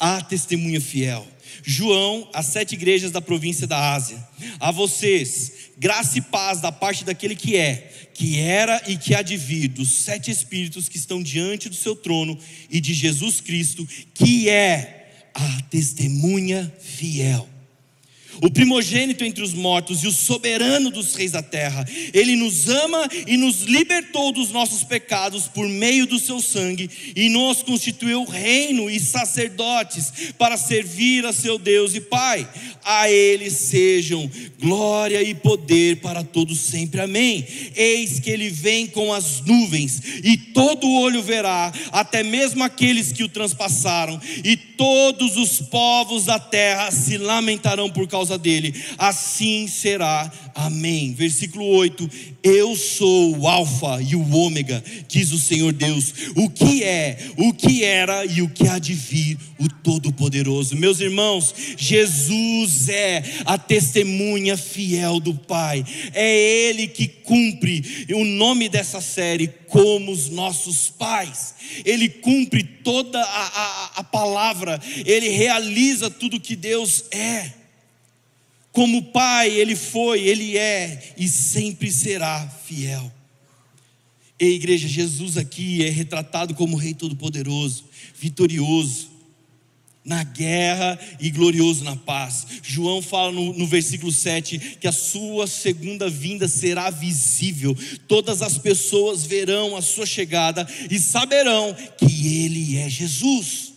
A 0.00 0.20
testemunha 0.20 0.80
fiel. 0.80 1.24
João, 1.64 2.28
as 2.32 2.46
sete 2.46 2.74
igrejas 2.74 3.10
da 3.10 3.20
província 3.20 3.66
da 3.66 3.94
Ásia. 3.94 4.22
A 4.58 4.70
vocês, 4.70 5.52
graça 5.78 6.18
e 6.18 6.20
paz 6.20 6.60
da 6.60 6.72
parte 6.72 7.04
daquele 7.04 7.36
que 7.36 7.56
é, 7.56 8.10
que 8.14 8.38
era 8.38 8.82
e 8.86 8.96
que 8.96 9.14
há 9.14 9.22
de 9.22 9.36
vir, 9.36 9.68
dos 9.68 9.90
sete 9.90 10.30
espíritos 10.30 10.88
que 10.88 10.96
estão 10.96 11.22
diante 11.22 11.68
do 11.68 11.74
seu 11.74 11.94
trono 11.94 12.38
e 12.70 12.80
de 12.80 12.94
Jesus 12.94 13.40
Cristo, 13.40 13.86
que 14.14 14.48
é 14.48 15.28
a 15.34 15.62
testemunha 15.70 16.72
fiel. 16.80 17.51
O 18.40 18.50
primogênito 18.50 19.24
entre 19.24 19.42
os 19.42 19.52
mortos 19.52 20.02
e 20.02 20.06
o 20.06 20.12
soberano 20.12 20.90
dos 20.90 21.14
reis 21.14 21.32
da 21.32 21.42
terra. 21.42 21.86
Ele 22.12 22.36
nos 22.36 22.68
ama 22.68 23.08
e 23.26 23.36
nos 23.36 23.62
libertou 23.62 24.32
dos 24.32 24.50
nossos 24.50 24.82
pecados 24.84 25.48
por 25.48 25.68
meio 25.68 26.06
do 26.06 26.18
seu 26.18 26.40
sangue 26.40 26.88
e 27.14 27.28
nos 27.28 27.62
constituiu 27.62 28.24
reino 28.24 28.88
e 28.88 28.98
sacerdotes 28.98 30.32
para 30.38 30.56
servir 30.56 31.26
a 31.26 31.32
seu 31.32 31.58
Deus 31.58 31.94
e 31.94 32.00
Pai. 32.00 32.48
A 32.84 33.10
ele 33.10 33.50
sejam 33.50 34.28
glória 34.60 35.22
e 35.22 35.34
poder 35.34 35.96
para 35.96 36.24
todos 36.24 36.58
sempre. 36.60 37.00
Amém. 37.00 37.46
Eis 37.76 38.18
que 38.18 38.30
ele 38.30 38.48
vem 38.48 38.86
com 38.86 39.12
as 39.12 39.40
nuvens 39.40 40.00
e 40.24 40.36
todo 40.36 40.90
olho 40.90 41.22
verá, 41.22 41.72
até 41.90 42.22
mesmo 42.22 42.62
aqueles 42.62 43.12
que 43.12 43.22
o 43.22 43.28
transpassaram, 43.28 44.20
e 44.44 44.56
todos 44.56 45.36
os 45.36 45.60
povos 45.60 46.24
da 46.24 46.38
terra 46.38 46.90
se 46.90 47.16
lamentarão 47.18 47.90
por 47.90 48.06
causa 48.06 48.21
causa 48.22 48.38
dele, 48.38 48.72
assim 48.96 49.66
será. 49.66 50.32
Amém. 50.54 51.12
Versículo 51.12 51.66
8: 51.66 52.08
Eu 52.42 52.76
sou 52.76 53.36
o 53.36 53.48
Alfa 53.48 54.00
e 54.00 54.14
o 54.14 54.30
Ômega, 54.30 54.82
diz 55.08 55.32
o 55.32 55.38
Senhor 55.38 55.72
Deus, 55.72 56.14
o 56.36 56.48
que 56.48 56.84
é, 56.84 57.18
o 57.36 57.52
que 57.52 57.82
era 57.82 58.24
e 58.24 58.40
o 58.40 58.48
que 58.48 58.68
há 58.68 58.78
de 58.78 58.94
vir, 58.94 59.36
o 59.58 59.68
Todo-Poderoso. 59.68 60.76
Meus 60.76 61.00
irmãos, 61.00 61.52
Jesus 61.76 62.88
é 62.88 63.22
a 63.44 63.58
testemunha 63.58 64.56
fiel 64.56 65.18
do 65.18 65.34
Pai, 65.34 65.84
é 66.14 66.68
Ele 66.68 66.86
que 66.86 67.08
cumpre 67.08 68.06
o 68.14 68.24
nome 68.24 68.68
dessa 68.68 69.00
série 69.00 69.48
como 69.72 70.12
os 70.12 70.28
nossos 70.28 70.90
pais. 70.90 71.54
Ele 71.84 72.08
cumpre 72.08 72.62
toda 72.62 73.18
a, 73.18 73.24
a, 73.24 73.90
a 73.96 74.04
palavra, 74.04 74.78
ele 75.06 75.30
realiza 75.30 76.10
tudo 76.10 76.38
que 76.38 76.54
Deus 76.54 77.04
é. 77.10 77.61
Como 78.72 79.02
pai, 79.12 79.50
ele 79.50 79.76
foi, 79.76 80.22
ele 80.22 80.56
é 80.56 81.14
e 81.18 81.28
sempre 81.28 81.92
será 81.92 82.48
fiel. 82.64 83.12
E 84.40 84.46
igreja, 84.46 84.88
Jesus 84.88 85.36
aqui 85.36 85.84
é 85.84 85.90
retratado 85.90 86.54
como 86.54 86.76
Rei 86.76 86.94
Todo-Poderoso, 86.94 87.84
vitorioso 88.18 89.12
na 90.04 90.24
guerra 90.24 90.98
e 91.20 91.30
glorioso 91.30 91.84
na 91.84 91.94
paz. 91.94 92.46
João 92.62 93.00
fala 93.02 93.30
no, 93.30 93.52
no, 93.52 93.66
versículo 93.66 94.10
7 94.10 94.58
que 94.80 94.88
a 94.88 94.92
sua 94.92 95.46
segunda 95.46 96.10
vinda 96.10 96.48
será 96.48 96.90
visível, 96.90 97.76
todas 98.08 98.42
as 98.42 98.58
pessoas 98.58 99.24
verão 99.24 99.76
a 99.76 99.82
sua 99.82 100.06
chegada 100.06 100.66
e 100.90 100.98
saberão 100.98 101.76
que 101.98 102.44
Ele 102.44 102.78
é 102.78 102.88
Jesus 102.88 103.71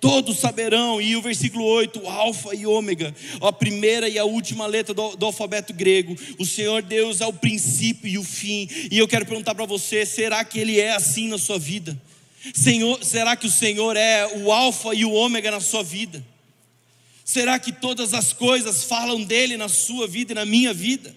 todos 0.00 0.38
saberão, 0.38 1.00
e 1.00 1.16
o 1.16 1.22
versículo 1.22 1.64
8, 1.64 2.06
Alfa 2.06 2.54
e 2.54 2.66
Ômega, 2.66 3.14
a 3.40 3.52
primeira 3.52 4.08
e 4.08 4.18
a 4.18 4.24
última 4.24 4.66
letra 4.66 4.94
do, 4.94 5.16
do, 5.16 5.26
alfabeto 5.26 5.72
grego, 5.72 6.16
o 6.38 6.46
Senhor 6.46 6.82
Deus 6.82 7.20
é 7.20 7.26
o 7.26 7.32
princípio 7.32 8.08
e 8.08 8.18
o 8.18 8.24
fim, 8.24 8.68
e 8.90 8.98
eu 8.98 9.08
quero 9.08 9.26
perguntar 9.26 9.54
para 9.54 9.66
você: 9.66 10.06
será 10.06 10.44
que 10.44 10.58
Ele 10.58 10.80
é 10.80 10.94
assim 10.94 11.28
na 11.28 11.38
sua 11.38 11.58
vida? 11.58 12.00
Senhor, 12.54 13.04
será 13.04 13.36
que 13.36 13.46
o 13.46 13.50
Senhor 13.50 13.96
é 13.96 14.26
o 14.38 14.52
Alfa 14.52 14.94
e 14.94 15.04
o 15.04 15.12
Ômega 15.12 15.50
na 15.50 15.60
sua 15.60 15.82
vida? 15.82 16.24
Será 17.24 17.58
que 17.58 17.72
todas 17.72 18.14
as 18.14 18.32
coisas 18.32 18.84
falam 18.84 19.22
dele 19.22 19.56
na 19.56 19.68
sua 19.68 20.06
vida 20.06 20.32
e 20.32 20.34
na 20.34 20.44
minha 20.44 20.72
vida? 20.72 21.14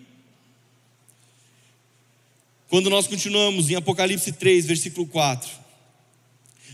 Quando 2.68 2.90
nós 2.90 3.06
continuamos 3.06 3.70
em 3.70 3.76
Apocalipse 3.76 4.32
3, 4.32 4.66
versículo 4.66 5.06
4, 5.06 5.50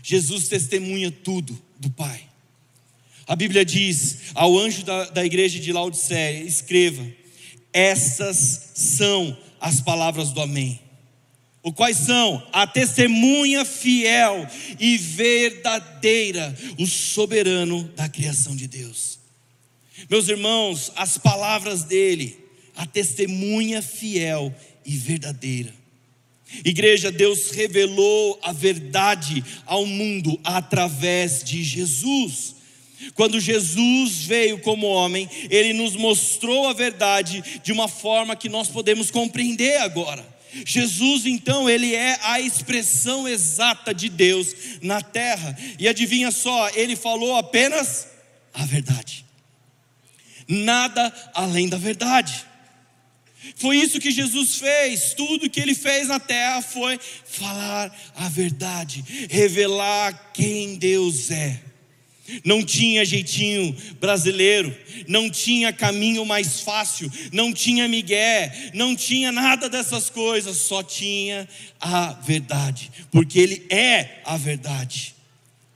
Jesus 0.02 0.48
testemunha 0.48 1.10
tudo 1.10 1.67
do 1.78 1.90
Pai. 1.90 2.28
A 3.26 3.36
Bíblia 3.36 3.64
diz 3.64 4.18
ao 4.34 4.58
anjo 4.58 4.84
da, 4.84 5.04
da 5.10 5.24
igreja 5.24 5.60
de 5.60 5.72
Laodiceia: 5.72 6.42
escreva, 6.44 7.06
essas 7.72 8.70
são 8.74 9.36
as 9.60 9.80
palavras 9.80 10.32
do 10.32 10.40
Amém. 10.40 10.80
O 11.62 11.72
quais 11.72 11.98
são 11.98 12.42
a 12.52 12.66
testemunha 12.66 13.64
fiel 13.64 14.46
e 14.78 14.96
verdadeira, 14.96 16.56
o 16.78 16.86
soberano 16.86 17.84
da 17.94 18.08
criação 18.08 18.56
de 18.56 18.66
Deus. 18.66 19.18
Meus 20.08 20.28
irmãos, 20.28 20.92
as 20.96 21.18
palavras 21.18 21.84
dele, 21.84 22.38
a 22.74 22.86
testemunha 22.86 23.82
fiel 23.82 24.54
e 24.86 24.96
verdadeira. 24.96 25.74
Igreja, 26.64 27.10
Deus 27.10 27.50
revelou 27.50 28.38
a 28.42 28.52
verdade 28.52 29.44
ao 29.66 29.84
mundo 29.84 30.38
através 30.42 31.44
de 31.44 31.62
Jesus. 31.62 32.56
Quando 33.14 33.40
Jesus 33.40 34.24
veio 34.24 34.58
como 34.58 34.86
homem, 34.86 35.28
ele 35.50 35.72
nos 35.72 35.94
mostrou 35.94 36.68
a 36.68 36.72
verdade 36.72 37.42
de 37.62 37.70
uma 37.70 37.86
forma 37.86 38.34
que 38.34 38.48
nós 38.48 38.68
podemos 38.68 39.10
compreender 39.10 39.76
agora. 39.78 40.26
Jesus, 40.64 41.26
então, 41.26 41.68
ele 41.68 41.94
é 41.94 42.18
a 42.22 42.40
expressão 42.40 43.28
exata 43.28 43.94
de 43.94 44.08
Deus 44.08 44.54
na 44.82 45.00
terra. 45.00 45.56
E 45.78 45.86
adivinha 45.86 46.30
só, 46.30 46.70
ele 46.70 46.96
falou 46.96 47.36
apenas 47.36 48.08
a 48.54 48.64
verdade. 48.64 49.24
Nada 50.48 51.12
além 51.34 51.68
da 51.68 51.76
verdade. 51.76 52.46
Foi 53.56 53.76
isso 53.76 54.00
que 54.00 54.10
Jesus 54.10 54.56
fez. 54.56 55.14
Tudo 55.14 55.50
que 55.50 55.60
ele 55.60 55.74
fez 55.74 56.08
na 56.08 56.20
terra 56.20 56.62
foi 56.62 56.98
falar 57.24 57.94
a 58.14 58.28
verdade, 58.28 59.04
revelar 59.30 60.32
quem 60.32 60.76
Deus 60.76 61.30
é. 61.30 61.62
Não 62.44 62.62
tinha 62.62 63.06
jeitinho 63.06 63.74
brasileiro, 63.98 64.76
não 65.06 65.30
tinha 65.30 65.72
caminho 65.72 66.26
mais 66.26 66.60
fácil, 66.60 67.10
não 67.32 67.52
tinha 67.54 67.88
migué, 67.88 68.70
não 68.74 68.94
tinha 68.94 69.32
nada 69.32 69.68
dessas 69.68 70.10
coisas, 70.10 70.58
só 70.58 70.82
tinha 70.82 71.48
a 71.80 72.12
verdade, 72.12 72.90
porque 73.10 73.38
Ele 73.38 73.66
é 73.70 74.20
a 74.26 74.36
verdade. 74.36 75.14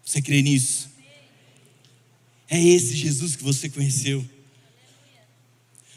Você 0.05 0.21
crê 0.21 0.43
nisso? 0.43 0.91
É 2.51 2.61
esse 2.63 2.95
Jesus 2.95 3.35
que 3.35 3.43
você 3.43 3.71
conheceu. 3.71 4.23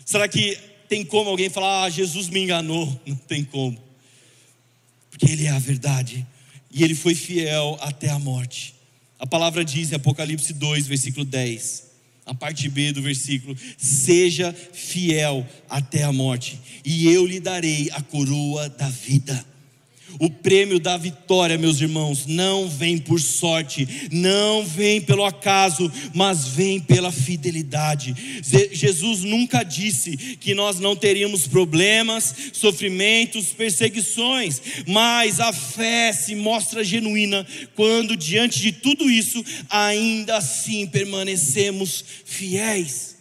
Será 0.05 0.25
que 0.25 0.57
tem 0.87 1.03
como 1.05 1.29
alguém 1.29 1.49
falar, 1.49 1.83
ah, 1.83 1.89
Jesus 1.89 2.29
me 2.29 2.41
enganou. 2.41 2.87
Não 3.05 3.15
tem 3.15 3.43
como. 3.43 3.77
Porque 5.09 5.31
Ele 5.31 5.45
é 5.45 5.49
a 5.49 5.59
verdade. 5.59 6.25
E 6.71 6.83
Ele 6.83 6.95
foi 6.95 7.15
fiel 7.15 7.77
até 7.81 8.09
a 8.09 8.19
morte. 8.19 8.75
A 9.17 9.25
palavra 9.25 9.63
diz 9.63 9.91
em 9.91 9.95
Apocalipse 9.95 10.53
2, 10.53 10.87
versículo 10.87 11.25
10. 11.25 11.85
A 12.25 12.33
parte 12.33 12.67
B 12.67 12.91
do 12.91 13.01
versículo: 13.01 13.55
Seja 13.77 14.51
fiel 14.53 15.47
até 15.69 16.03
a 16.03 16.11
morte, 16.11 16.59
e 16.83 17.07
eu 17.07 17.25
lhe 17.25 17.39
darei 17.39 17.89
a 17.93 18.01
coroa 18.01 18.67
da 18.67 18.89
vida. 18.89 19.45
O 20.19 20.29
prêmio 20.29 20.79
da 20.79 20.97
vitória, 20.97 21.57
meus 21.57 21.81
irmãos, 21.81 22.25
não 22.25 22.69
vem 22.69 22.97
por 22.97 23.19
sorte, 23.19 24.09
não 24.11 24.65
vem 24.65 25.01
pelo 25.01 25.25
acaso, 25.25 25.91
mas 26.13 26.47
vem 26.47 26.79
pela 26.79 27.11
fidelidade. 27.11 28.15
Jesus 28.71 29.23
nunca 29.23 29.63
disse 29.63 30.15
que 30.39 30.53
nós 30.53 30.79
não 30.79 30.95
teríamos 30.95 31.47
problemas, 31.47 32.33
sofrimentos, 32.53 33.47
perseguições, 33.47 34.61
mas 34.87 35.39
a 35.39 35.51
fé 35.51 36.13
se 36.13 36.35
mostra 36.35 36.83
genuína 36.83 37.45
quando, 37.75 38.15
diante 38.15 38.59
de 38.61 38.71
tudo 38.71 39.09
isso, 39.09 39.43
ainda 39.69 40.37
assim 40.37 40.87
permanecemos 40.87 42.03
fiéis. 42.25 43.14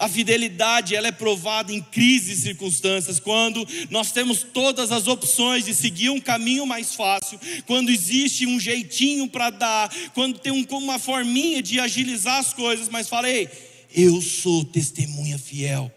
A 0.00 0.08
fidelidade 0.08 0.96
ela 0.96 1.08
é 1.08 1.12
provada 1.12 1.70
em 1.74 1.82
crises 1.82 2.38
e 2.38 2.40
circunstâncias, 2.40 3.20
quando 3.20 3.68
nós 3.90 4.10
temos 4.10 4.42
todas 4.42 4.90
as 4.90 5.06
opções 5.06 5.66
de 5.66 5.74
seguir 5.74 6.08
um 6.08 6.18
caminho 6.18 6.66
mais 6.66 6.94
fácil, 6.94 7.38
quando 7.66 7.90
existe 7.90 8.46
um 8.46 8.58
jeitinho 8.58 9.28
para 9.28 9.50
dar, 9.50 9.94
quando 10.14 10.38
tem 10.38 10.50
um, 10.50 10.64
uma 10.78 10.98
forminha 10.98 11.62
de 11.62 11.78
agilizar 11.78 12.38
as 12.38 12.54
coisas, 12.54 12.88
mas 12.88 13.10
falei, 13.10 13.46
eu 13.94 14.22
sou 14.22 14.64
testemunha 14.64 15.38
fiel. 15.38 15.92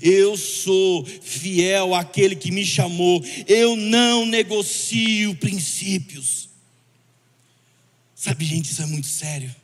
Eu 0.00 0.34
sou 0.34 1.04
fiel 1.04 1.94
àquele 1.94 2.36
que 2.36 2.50
me 2.50 2.64
chamou. 2.64 3.22
Eu 3.46 3.76
não 3.76 4.24
negocio 4.24 5.34
princípios. 5.34 6.48
Sabe, 8.14 8.46
gente, 8.46 8.70
isso 8.70 8.80
é 8.80 8.86
muito 8.86 9.08
sério 9.08 9.54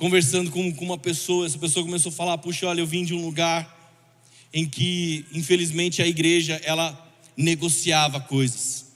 conversando 0.00 0.50
com, 0.50 0.72
com 0.72 0.84
uma 0.86 0.96
pessoa, 0.96 1.44
essa 1.44 1.58
pessoa 1.58 1.84
começou 1.84 2.08
a 2.08 2.14
falar: 2.14 2.38
puxa, 2.38 2.66
olha, 2.66 2.80
eu 2.80 2.86
vim 2.86 3.04
de 3.04 3.12
um 3.12 3.22
lugar 3.22 3.78
em 4.52 4.66
que, 4.66 5.26
infelizmente, 5.30 6.00
a 6.00 6.06
igreja 6.06 6.58
ela 6.64 7.06
negociava 7.36 8.18
coisas, 8.18 8.86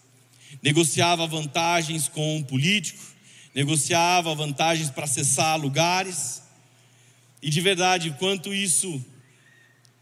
negociava 0.63 1.27
vantagens 1.27 2.09
com 2.09 2.39
um 2.39 2.43
político, 2.43 3.05
negociava 3.55 4.35
vantagens 4.35 4.89
para 4.89 5.05
acessar 5.05 5.61
lugares, 5.61 6.43
e 7.43 7.51
de 7.51 7.61
verdade, 7.61 8.17
quanto 8.19 8.55
isso 8.55 9.05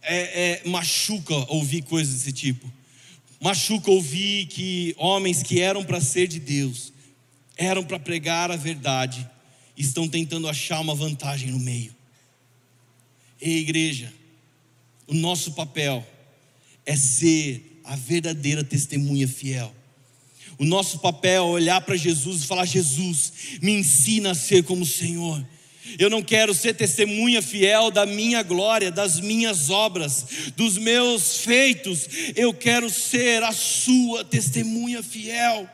é, 0.03 0.61
é, 0.65 0.69
machuca 0.69 1.35
ouvir 1.49 1.83
coisas 1.83 2.15
desse 2.15 2.33
tipo. 2.33 2.73
Machuca 3.41 3.91
ouvir 3.91 4.47
que 4.47 4.95
homens 4.97 5.43
que 5.43 5.61
eram 5.61 5.83
para 5.83 6.01
ser 6.01 6.29
de 6.29 6.39
Deus, 6.39 6.93
eram 7.57 7.83
para 7.83 7.99
pregar 7.99 8.53
a 8.53 8.57
verdade, 8.57 9.29
estão 9.77 10.09
tentando 10.09 10.49
achar 10.49 10.81
uma 10.81 10.95
vantagem 10.95 11.51
no 11.51 11.59
meio. 11.59 11.95
Ei, 13.41 13.59
igreja, 13.59 14.13
o 15.07 15.15
nosso 15.15 15.53
papel 15.53 16.07
é 16.87 16.97
ser 16.97 17.81
a 17.85 17.97
verdadeira 17.97 18.63
testemunha 18.63 19.27
fiel. 19.27 19.75
O 20.59 20.65
nosso 20.65 20.99
papel 21.01 21.45
é 21.45 21.51
olhar 21.51 21.81
para 21.81 21.97
Jesus 21.97 22.43
e 22.43 22.47
falar: 22.47 22.65
Jesus, 22.65 23.33
me 23.61 23.73
ensina 23.73 24.31
a 24.31 24.35
ser 24.35 24.63
como 24.63 24.83
o 24.83 24.87
Senhor. 24.87 25.45
Eu 25.99 26.09
não 26.09 26.23
quero 26.23 26.55
ser 26.55 26.75
testemunha 26.75 27.43
fiel 27.43 27.91
da 27.91 28.07
minha 28.07 28.43
glória, 28.43 28.91
das 28.91 29.19
minhas 29.19 29.69
obras, 29.69 30.53
dos 30.57 30.79
meus 30.79 31.39
feitos. 31.39 32.09
Eu 32.37 32.55
quero 32.55 32.89
ser 32.89 33.43
a 33.43 33.53
sua 33.53 34.25
testemunha 34.25 35.03
fiel. 35.03 35.69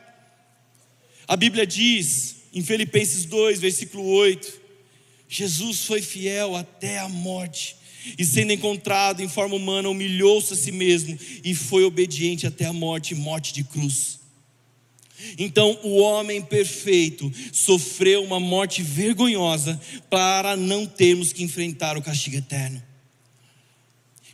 A 1.27 1.37
Bíblia 1.37 1.67
diz 1.67 2.38
em 2.53 2.63
Filipenses 2.63 3.25
2, 3.25 3.59
versículo 3.59 4.05
8: 4.05 4.59
Jesus 5.27 5.85
foi 5.85 6.01
fiel 6.01 6.55
até 6.55 6.99
a 6.99 7.07
morte, 7.07 7.75
e 8.17 8.25
sendo 8.25 8.53
encontrado 8.53 9.21
em 9.21 9.29
forma 9.29 9.55
humana, 9.55 9.89
humilhou-se 9.89 10.53
a 10.53 10.57
si 10.57 10.71
mesmo 10.71 11.17
e 11.43 11.53
foi 11.53 11.83
obediente 11.83 12.47
até 12.47 12.65
a 12.65 12.73
morte 12.73 13.13
morte 13.13 13.53
de 13.53 13.63
cruz. 13.63 14.19
Então 15.37 15.77
o 15.83 15.97
homem 15.97 16.41
perfeito 16.41 17.31
sofreu 17.51 18.23
uma 18.23 18.39
morte 18.39 18.81
vergonhosa 18.81 19.79
para 20.09 20.55
não 20.55 20.85
termos 20.85 21.33
que 21.33 21.43
enfrentar 21.43 21.97
o 21.97 22.01
castigo 22.01 22.37
eterno. 22.37 22.81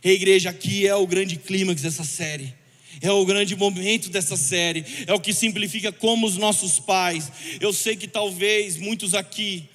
E 0.04 0.10
igreja, 0.10 0.50
aqui 0.50 0.86
é 0.86 0.94
o 0.94 1.06
grande 1.06 1.36
clímax 1.36 1.82
dessa 1.82 2.04
série. 2.04 2.54
É 3.00 3.10
o 3.10 3.24
grande 3.24 3.54
momento 3.54 4.08
dessa 4.08 4.36
série, 4.36 4.84
é 5.06 5.12
o 5.12 5.20
que 5.20 5.32
simplifica 5.32 5.92
como 5.92 6.26
os 6.26 6.36
nossos 6.36 6.78
pais. 6.78 7.30
Eu 7.60 7.72
sei 7.72 7.96
que 7.96 8.08
talvez 8.08 8.76
muitos 8.76 9.14
aqui 9.14 9.68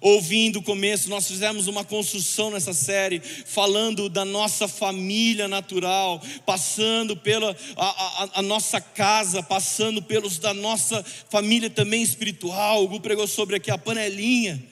ouvindo 0.00 0.60
o 0.60 0.62
começo, 0.62 1.10
nós 1.10 1.26
fizemos 1.26 1.66
uma 1.66 1.84
construção 1.84 2.50
nessa 2.50 2.72
série, 2.72 3.20
falando 3.20 4.08
da 4.08 4.24
nossa 4.24 4.68
família 4.68 5.48
natural, 5.48 6.22
passando 6.46 7.16
pela 7.16 7.56
a, 7.76 7.86
a, 7.86 8.30
a, 8.34 8.42
nossa 8.42 8.80
casa, 8.80 9.42
passando 9.42 10.00
pelos 10.00 10.38
da 10.38 10.54
nossa 10.54 11.04
família 11.30 11.68
também 11.68 12.02
espiritual. 12.02 12.84
O 12.84 12.88
Gu 12.88 13.00
pregou 13.00 13.26
sobre 13.26 13.56
aqui 13.56 13.70
a 13.70 13.78
panelinha. 13.78 14.62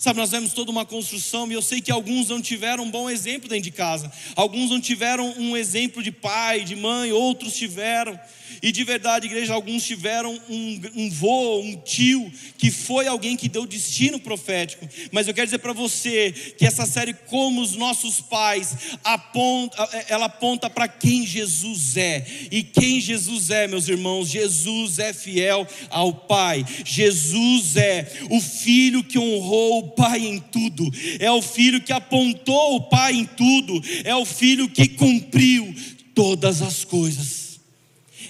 Sabe, 0.00 0.18
nós 0.18 0.30
vemos 0.30 0.54
toda 0.54 0.70
uma 0.70 0.86
construção 0.86 1.46
e 1.50 1.52
eu 1.52 1.60
sei 1.60 1.82
que 1.82 1.92
alguns 1.92 2.30
não 2.30 2.40
tiveram 2.40 2.84
um 2.84 2.90
bom 2.90 3.10
exemplo 3.10 3.50
dentro 3.50 3.64
de 3.64 3.70
casa, 3.70 4.10
alguns 4.34 4.70
não 4.70 4.80
tiveram 4.80 5.34
um 5.36 5.54
exemplo 5.54 6.02
de 6.02 6.10
pai, 6.10 6.64
de 6.64 6.74
mãe, 6.74 7.12
outros 7.12 7.54
tiveram. 7.54 8.18
E 8.62 8.72
de 8.72 8.84
verdade, 8.84 9.26
igreja, 9.26 9.54
alguns 9.54 9.84
tiveram 9.84 10.38
um, 10.48 10.80
um 10.94 11.10
vô, 11.10 11.60
um 11.60 11.76
tio, 11.76 12.30
que 12.58 12.70
foi 12.70 13.06
alguém 13.06 13.36
que 13.36 13.48
deu 13.48 13.66
destino 13.66 14.18
profético. 14.18 14.88
Mas 15.10 15.26
eu 15.26 15.34
quero 15.34 15.46
dizer 15.46 15.58
para 15.58 15.72
você 15.72 16.32
que 16.58 16.66
essa 16.66 16.86
série, 16.86 17.14
como 17.14 17.60
os 17.60 17.74
nossos 17.74 18.20
pais, 18.20 18.74
aponta, 19.02 19.88
é, 19.92 20.06
ela 20.08 20.26
aponta 20.26 20.68
para 20.68 20.88
quem 20.88 21.26
Jesus 21.26 21.96
é. 21.96 22.26
E 22.50 22.62
quem 22.62 23.00
Jesus 23.00 23.50
é, 23.50 23.66
meus 23.66 23.88
irmãos? 23.88 24.28
Jesus 24.28 24.98
é 24.98 25.12
fiel 25.12 25.66
ao 25.88 26.12
Pai. 26.12 26.64
Jesus 26.84 27.76
é 27.76 28.10
o 28.30 28.40
filho 28.40 29.02
que 29.02 29.18
honrou 29.18 29.78
o 29.78 29.88
Pai 29.90 30.20
em 30.20 30.38
tudo. 30.38 30.90
É 31.18 31.30
o 31.30 31.42
filho 31.42 31.80
que 31.80 31.92
apontou 31.92 32.76
o 32.76 32.82
Pai 32.82 33.14
em 33.14 33.24
tudo. 33.24 33.82
É 34.04 34.14
o 34.14 34.24
filho 34.24 34.68
que 34.68 34.88
cumpriu 34.88 35.74
todas 36.14 36.62
as 36.62 36.84
coisas. 36.84 37.39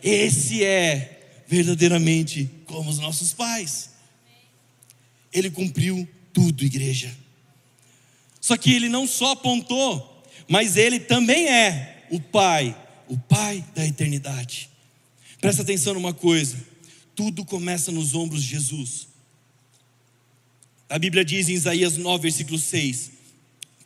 Esse 0.02 0.64
é 0.64 1.42
verdadeiramente 1.46 2.48
como 2.66 2.88
os 2.88 2.98
nossos 2.98 3.32
pais. 3.32 3.90
Ele 5.32 5.50
cumpriu 5.50 6.08
tudo, 6.32 6.64
igreja. 6.64 7.14
Só 8.40 8.56
que 8.56 8.72
ele 8.72 8.88
não 8.88 9.06
só 9.06 9.32
apontou, 9.32 10.24
mas 10.48 10.76
ele 10.76 10.98
também 10.98 11.48
é 11.48 12.06
o 12.10 12.20
Pai, 12.20 12.76
o 13.08 13.18
Pai 13.18 13.64
da 13.74 13.86
eternidade. 13.86 14.70
Presta 15.40 15.62
atenção 15.62 15.94
numa 15.94 16.14
coisa: 16.14 16.56
tudo 17.14 17.44
começa 17.44 17.92
nos 17.92 18.14
ombros 18.14 18.42
de 18.42 18.50
Jesus. 18.50 19.08
A 20.88 20.98
Bíblia 20.98 21.24
diz 21.24 21.48
em 21.48 21.52
Isaías 21.52 21.96
9, 21.96 22.22
versículo 22.22 22.58
6: 22.58 23.10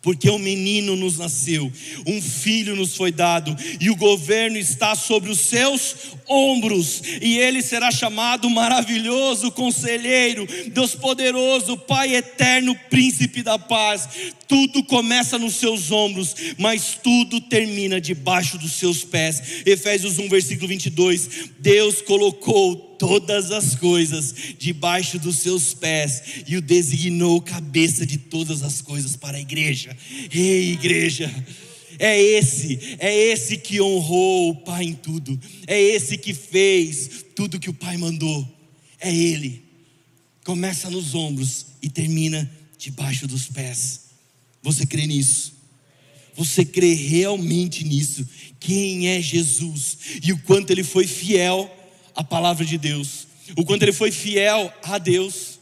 porque 0.05 0.29
um 0.29 0.39
menino 0.39 0.95
nos 0.95 1.17
nasceu, 1.17 1.73
um 2.07 2.21
filho 2.21 2.77
nos 2.77 2.95
foi 2.95 3.11
dado, 3.11 3.57
e 3.81 3.89
o 3.89 3.97
governo 3.97 4.59
está 4.59 4.95
sobre 4.95 5.31
os 5.31 5.41
seus 5.41 5.97
ombros, 6.29 7.03
e 7.23 7.39
ele 7.39 7.63
será 7.63 7.91
chamado 7.91 8.51
maravilhoso 8.51 9.51
conselheiro, 9.51 10.47
Deus 10.73 10.95
poderoso, 10.95 11.79
Pai 11.79 12.15
eterno, 12.15 12.77
príncipe 12.91 13.43
da 13.43 13.59
paz. 13.59 14.07
Tudo 14.47 14.85
começa 14.85 15.39
nos 15.39 15.55
seus 15.55 15.91
ombros, 15.91 16.37
mas 16.59 16.99
tudo 17.03 17.41
termina 17.41 17.99
debaixo 17.99 18.59
dos 18.59 18.73
seus 18.73 19.03
pés. 19.05 19.65
Efésios 19.65 20.19
1, 20.19 20.29
versículo 20.29 20.69
22. 20.69 21.29
Deus 21.59 22.03
colocou 22.03 22.94
todas 22.99 23.51
as 23.51 23.75
coisas 23.75 24.35
debaixo 24.59 25.19
dos 25.19 25.37
seus 25.37 25.75
pés 25.75 26.45
e 26.47 26.57
o 26.57 26.63
designou 26.63 27.41
cabeça 27.41 28.07
de 28.07 28.19
todas 28.19 28.63
as 28.63 28.81
coisas 28.81 29.17
para 29.17 29.37
a 29.37 29.41
igreja. 29.41 29.97
Ei, 30.33 30.73
igreja! 30.73 31.33
É 31.99 32.21
esse, 32.21 32.97
é 32.99 33.15
esse 33.15 33.57
que 33.57 33.81
honrou 33.81 34.51
o 34.51 34.57
Pai 34.57 34.85
em 34.85 34.95
tudo, 34.95 35.39
é 35.67 35.81
esse 35.81 36.19
que 36.19 36.35
fez 36.35 37.25
tudo 37.37 37.61
que 37.61 37.71
o 37.71 37.75
Pai 37.75 37.97
mandou, 37.97 38.47
é 39.01 39.15
Ele. 39.15 39.63
Começa 40.45 40.91
nos 40.91 41.15
ombros 41.15 41.67
e 41.81 41.89
termina 41.89 42.51
debaixo 42.79 43.27
dos 43.27 43.47
pés. 43.47 44.07
Você 44.63 44.85
crê 44.85 45.07
nisso? 45.07 45.55
Você 46.37 46.65
crê 46.65 46.95
realmente 46.95 47.85
nisso? 47.85 48.27
Quem 48.59 49.09
é 49.09 49.21
Jesus 49.23 49.99
e 50.23 50.33
o 50.33 50.39
quanto 50.39 50.71
Ele 50.71 50.83
foi 50.83 51.07
fiel 51.07 51.71
a 52.15 52.23
palavra 52.23 52.65
de 52.65 52.79
Deus, 52.79 53.27
o 53.57 53.65
quanto 53.65 53.83
ele 53.83 53.93
foi 53.93 54.11
fiel 54.11 54.73
a 54.83 54.99
Deus. 54.99 55.59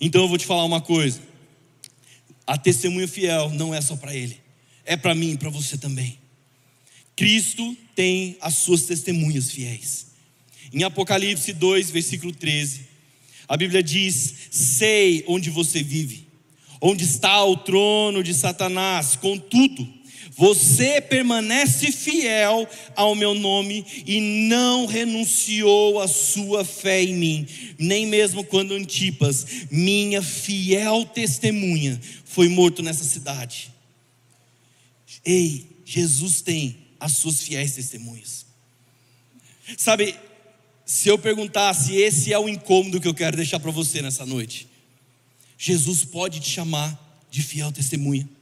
Então 0.00 0.22
eu 0.22 0.28
vou 0.28 0.38
te 0.38 0.46
falar 0.46 0.64
uma 0.64 0.80
coisa: 0.80 1.20
a 2.46 2.56
testemunha 2.56 3.08
fiel 3.08 3.50
não 3.50 3.74
é 3.74 3.80
só 3.80 3.96
para 3.96 4.14
ele, 4.14 4.40
é 4.84 4.96
para 4.96 5.14
mim 5.14 5.32
e 5.32 5.38
para 5.38 5.50
você 5.50 5.76
também. 5.76 6.18
Cristo 7.16 7.76
tem 7.94 8.36
as 8.40 8.54
suas 8.54 8.82
testemunhas 8.82 9.50
fiéis. 9.50 10.08
Em 10.72 10.82
Apocalipse 10.84 11.52
2, 11.52 11.90
versículo 11.90 12.32
13, 12.32 12.82
a 13.48 13.56
Bíblia 13.56 13.82
diz: 13.82 14.34
Sei 14.50 15.24
onde 15.26 15.48
você 15.48 15.82
vive, 15.82 16.26
onde 16.80 17.04
está 17.04 17.42
o 17.44 17.56
trono 17.56 18.22
de 18.22 18.34
Satanás, 18.34 19.16
contudo, 19.16 19.88
você 20.36 21.00
permanece 21.00 21.90
fiel 21.90 22.68
ao 22.94 23.14
meu 23.14 23.32
nome 23.32 23.86
e 24.04 24.20
não 24.20 24.84
renunciou 24.84 25.98
à 26.00 26.06
sua 26.06 26.62
fé 26.62 27.02
em 27.02 27.14
mim, 27.14 27.46
nem 27.78 28.06
mesmo 28.06 28.44
quando 28.44 28.74
Antipas, 28.74 29.46
minha 29.70 30.20
fiel 30.20 31.06
testemunha, 31.06 31.98
foi 32.24 32.48
morto 32.48 32.82
nessa 32.82 33.02
cidade. 33.02 33.72
Ei, 35.24 35.66
Jesus 35.86 36.42
tem 36.42 36.76
as 37.00 37.12
suas 37.12 37.42
fiéis 37.42 37.72
testemunhas. 37.72 38.44
Sabe, 39.78 40.14
se 40.84 41.08
eu 41.08 41.18
perguntasse, 41.18 41.94
esse 41.96 42.32
é 42.32 42.38
o 42.38 42.48
incômodo 42.48 43.00
que 43.00 43.08
eu 43.08 43.14
quero 43.14 43.36
deixar 43.36 43.58
para 43.58 43.70
você 43.70 44.02
nessa 44.02 44.26
noite. 44.26 44.68
Jesus 45.56 46.04
pode 46.04 46.40
te 46.40 46.50
chamar 46.50 47.26
de 47.30 47.42
fiel 47.42 47.72
testemunha. 47.72 48.35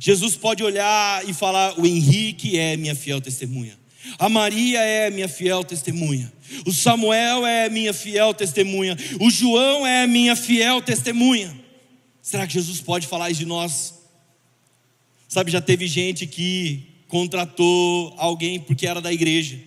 Jesus 0.00 0.36
pode 0.36 0.62
olhar 0.62 1.28
e 1.28 1.32
falar: 1.32 1.78
o 1.78 1.86
Henrique 1.86 2.58
é 2.58 2.76
minha 2.76 2.94
fiel 2.94 3.20
testemunha. 3.20 3.78
A 4.18 4.28
Maria 4.28 4.80
é 4.80 5.10
minha 5.10 5.28
fiel 5.28 5.62
testemunha. 5.64 6.32
O 6.66 6.72
Samuel 6.72 7.46
é 7.46 7.68
minha 7.68 7.92
fiel 7.92 8.34
testemunha. 8.34 8.96
O 9.20 9.30
João 9.30 9.86
é 9.86 10.06
minha 10.06 10.34
fiel 10.34 10.82
testemunha. 10.82 11.56
Será 12.20 12.46
que 12.46 12.52
Jesus 12.52 12.80
pode 12.80 13.06
falar 13.06 13.30
isso 13.30 13.40
de 13.40 13.46
nós? 13.46 13.94
Sabe, 15.28 15.50
já 15.50 15.60
teve 15.60 15.86
gente 15.86 16.26
que 16.26 16.82
contratou 17.08 18.14
alguém 18.16 18.60
porque 18.60 18.86
era 18.86 19.00
da 19.00 19.12
igreja, 19.12 19.58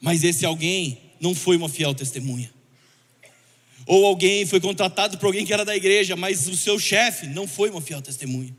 mas 0.00 0.22
esse 0.22 0.44
alguém 0.44 0.98
não 1.20 1.34
foi 1.34 1.56
uma 1.56 1.68
fiel 1.68 1.94
testemunha. 1.94 2.50
Ou 3.86 4.04
alguém 4.04 4.44
foi 4.44 4.60
contratado 4.60 5.16
por 5.16 5.26
alguém 5.26 5.46
que 5.46 5.52
era 5.52 5.64
da 5.64 5.74
igreja, 5.74 6.14
mas 6.14 6.46
o 6.46 6.56
seu 6.56 6.78
chefe 6.78 7.26
não 7.26 7.48
foi 7.48 7.70
uma 7.70 7.80
fiel 7.80 8.02
testemunha. 8.02 8.54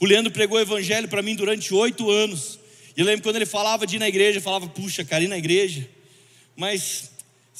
O 0.00 0.06
Leandro 0.06 0.32
pregou 0.32 0.56
o 0.56 0.60
evangelho 0.60 1.06
para 1.06 1.20
mim 1.20 1.36
durante 1.36 1.74
oito 1.74 2.10
anos. 2.10 2.58
E 2.96 3.00
eu 3.00 3.06
lembro 3.06 3.22
quando 3.22 3.36
ele 3.36 3.46
falava 3.46 3.86
de 3.86 3.96
ir 3.96 3.98
na 3.98 4.08
igreja, 4.08 4.38
eu 4.38 4.42
falava, 4.42 4.66
puxa, 4.66 5.04
cara, 5.04 5.22
ir 5.22 5.28
na 5.28 5.36
igreja. 5.36 5.86
Mas 6.56 7.10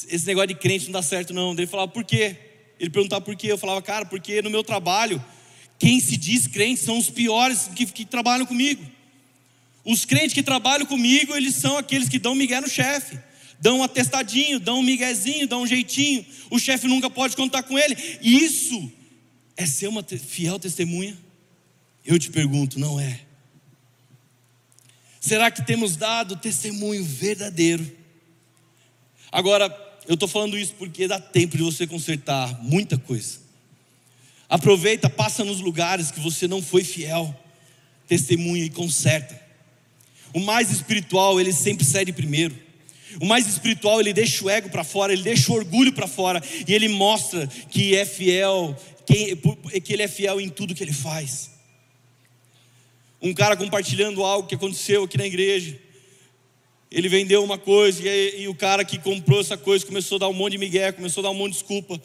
esse 0.09 0.27
negócio 0.27 0.49
de 0.49 0.55
crente 0.55 0.87
não 0.87 0.93
dá 0.93 1.03
certo, 1.03 1.35
não. 1.35 1.53
Ele 1.53 1.67
falava, 1.67 1.93
por 1.93 2.03
quê? 2.03 2.35
Ele 2.81 2.89
perguntava 2.89 3.21
por 3.21 3.37
quê. 3.37 3.49
Eu 3.53 3.59
falava, 3.59 3.83
cara, 3.83 4.07
porque 4.07 4.41
no 4.41 4.49
meu 4.49 4.65
trabalho, 4.65 5.23
quem 5.79 6.01
se 6.01 6.17
diz 6.17 6.47
crente 6.47 6.81
são 6.81 6.97
os 6.97 7.11
piores 7.11 7.71
que, 7.77 7.85
que 7.85 8.07
trabalham 8.07 8.47
comigo. 8.47 8.83
Os 9.85 10.07
crentes 10.07 10.33
que 10.33 10.43
trabalham 10.43 10.87
comigo, 10.87 11.37
eles 11.37 11.55
são 11.55 11.77
aqueles 11.77 12.09
que 12.09 12.19
dão 12.19 12.35
migué 12.35 12.61
no 12.61 12.69
chefe, 12.69 13.19
dão 13.61 13.79
um 13.79 13.83
atestadinho, 13.83 14.59
dão 14.59 14.79
um 14.79 14.83
miguezinho, 14.83 15.47
dão 15.47 15.63
um 15.63 15.67
jeitinho, 15.67 16.25
o 16.51 16.59
chefe 16.59 16.87
nunca 16.87 17.09
pode 17.11 17.37
contar 17.37 17.63
com 17.63 17.79
ele. 17.79 17.97
Isso 18.23 18.91
é 19.57 19.67
ser 19.67 19.89
uma 19.89 20.03
fiel 20.03 20.59
testemunha? 20.59 21.17
Eu 22.05 22.19
te 22.19 22.31
pergunto, 22.31 22.79
não 22.79 22.99
é? 22.99 23.21
Será 25.21 25.51
que 25.51 25.65
temos 25.65 25.97
dado 25.97 26.37
testemunho 26.37 27.05
verdadeiro? 27.05 27.91
Agora, 29.31 29.67
eu 30.09 30.15
estou 30.15 30.29
falando 30.29 30.59
isso 30.59 30.75
porque 30.75 31.07
dá 31.07 31.21
tempo 31.21 31.57
de 31.57 31.63
você 31.63 31.87
consertar 31.87 32.63
muita 32.63 32.97
coisa. 32.97 33.39
Aproveita, 34.49 35.09
passa 35.11 35.45
nos 35.45 35.61
lugares 35.61 36.11
que 36.11 36.19
você 36.19 36.49
não 36.49 36.63
foi 36.63 36.83
fiel, 36.83 37.39
testemunha 38.09 38.65
e 38.65 38.71
conserta. 38.71 39.41
O 40.33 40.41
mais 40.41 40.71
espiritual, 40.71 41.39
ele 41.39 41.53
sempre 41.53 41.85
cede 41.85 42.13
primeiro. 42.13 42.59
O 43.21 43.27
mais 43.27 43.47
espiritual, 43.47 44.01
ele 44.01 44.13
deixa 44.13 44.45
o 44.45 44.49
ego 44.51 44.71
para 44.71 44.85
fora, 44.85 45.13
ele 45.13 45.23
deixa 45.23 45.53
o 45.53 45.55
orgulho 45.55 45.93
para 45.93 46.07
fora 46.07 46.43
e 46.67 46.73
ele 46.73 46.89
mostra 46.89 47.47
que 47.47 47.95
é 47.95 48.05
fiel, 48.05 48.77
que 49.05 49.93
ele 49.93 50.03
é 50.03 50.09
fiel 50.09 50.41
em 50.41 50.49
tudo 50.49 50.75
que 50.75 50.83
ele 50.83 50.93
faz. 50.93 51.50
Um 53.23 53.35
cara 53.35 53.57
compartilhando 53.57 54.25
algo 54.25 54.49
que 54.49 54.55
aconteceu 54.55 55.05
aqui 55.05 55.19
na 55.19 55.27
igreja. 55.27 55.79
Ele 56.91 57.09
vendeu 57.09 57.45
uma 57.45 57.59
coisa 57.59 58.03
e, 58.03 58.43
e, 58.43 58.49
o 58.49 58.55
cara 58.55 58.85
que 58.85 58.99
comprou 58.99 59.41
essa 59.41 59.57
coisa 59.57 59.87
começou 59.87 60.17
a 60.17 60.21
dar 60.21 60.29
um 60.29 60.33
monte 60.33 60.53
de 60.53 60.59
migué, 60.59 60.91
começou 60.91 61.21
a 61.21 61.25
dar 61.25 61.31
um 61.31 61.35
monte 61.35 61.53
de 61.53 61.59
desculpa. 61.59 62.01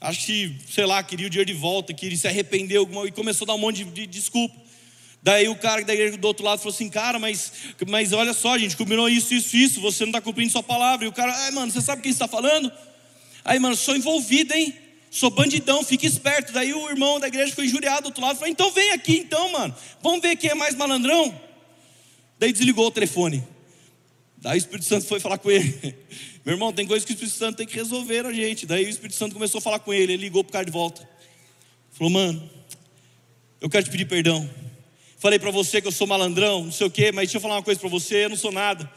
Acho 0.00 0.26
que, 0.26 0.56
sei 0.70 0.86
lá, 0.86 1.02
queria 1.02 1.26
o 1.26 1.30
dinheiro 1.30 1.52
de 1.52 1.56
volta, 1.56 1.92
queria 1.92 2.16
se 2.16 2.26
arrependeu 2.26 2.88
e 3.06 3.12
começou 3.12 3.44
a 3.44 3.48
dar 3.48 3.54
um 3.54 3.58
monte 3.58 3.84
de, 3.84 3.90
de 3.90 4.06
desculpa. 4.06 4.54
Daí 5.22 5.48
o 5.48 5.56
cara 5.56 5.84
da 5.84 5.92
igreja 5.92 6.16
do 6.16 6.26
outro 6.26 6.44
lado 6.44 6.58
falou 6.58 6.74
assim: 6.74 6.88
Cara, 6.88 7.18
mas, 7.18 7.52
mas 7.86 8.12
olha 8.12 8.32
só, 8.32 8.56
gente 8.56 8.76
combinou 8.76 9.08
isso, 9.08 9.34
isso, 9.34 9.56
isso, 9.56 9.80
você 9.80 10.04
não 10.04 10.10
está 10.10 10.20
cumprindo 10.20 10.50
sua 10.50 10.62
palavra. 10.62 11.04
E 11.04 11.08
o 11.08 11.12
cara, 11.12 11.32
ai, 11.44 11.50
mano, 11.50 11.70
você 11.70 11.80
sabe 11.80 12.02
quem 12.02 12.10
está 12.10 12.26
falando? 12.26 12.72
Aí, 13.44 13.58
mano, 13.58 13.76
sou 13.76 13.96
envolvido, 13.96 14.54
hein? 14.54 14.74
Sou 15.10 15.30
bandidão, 15.30 15.82
fique 15.82 16.06
esperto. 16.06 16.52
Daí 16.52 16.72
o 16.74 16.88
irmão 16.88 17.18
da 17.18 17.28
igreja 17.28 17.54
foi 17.54 17.64
injuriado 17.64 18.02
do 18.02 18.06
outro 18.06 18.22
lado, 18.22 18.36
falou: 18.36 18.50
Então 18.50 18.70
vem 18.70 18.90
aqui, 18.90 19.18
então, 19.18 19.50
mano, 19.52 19.74
vamos 20.02 20.20
ver 20.20 20.36
quem 20.36 20.50
é 20.50 20.54
mais 20.54 20.74
malandrão. 20.74 21.38
Daí 22.38 22.52
desligou 22.52 22.86
o 22.86 22.90
telefone. 22.90 23.42
Daí 24.36 24.56
o 24.56 24.60
Espírito 24.60 24.86
Santo 24.86 25.06
foi 25.06 25.18
falar 25.18 25.38
com 25.38 25.50
ele. 25.50 25.96
Meu 26.44 26.54
irmão, 26.54 26.72
tem 26.72 26.86
coisa 26.86 27.04
que 27.04 27.12
o 27.12 27.14
Espírito 27.14 27.36
Santo 27.36 27.56
tem 27.56 27.66
que 27.66 27.74
resolver 27.74 28.24
a 28.24 28.32
gente. 28.32 28.64
Daí 28.66 28.84
o 28.84 28.88
Espírito 28.88 29.16
Santo 29.16 29.34
começou 29.34 29.58
a 29.58 29.62
falar 29.62 29.80
com 29.80 29.92
ele, 29.92 30.12
ele 30.12 30.22
ligou 30.22 30.44
pro 30.44 30.52
cara 30.52 30.64
de 30.64 30.70
volta. 30.70 31.06
Falou, 31.92 32.12
mano, 32.12 32.48
eu 33.60 33.68
quero 33.68 33.84
te 33.84 33.90
pedir 33.90 34.04
perdão. 34.04 34.48
Falei 35.18 35.38
para 35.38 35.50
você 35.50 35.80
que 35.80 35.88
eu 35.88 35.92
sou 35.92 36.06
malandrão, 36.06 36.64
não 36.66 36.72
sei 36.72 36.86
o 36.86 36.90
quê, 36.90 37.10
mas 37.10 37.24
deixa 37.24 37.38
eu 37.38 37.40
falar 37.40 37.56
uma 37.56 37.62
coisa 37.62 37.80
para 37.80 37.88
você, 37.88 38.24
eu 38.24 38.28
não 38.28 38.36
sou 38.36 38.52
nada. 38.52 38.88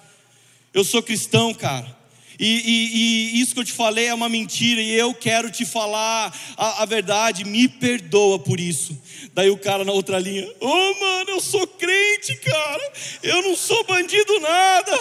Eu 0.71 0.83
sou 0.83 1.01
cristão, 1.01 1.51
cara. 1.53 1.97
E, 2.39 2.45
e, 2.45 3.37
e, 3.37 3.41
isso 3.41 3.53
que 3.53 3.59
eu 3.59 3.65
te 3.65 3.73
falei 3.73 4.07
é 4.07 4.13
uma 4.13 4.29
mentira, 4.29 4.81
e 4.81 4.91
eu 4.93 5.13
quero 5.13 5.51
te 5.51 5.65
falar 5.65 6.35
a, 6.57 6.81
a, 6.81 6.85
verdade, 6.85 7.43
me 7.43 7.67
perdoa 7.67 8.39
por 8.39 8.59
isso. 8.59 8.97
Daí 9.33 9.49
o 9.49 9.57
cara 9.57 9.85
na 9.85 9.91
outra 9.91 10.17
linha, 10.17 10.47
ô 10.59 10.67
oh, 10.67 10.99
mano, 10.99 11.29
eu 11.29 11.39
sou 11.39 11.67
crente, 11.67 12.35
cara, 12.37 12.93
eu 13.21 13.41
não 13.43 13.55
sou 13.55 13.83
bandido 13.85 14.39
nada. 14.39 14.99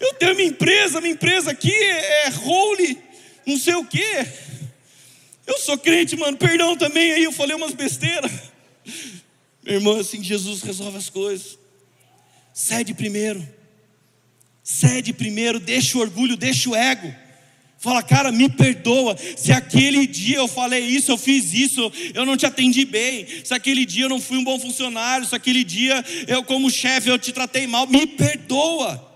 Eu 0.00 0.14
tenho 0.14 0.34
minha 0.34 0.48
empresa, 0.48 1.00
minha 1.00 1.14
empresa 1.14 1.50
aqui 1.52 1.72
é, 1.72 2.26
é 2.26 2.30
não 3.46 3.58
sei 3.58 3.74
o 3.74 3.84
que. 3.84 4.26
Eu 5.46 5.58
sou 5.58 5.76
crente, 5.76 6.16
mano, 6.16 6.36
perdão 6.36 6.76
também 6.76 7.12
aí, 7.12 7.24
eu 7.24 7.32
falei 7.32 7.54
umas 7.54 7.74
besteiras. 7.74 8.32
Meu 9.62 9.74
irmão, 9.74 9.98
assim 9.98 10.22
Jesus 10.22 10.62
resolve 10.62 10.96
as 10.96 11.08
coisas. 11.08 11.58
Cede 12.52 12.94
primeiro. 12.94 13.46
Cede 14.64 15.12
primeiro, 15.12 15.60
deixa 15.60 15.98
o 15.98 16.00
orgulho, 16.00 16.38
deixa 16.38 16.70
o 16.70 16.74
ego. 16.74 17.14
Fala, 17.78 18.02
cara, 18.02 18.32
me 18.32 18.48
perdoa. 18.48 19.14
Se 19.36 19.52
aquele 19.52 20.06
dia 20.06 20.38
eu 20.38 20.48
falei 20.48 20.82
isso, 20.86 21.12
eu 21.12 21.18
fiz 21.18 21.52
isso, 21.52 21.92
eu 22.14 22.24
não 22.24 22.34
te 22.34 22.46
atendi 22.46 22.86
bem. 22.86 23.26
Se 23.44 23.52
aquele 23.52 23.84
dia 23.84 24.06
eu 24.06 24.08
não 24.08 24.18
fui 24.18 24.38
um 24.38 24.44
bom 24.44 24.58
funcionário, 24.58 25.26
se 25.26 25.34
aquele 25.34 25.62
dia 25.62 26.02
eu, 26.26 26.42
como 26.42 26.70
chefe, 26.70 27.10
eu 27.10 27.18
te 27.18 27.30
tratei 27.30 27.66
mal, 27.66 27.86
me 27.86 28.06
perdoa. 28.06 29.12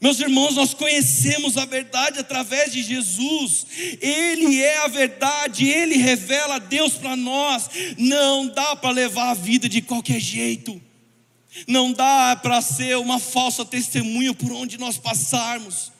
Meus 0.00 0.18
irmãos, 0.18 0.56
nós 0.56 0.74
conhecemos 0.74 1.56
a 1.56 1.64
verdade 1.64 2.18
através 2.18 2.72
de 2.72 2.82
Jesus, 2.82 3.66
Ele 4.00 4.60
é 4.60 4.78
a 4.78 4.88
verdade, 4.88 5.68
Ele 5.68 5.94
revela 5.96 6.58
Deus 6.58 6.94
para 6.94 7.14
nós. 7.14 7.70
Não 7.96 8.48
dá 8.48 8.74
para 8.74 8.90
levar 8.90 9.30
a 9.30 9.34
vida 9.34 9.68
de 9.68 9.80
qualquer 9.80 10.18
jeito, 10.18 10.82
não 11.66 11.92
dá 11.92 12.36
para 12.36 12.60
ser 12.60 12.96
uma 12.98 13.18
falsa 13.18 13.64
testemunha 13.64 14.32
por 14.34 14.52
onde 14.52 14.78
nós 14.78 14.96
passarmos. 14.96 15.92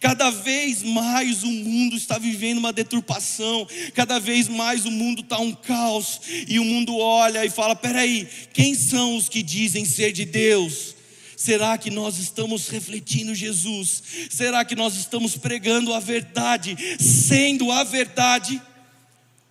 Cada 0.00 0.30
vez 0.30 0.82
mais 0.82 1.44
o 1.44 1.50
mundo 1.50 1.96
está 1.96 2.18
vivendo 2.18 2.58
uma 2.58 2.72
deturpação, 2.72 3.66
cada 3.94 4.18
vez 4.18 4.48
mais 4.48 4.84
o 4.84 4.90
mundo 4.90 5.22
está 5.22 5.38
um 5.38 5.52
caos, 5.52 6.20
e 6.48 6.58
o 6.58 6.64
mundo 6.64 6.96
olha 6.96 7.44
e 7.44 7.50
fala: 7.50 7.76
peraí, 7.76 8.28
quem 8.52 8.74
são 8.74 9.16
os 9.16 9.28
que 9.28 9.42
dizem 9.42 9.84
ser 9.84 10.12
de 10.12 10.24
Deus? 10.24 10.96
Será 11.36 11.76
que 11.76 11.90
nós 11.90 12.18
estamos 12.18 12.68
refletindo 12.68 13.34
Jesus? 13.34 14.02
Será 14.30 14.64
que 14.64 14.74
nós 14.74 14.96
estamos 14.96 15.36
pregando 15.36 15.92
a 15.92 16.00
verdade, 16.00 16.76
sendo 16.98 17.70
a 17.70 17.84
verdade? 17.84 18.60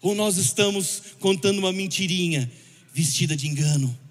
Ou 0.02 0.16
nós 0.16 0.38
estamos 0.38 1.02
contando 1.20 1.60
uma 1.60 1.72
mentirinha 1.72 2.52
vestida 2.92 3.36
de 3.38 3.48
engano? 3.48 4.05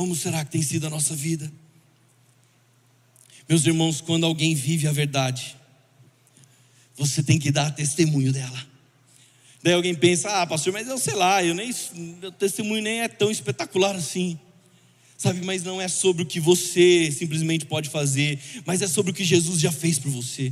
Como 0.00 0.16
será 0.16 0.42
que 0.46 0.50
tem 0.50 0.62
sido 0.62 0.86
a 0.86 0.88
nossa 0.88 1.14
vida? 1.14 1.52
Meus 3.46 3.66
irmãos, 3.66 4.00
quando 4.00 4.24
alguém 4.24 4.54
vive 4.54 4.88
a 4.88 4.92
verdade, 4.92 5.54
você 6.96 7.22
tem 7.22 7.38
que 7.38 7.50
dar 7.50 7.70
testemunho 7.72 8.32
dela. 8.32 8.66
Daí 9.62 9.74
alguém 9.74 9.94
pensa, 9.94 10.40
ah, 10.40 10.46
pastor, 10.46 10.72
mas 10.72 10.88
eu 10.88 10.96
sei 10.96 11.14
lá, 11.14 11.44
eu 11.44 11.54
nem, 11.54 11.70
meu 12.18 12.32
testemunho 12.32 12.82
nem 12.82 13.02
é 13.02 13.08
tão 13.08 13.30
espetacular 13.30 13.94
assim 13.94 14.38
sabe? 15.18 15.44
Mas 15.44 15.62
não 15.62 15.78
é 15.78 15.86
sobre 15.86 16.22
o 16.22 16.26
que 16.26 16.40
você 16.40 17.12
simplesmente 17.12 17.66
pode 17.66 17.90
fazer, 17.90 18.38
mas 18.64 18.80
é 18.80 18.88
sobre 18.88 19.10
o 19.10 19.14
que 19.14 19.22
Jesus 19.22 19.60
já 19.60 19.70
fez 19.70 19.98
por 19.98 20.10
você. 20.10 20.50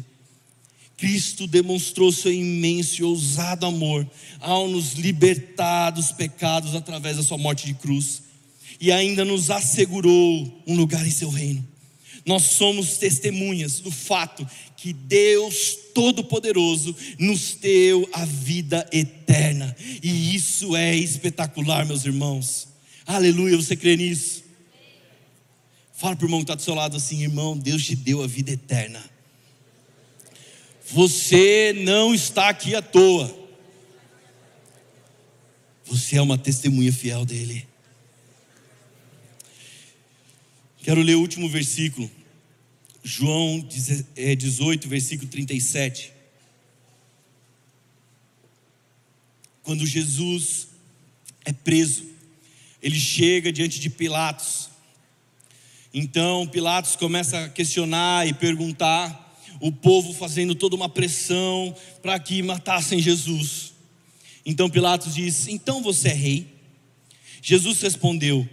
Cristo 0.94 1.46
demonstrou 1.46 2.12
seu 2.12 2.30
imenso 2.30 3.00
e 3.00 3.04
ousado 3.04 3.64
amor 3.64 4.06
ao 4.40 4.68
nos 4.68 4.92
libertar 4.92 5.92
dos 5.92 6.12
pecados 6.12 6.74
através 6.74 7.16
da 7.16 7.22
sua 7.22 7.38
morte 7.38 7.64
de 7.64 7.72
cruz 7.72 8.27
e 8.80 8.92
ainda 8.92 9.24
nos 9.24 9.50
assegurou 9.50 10.62
um 10.66 10.76
lugar 10.76 11.06
em 11.06 11.10
seu 11.10 11.28
reino. 11.28 11.66
Nós 12.24 12.42
somos 12.42 12.98
testemunhas 12.98 13.80
do 13.80 13.90
fato 13.90 14.46
que 14.76 14.92
Deus 14.92 15.76
Todo-Poderoso 15.94 16.94
nos 17.18 17.54
deu 17.54 18.08
a 18.12 18.24
vida 18.24 18.88
eterna, 18.92 19.74
e 20.02 20.34
isso 20.34 20.76
é 20.76 20.94
espetacular, 20.94 21.86
meus 21.86 22.04
irmãos. 22.04 22.68
Aleluia, 23.06 23.56
você 23.56 23.74
crê 23.74 23.96
nisso? 23.96 24.44
Fala 25.94 26.14
para 26.14 26.24
o 26.24 26.28
irmão 26.28 26.40
que 26.40 26.44
está 26.44 26.54
do 26.54 26.62
seu 26.62 26.74
lado 26.74 26.96
assim, 26.96 27.22
irmão, 27.22 27.56
Deus 27.56 27.84
te 27.84 27.96
deu 27.96 28.22
a 28.22 28.26
vida 28.26 28.52
eterna. 28.52 29.02
Você 30.90 31.74
não 31.76 32.14
está 32.14 32.48
aqui 32.48 32.74
à 32.74 32.80
toa. 32.80 33.34
Você 35.86 36.16
é 36.16 36.22
uma 36.22 36.38
testemunha 36.38 36.92
fiel 36.92 37.24
dele. 37.24 37.66
Quero 40.88 41.02
ler 41.02 41.16
o 41.16 41.20
último 41.20 41.46
versículo. 41.50 42.10
João 43.04 43.60
18, 43.60 44.86
é, 44.86 44.88
versículo 44.88 45.28
37. 45.28 46.10
Quando 49.62 49.84
Jesus 49.84 50.68
é 51.44 51.52
preso, 51.52 52.06
ele 52.82 52.98
chega 52.98 53.52
diante 53.52 53.78
de 53.78 53.90
Pilatos 53.90 54.70
então 55.92 56.46
Pilatos 56.46 56.96
começa 56.96 57.44
a 57.44 57.48
questionar 57.48 58.26
e 58.26 58.32
perguntar, 58.32 59.26
o 59.60 59.72
povo 59.72 60.12
fazendo 60.12 60.54
toda 60.54 60.76
uma 60.76 60.88
pressão 60.88 61.74
para 62.00 62.18
que 62.18 62.42
matassem 62.42 63.00
Jesus. 63.00 63.72
Então 64.46 64.70
Pilatos 64.70 65.14
diz: 65.14 65.48
Então 65.48 65.82
você 65.82 66.08
é 66.08 66.12
rei? 66.12 66.46
Jesus 67.42 67.80
respondeu: 67.80 68.48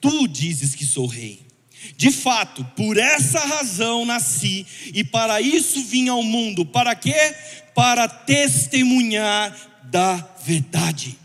Tu 0.00 0.26
dizes 0.26 0.74
que 0.74 0.84
sou 0.84 1.06
rei. 1.06 1.51
De 1.96 2.10
fato, 2.10 2.64
por 2.76 2.96
essa 2.96 3.40
razão 3.40 4.04
nasci 4.04 4.66
e 4.94 5.04
para 5.04 5.40
isso 5.40 5.82
vim 5.82 6.08
ao 6.08 6.22
mundo. 6.22 6.64
Para 6.64 6.94
quê? 6.94 7.34
Para 7.74 8.08
testemunhar 8.08 9.54
da 9.84 10.16
verdade. 10.44 11.18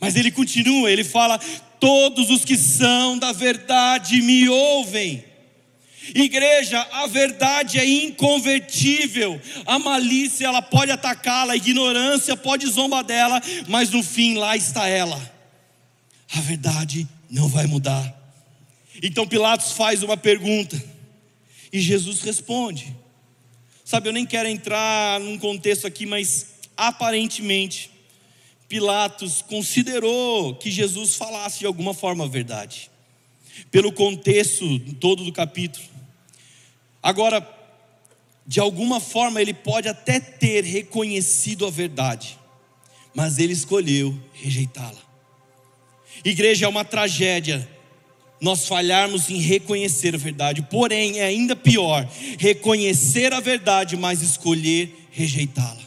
Mas 0.00 0.16
ele 0.16 0.30
continua, 0.30 0.90
ele 0.90 1.04
fala: 1.04 1.38
Todos 1.78 2.30
os 2.30 2.44
que 2.44 2.56
são 2.56 3.18
da 3.18 3.32
verdade 3.32 4.20
me 4.22 4.48
ouvem. 4.48 5.24
Igreja, 6.14 6.80
a 6.92 7.06
verdade 7.06 7.78
é 7.78 7.88
inconvertível. 7.88 9.40
A 9.64 9.78
malícia 9.78 10.46
ela 10.46 10.60
pode 10.60 10.90
atacá-la, 10.90 11.52
a 11.52 11.56
ignorância 11.56 12.36
pode 12.36 12.66
zombar 12.66 13.04
dela, 13.04 13.40
mas 13.68 13.90
no 13.90 14.02
fim 14.02 14.34
lá 14.34 14.56
está 14.56 14.88
ela. 14.88 15.20
A 16.34 16.40
verdade 16.40 17.06
não 17.30 17.46
vai 17.46 17.66
mudar. 17.66 18.21
Então 19.00 19.26
Pilatos 19.26 19.72
faz 19.72 20.02
uma 20.02 20.16
pergunta. 20.16 20.82
E 21.72 21.80
Jesus 21.80 22.20
responde. 22.22 22.94
Sabe, 23.84 24.08
eu 24.08 24.12
nem 24.12 24.26
quero 24.26 24.48
entrar 24.48 25.20
num 25.20 25.38
contexto 25.38 25.86
aqui, 25.86 26.06
mas 26.06 26.54
aparentemente 26.76 27.90
Pilatos 28.68 29.42
considerou 29.42 30.54
que 30.54 30.70
Jesus 30.70 31.14
falasse 31.14 31.58
de 31.60 31.66
alguma 31.66 31.92
forma 31.92 32.24
a 32.24 32.28
verdade, 32.28 32.90
pelo 33.70 33.92
contexto 33.92 34.78
todo 34.94 35.24
do 35.24 35.32
capítulo. 35.32 35.84
Agora, 37.02 37.46
de 38.46 38.60
alguma 38.60 38.98
forma 38.98 39.42
ele 39.42 39.52
pode 39.52 39.88
até 39.88 40.18
ter 40.18 40.64
reconhecido 40.64 41.66
a 41.66 41.70
verdade, 41.70 42.38
mas 43.14 43.38
ele 43.38 43.52
escolheu 43.52 44.18
rejeitá-la. 44.32 45.02
Igreja 46.24 46.64
é 46.64 46.68
uma 46.68 46.84
tragédia 46.84 47.68
nós 48.42 48.66
falharmos 48.66 49.30
em 49.30 49.38
reconhecer 49.38 50.16
a 50.16 50.18
verdade, 50.18 50.62
porém 50.62 51.20
é 51.20 51.24
ainda 51.26 51.54
pior 51.54 52.04
reconhecer 52.40 53.32
a 53.32 53.38
verdade, 53.38 53.96
mas 53.96 54.20
escolher 54.20 55.06
rejeitá-la. 55.12 55.80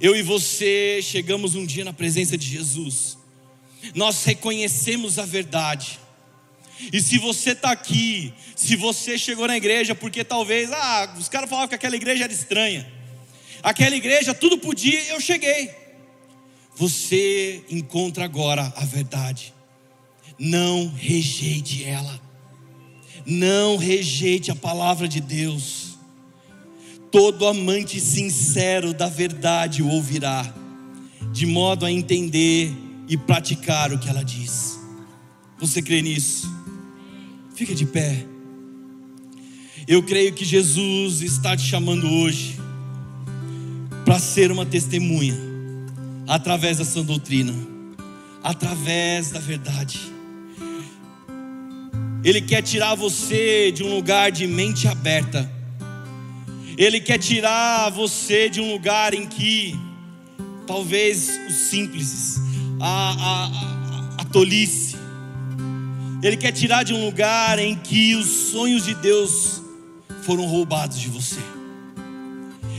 Eu 0.00 0.14
e 0.14 0.22
você 0.22 1.00
chegamos 1.02 1.56
um 1.56 1.66
dia 1.66 1.84
na 1.84 1.92
presença 1.92 2.38
de 2.38 2.46
Jesus, 2.46 3.18
nós 3.96 4.22
reconhecemos 4.22 5.18
a 5.18 5.26
verdade, 5.26 5.98
e 6.92 7.00
se 7.00 7.18
você 7.18 7.50
está 7.50 7.72
aqui, 7.72 8.32
se 8.54 8.76
você 8.76 9.18
chegou 9.18 9.48
na 9.48 9.56
igreja 9.56 9.96
porque 9.96 10.22
talvez, 10.22 10.70
ah, 10.72 11.16
os 11.18 11.28
caras 11.28 11.50
falavam 11.50 11.68
que 11.68 11.74
aquela 11.74 11.96
igreja 11.96 12.22
era 12.22 12.32
estranha, 12.32 12.88
aquela 13.60 13.96
igreja 13.96 14.32
tudo 14.32 14.56
podia, 14.56 15.02
eu 15.08 15.20
cheguei. 15.20 15.68
Você 16.76 17.64
encontra 17.68 18.24
agora 18.24 18.72
a 18.76 18.84
verdade. 18.84 19.52
Não 20.38 20.92
rejeite 20.94 21.84
ela. 21.84 22.20
Não 23.26 23.76
rejeite 23.76 24.50
a 24.50 24.54
palavra 24.54 25.08
de 25.08 25.20
Deus. 25.20 25.98
Todo 27.10 27.46
amante 27.46 28.00
sincero 28.00 28.92
da 28.92 29.08
verdade 29.08 29.82
o 29.82 29.88
ouvirá, 29.88 30.54
de 31.32 31.46
modo 31.46 31.84
a 31.84 31.90
entender 31.90 32.72
e 33.08 33.16
praticar 33.16 33.92
o 33.92 33.98
que 33.98 34.08
ela 34.08 34.22
diz. 34.22 34.78
Você 35.58 35.82
crê 35.82 36.02
nisso? 36.02 36.46
Fica 37.54 37.74
de 37.74 37.86
pé. 37.86 38.24
Eu 39.86 40.02
creio 40.02 40.32
que 40.34 40.44
Jesus 40.44 41.22
está 41.22 41.56
te 41.56 41.62
chamando 41.62 42.06
hoje 42.06 42.58
para 44.04 44.18
ser 44.18 44.52
uma 44.52 44.66
testemunha 44.66 45.36
através 46.26 46.76
da 46.76 46.84
sua 46.84 47.02
doutrina, 47.02 47.54
através 48.42 49.30
da 49.30 49.40
verdade. 49.40 49.98
Ele 52.24 52.40
quer 52.40 52.62
tirar 52.62 52.94
você 52.94 53.70
de 53.70 53.82
um 53.84 53.94
lugar 53.94 54.30
de 54.32 54.46
mente 54.46 54.88
aberta. 54.88 55.50
Ele 56.76 57.00
quer 57.00 57.18
tirar 57.18 57.90
você 57.90 58.48
de 58.48 58.60
um 58.60 58.72
lugar 58.72 59.14
em 59.14 59.26
que 59.26 59.78
talvez 60.66 61.40
o 61.48 61.50
simples, 61.50 62.38
a, 62.80 62.86
a, 62.86 63.46
a, 63.46 64.22
a 64.22 64.24
tolice, 64.26 64.96
Ele 66.22 66.36
quer 66.36 66.52
tirar 66.52 66.82
de 66.82 66.92
um 66.92 67.04
lugar 67.06 67.58
em 67.58 67.74
que 67.74 68.14
os 68.14 68.26
sonhos 68.26 68.84
de 68.84 68.94
Deus 68.94 69.62
foram 70.22 70.44
roubados 70.44 71.00
de 71.00 71.08
você. 71.08 71.40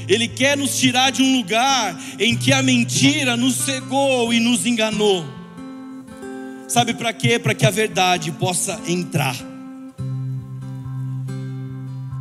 Ele 0.08 0.28
quer 0.28 0.58
nos 0.58 0.78
tirar 0.78 1.12
de 1.12 1.22
um 1.22 1.38
lugar 1.38 2.00
em 2.20 2.36
que 2.36 2.52
a 2.52 2.64
mentira 2.64 3.38
nos 3.38 3.56
cegou 3.56 4.34
e 4.34 4.40
nos 4.40 4.66
enganou. 4.66 5.39
Sabe 6.70 6.94
para 6.94 7.12
quê? 7.12 7.40
Para 7.40 7.56
que 7.56 7.66
a 7.66 7.72
verdade 7.72 8.32
possa 8.32 8.80
entrar. 8.88 9.36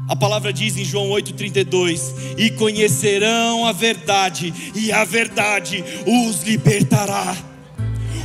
A 0.09 0.17
palavra 0.17 0.55
diz 0.55 0.75
em 0.79 0.85
João 0.87 1.11
8,32: 1.11 2.15
E 2.39 2.51
conhecerão 2.53 3.67
a 3.67 3.73
verdade, 3.73 4.55
e 4.75 4.91
a 4.91 5.05
verdade 5.05 5.85
os 6.07 6.43
libertará. 6.45 7.37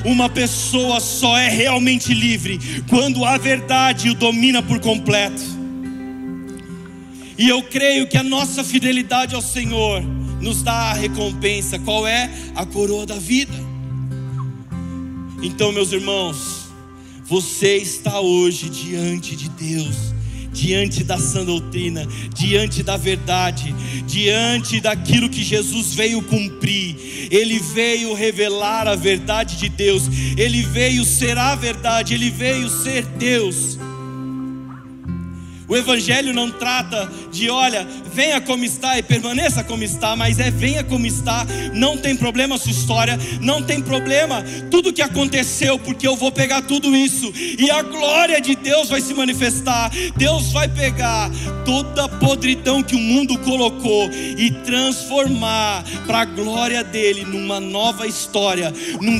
Uma 0.06 0.30
pessoa 0.30 1.02
só 1.02 1.38
é 1.38 1.50
realmente 1.50 2.14
livre 2.14 2.58
quando 2.90 3.26
a 3.26 3.38
verdade 3.38 4.10
o 4.10 4.16
domina 4.16 4.64
por 4.64 4.80
completo. 4.80 5.44
E 7.38 7.50
eu 7.50 7.62
creio 7.64 8.08
que 8.08 8.18
a 8.18 8.24
nossa 8.24 8.64
fidelidade 8.64 9.36
ao 9.36 9.42
Senhor 9.42 10.02
nos 10.40 10.64
dá 10.64 10.92
a 10.92 10.94
recompensa. 10.94 11.78
Qual 11.80 12.08
é? 12.08 12.30
A 12.56 12.66
coroa 12.66 13.06
da 13.06 13.16
vida. 13.16 13.73
Então, 15.44 15.74
meus 15.74 15.92
irmãos, 15.92 16.70
você 17.26 17.76
está 17.76 18.22
hoje 18.22 18.70
diante 18.70 19.36
de 19.36 19.50
Deus, 19.50 20.14
diante 20.54 21.04
da 21.04 21.18
sã 21.18 21.44
doutrina, 21.44 22.08
diante 22.34 22.82
da 22.82 22.96
verdade, 22.96 23.76
diante 24.08 24.80
daquilo 24.80 25.30
que 25.30 25.44
Jesus 25.44 25.94
veio 25.94 26.22
cumprir. 26.22 27.28
Ele 27.30 27.60
veio 27.60 28.14
revelar 28.14 28.88
a 28.88 28.96
verdade 28.96 29.58
de 29.58 29.68
Deus, 29.68 30.04
ele 30.38 30.62
veio 30.62 31.04
ser 31.04 31.38
a 31.38 31.56
verdade, 31.56 32.14
ele 32.14 32.30
veio 32.30 32.70
ser 32.70 33.06
Deus. 33.06 33.78
O 35.68 35.76
Evangelho 35.76 36.34
não 36.34 36.52
trata 36.52 37.10
de, 37.32 37.50
olha, 37.50 37.88
venha 38.14 38.42
como 38.42 38.64
está 38.64 38.98
e 38.98 39.04
permaneça 39.04 39.64
como 39.64 39.84
está, 39.84 40.16
mas 40.16 40.40
é 40.40 40.52
venha 40.52 40.84
como 40.84 41.06
está, 41.06 41.46
não 41.74 41.98
tem 41.98 42.16
problema 42.16 42.56
a 42.56 42.58
sua 42.58 42.72
história, 42.72 43.18
não 43.40 43.62
tem 43.62 43.82
problema 43.82 44.44
tudo 44.70 44.94
que 44.94 45.02
aconteceu, 45.02 45.80
porque 45.80 46.08
eu 46.08 46.16
vou 46.16 46.32
pegar 46.32 46.62
tudo 46.62 46.96
isso 46.96 47.32
e 47.36 47.70
a 47.72 47.82
glória 47.82 48.40
de 48.42 48.56
Deus 48.56 48.90
vai 48.90 49.02
se 49.02 49.14
manifestar. 49.14 49.92
Deus 50.16 50.52
vai 50.52 50.68
pegar 50.68 51.30
toda 51.66 52.06
a 52.06 52.10
podridão 52.10 52.84
que 52.84 52.96
o 52.96 53.00
mundo 53.00 53.38
colocou 53.40 54.10
e 54.12 54.52
transformar 54.66 55.84
para 56.06 56.22
a 56.22 56.26
glória 56.26 56.84
dele 56.84 57.26
numa 57.26 57.60
nova 57.60 58.06
história, 58.06 58.74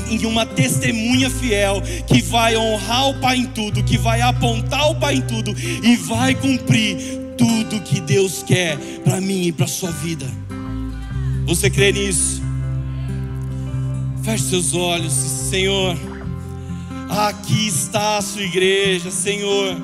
em 0.10 0.26
uma 0.26 0.46
testemunha 0.46 1.30
fiel 1.30 1.82
que 2.08 2.22
vai 2.22 2.56
honrar 2.58 3.10
o 3.10 3.20
Pai 3.20 3.38
em 3.38 3.46
tudo, 3.46 3.84
que 3.84 3.98
vai 3.98 4.22
apontar 4.22 4.90
o 4.90 4.96
Pai 4.96 5.16
em 5.16 5.22
tudo 5.22 5.56
e 5.58 5.96
vai 5.96 6.33
vai 6.34 6.36
cumprir 6.36 6.98
tudo 7.38 7.82
que 7.82 8.00
Deus 8.02 8.44
quer 8.44 8.78
para 9.04 9.22
mim 9.22 9.48
e 9.48 9.52
para 9.52 9.68
sua 9.68 9.92
vida. 9.92 10.26
Você 11.46 11.70
crê 11.70 11.92
nisso? 11.92 12.42
Feche 14.24 14.46
seus 14.46 14.74
olhos, 14.74 15.14
Senhor. 15.14 15.98
Aqui 17.10 17.68
está 17.68 18.18
a 18.18 18.22
sua 18.22 18.42
igreja, 18.42 19.12
Senhor. 19.12 19.76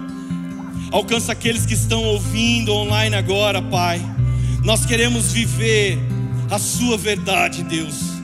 Alcança 0.91 1.32
aqueles 1.32 1.66
que 1.66 1.74
estão 1.74 2.04
ouvindo 2.04 2.74
online 2.74 3.16
agora, 3.16 3.62
Pai. 3.62 4.02
Nós 4.64 4.86
queremos 4.86 5.32
viver 5.32 6.00
a 6.50 6.58
Sua 6.58 6.97
verdade, 6.97 7.64
Deus. 7.64 8.18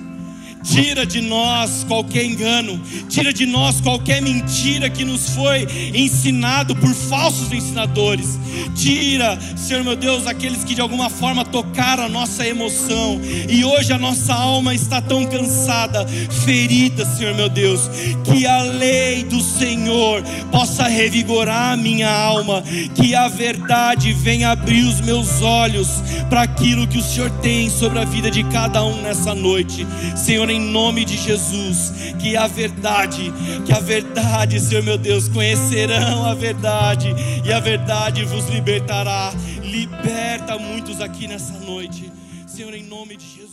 Tira 0.66 1.05
de 1.05 1.22
nós 1.22 1.86
qualquer 1.88 2.26
engano, 2.26 2.82
tira 3.07 3.32
de 3.32 3.45
nós 3.45 3.80
qualquer 3.80 4.20
mentira 4.20 4.89
que 4.89 5.05
nos 5.05 5.30
foi 5.30 5.68
ensinado 5.93 6.76
por 6.76 6.91
falsos 6.93 7.51
ensinadores. 7.51 8.39
Tira, 8.76 9.38
Senhor 9.55 9.84
meu 9.84 9.95
Deus, 9.95 10.26
aqueles 10.26 10.63
que 10.63 10.74
de 10.74 10.82
alguma 10.82 11.09
forma 11.09 11.45
tocaram 11.45 12.05
a 12.05 12.09
nossa 12.09 12.47
emoção 12.47 13.22
e 13.47 13.63
hoje 13.63 13.93
a 13.93 13.99
nossa 13.99 14.34
alma 14.34 14.74
está 14.74 14.99
tão 14.99 15.26
cansada, 15.26 16.05
ferida, 16.45 17.05
Senhor 17.05 17.36
meu 17.36 17.47
Deus, 17.47 17.82
que 18.24 18.47
a 18.47 18.63
lei 18.63 19.24
do 19.24 19.41
Senhor 19.41 20.24
possa 20.51 20.88
revigorar 20.88 21.74
a 21.74 21.78
minha 21.78 22.09
alma, 22.09 22.63
que 22.95 23.13
a 23.13 23.28
verdade 23.28 24.13
venha 24.13 24.49
abrir 24.49 24.84
os 24.84 24.99
meus 25.01 25.41
olhos 25.41 25.88
para 26.28 26.41
aquilo 26.41 26.88
que 26.88 26.97
o 26.97 27.03
Senhor 27.03 27.30
tem 27.41 27.70
sobre 27.70 27.99
a 27.99 28.05
vida 28.05 28.32
de 28.32 28.43
cada 28.45 28.84
um 28.84 29.01
nessa 29.01 29.36
noite. 29.36 29.86
Senhor, 30.16 30.49
em 30.55 30.59
nome 30.59 31.03
de 31.03 31.17
Jesus, 31.17 31.91
que 32.19 32.35
a 32.37 32.47
verdade, 32.47 33.31
que 33.65 33.73
a 33.73 33.79
verdade, 33.79 34.59
Senhor 34.59 34.83
meu 34.83 34.97
Deus, 34.97 35.27
conhecerão 35.27 36.25
a 36.25 36.33
verdade 36.33 37.13
e 37.43 37.51
a 37.51 37.59
verdade 37.59 38.23
vos 38.23 38.47
libertará. 38.47 39.33
Liberta 39.61 40.57
muitos 40.57 41.01
aqui 41.01 41.27
nessa 41.27 41.59
noite, 41.59 42.11
Senhor, 42.47 42.73
em 42.73 42.83
nome 42.83 43.17
de 43.17 43.25
Jesus. 43.25 43.44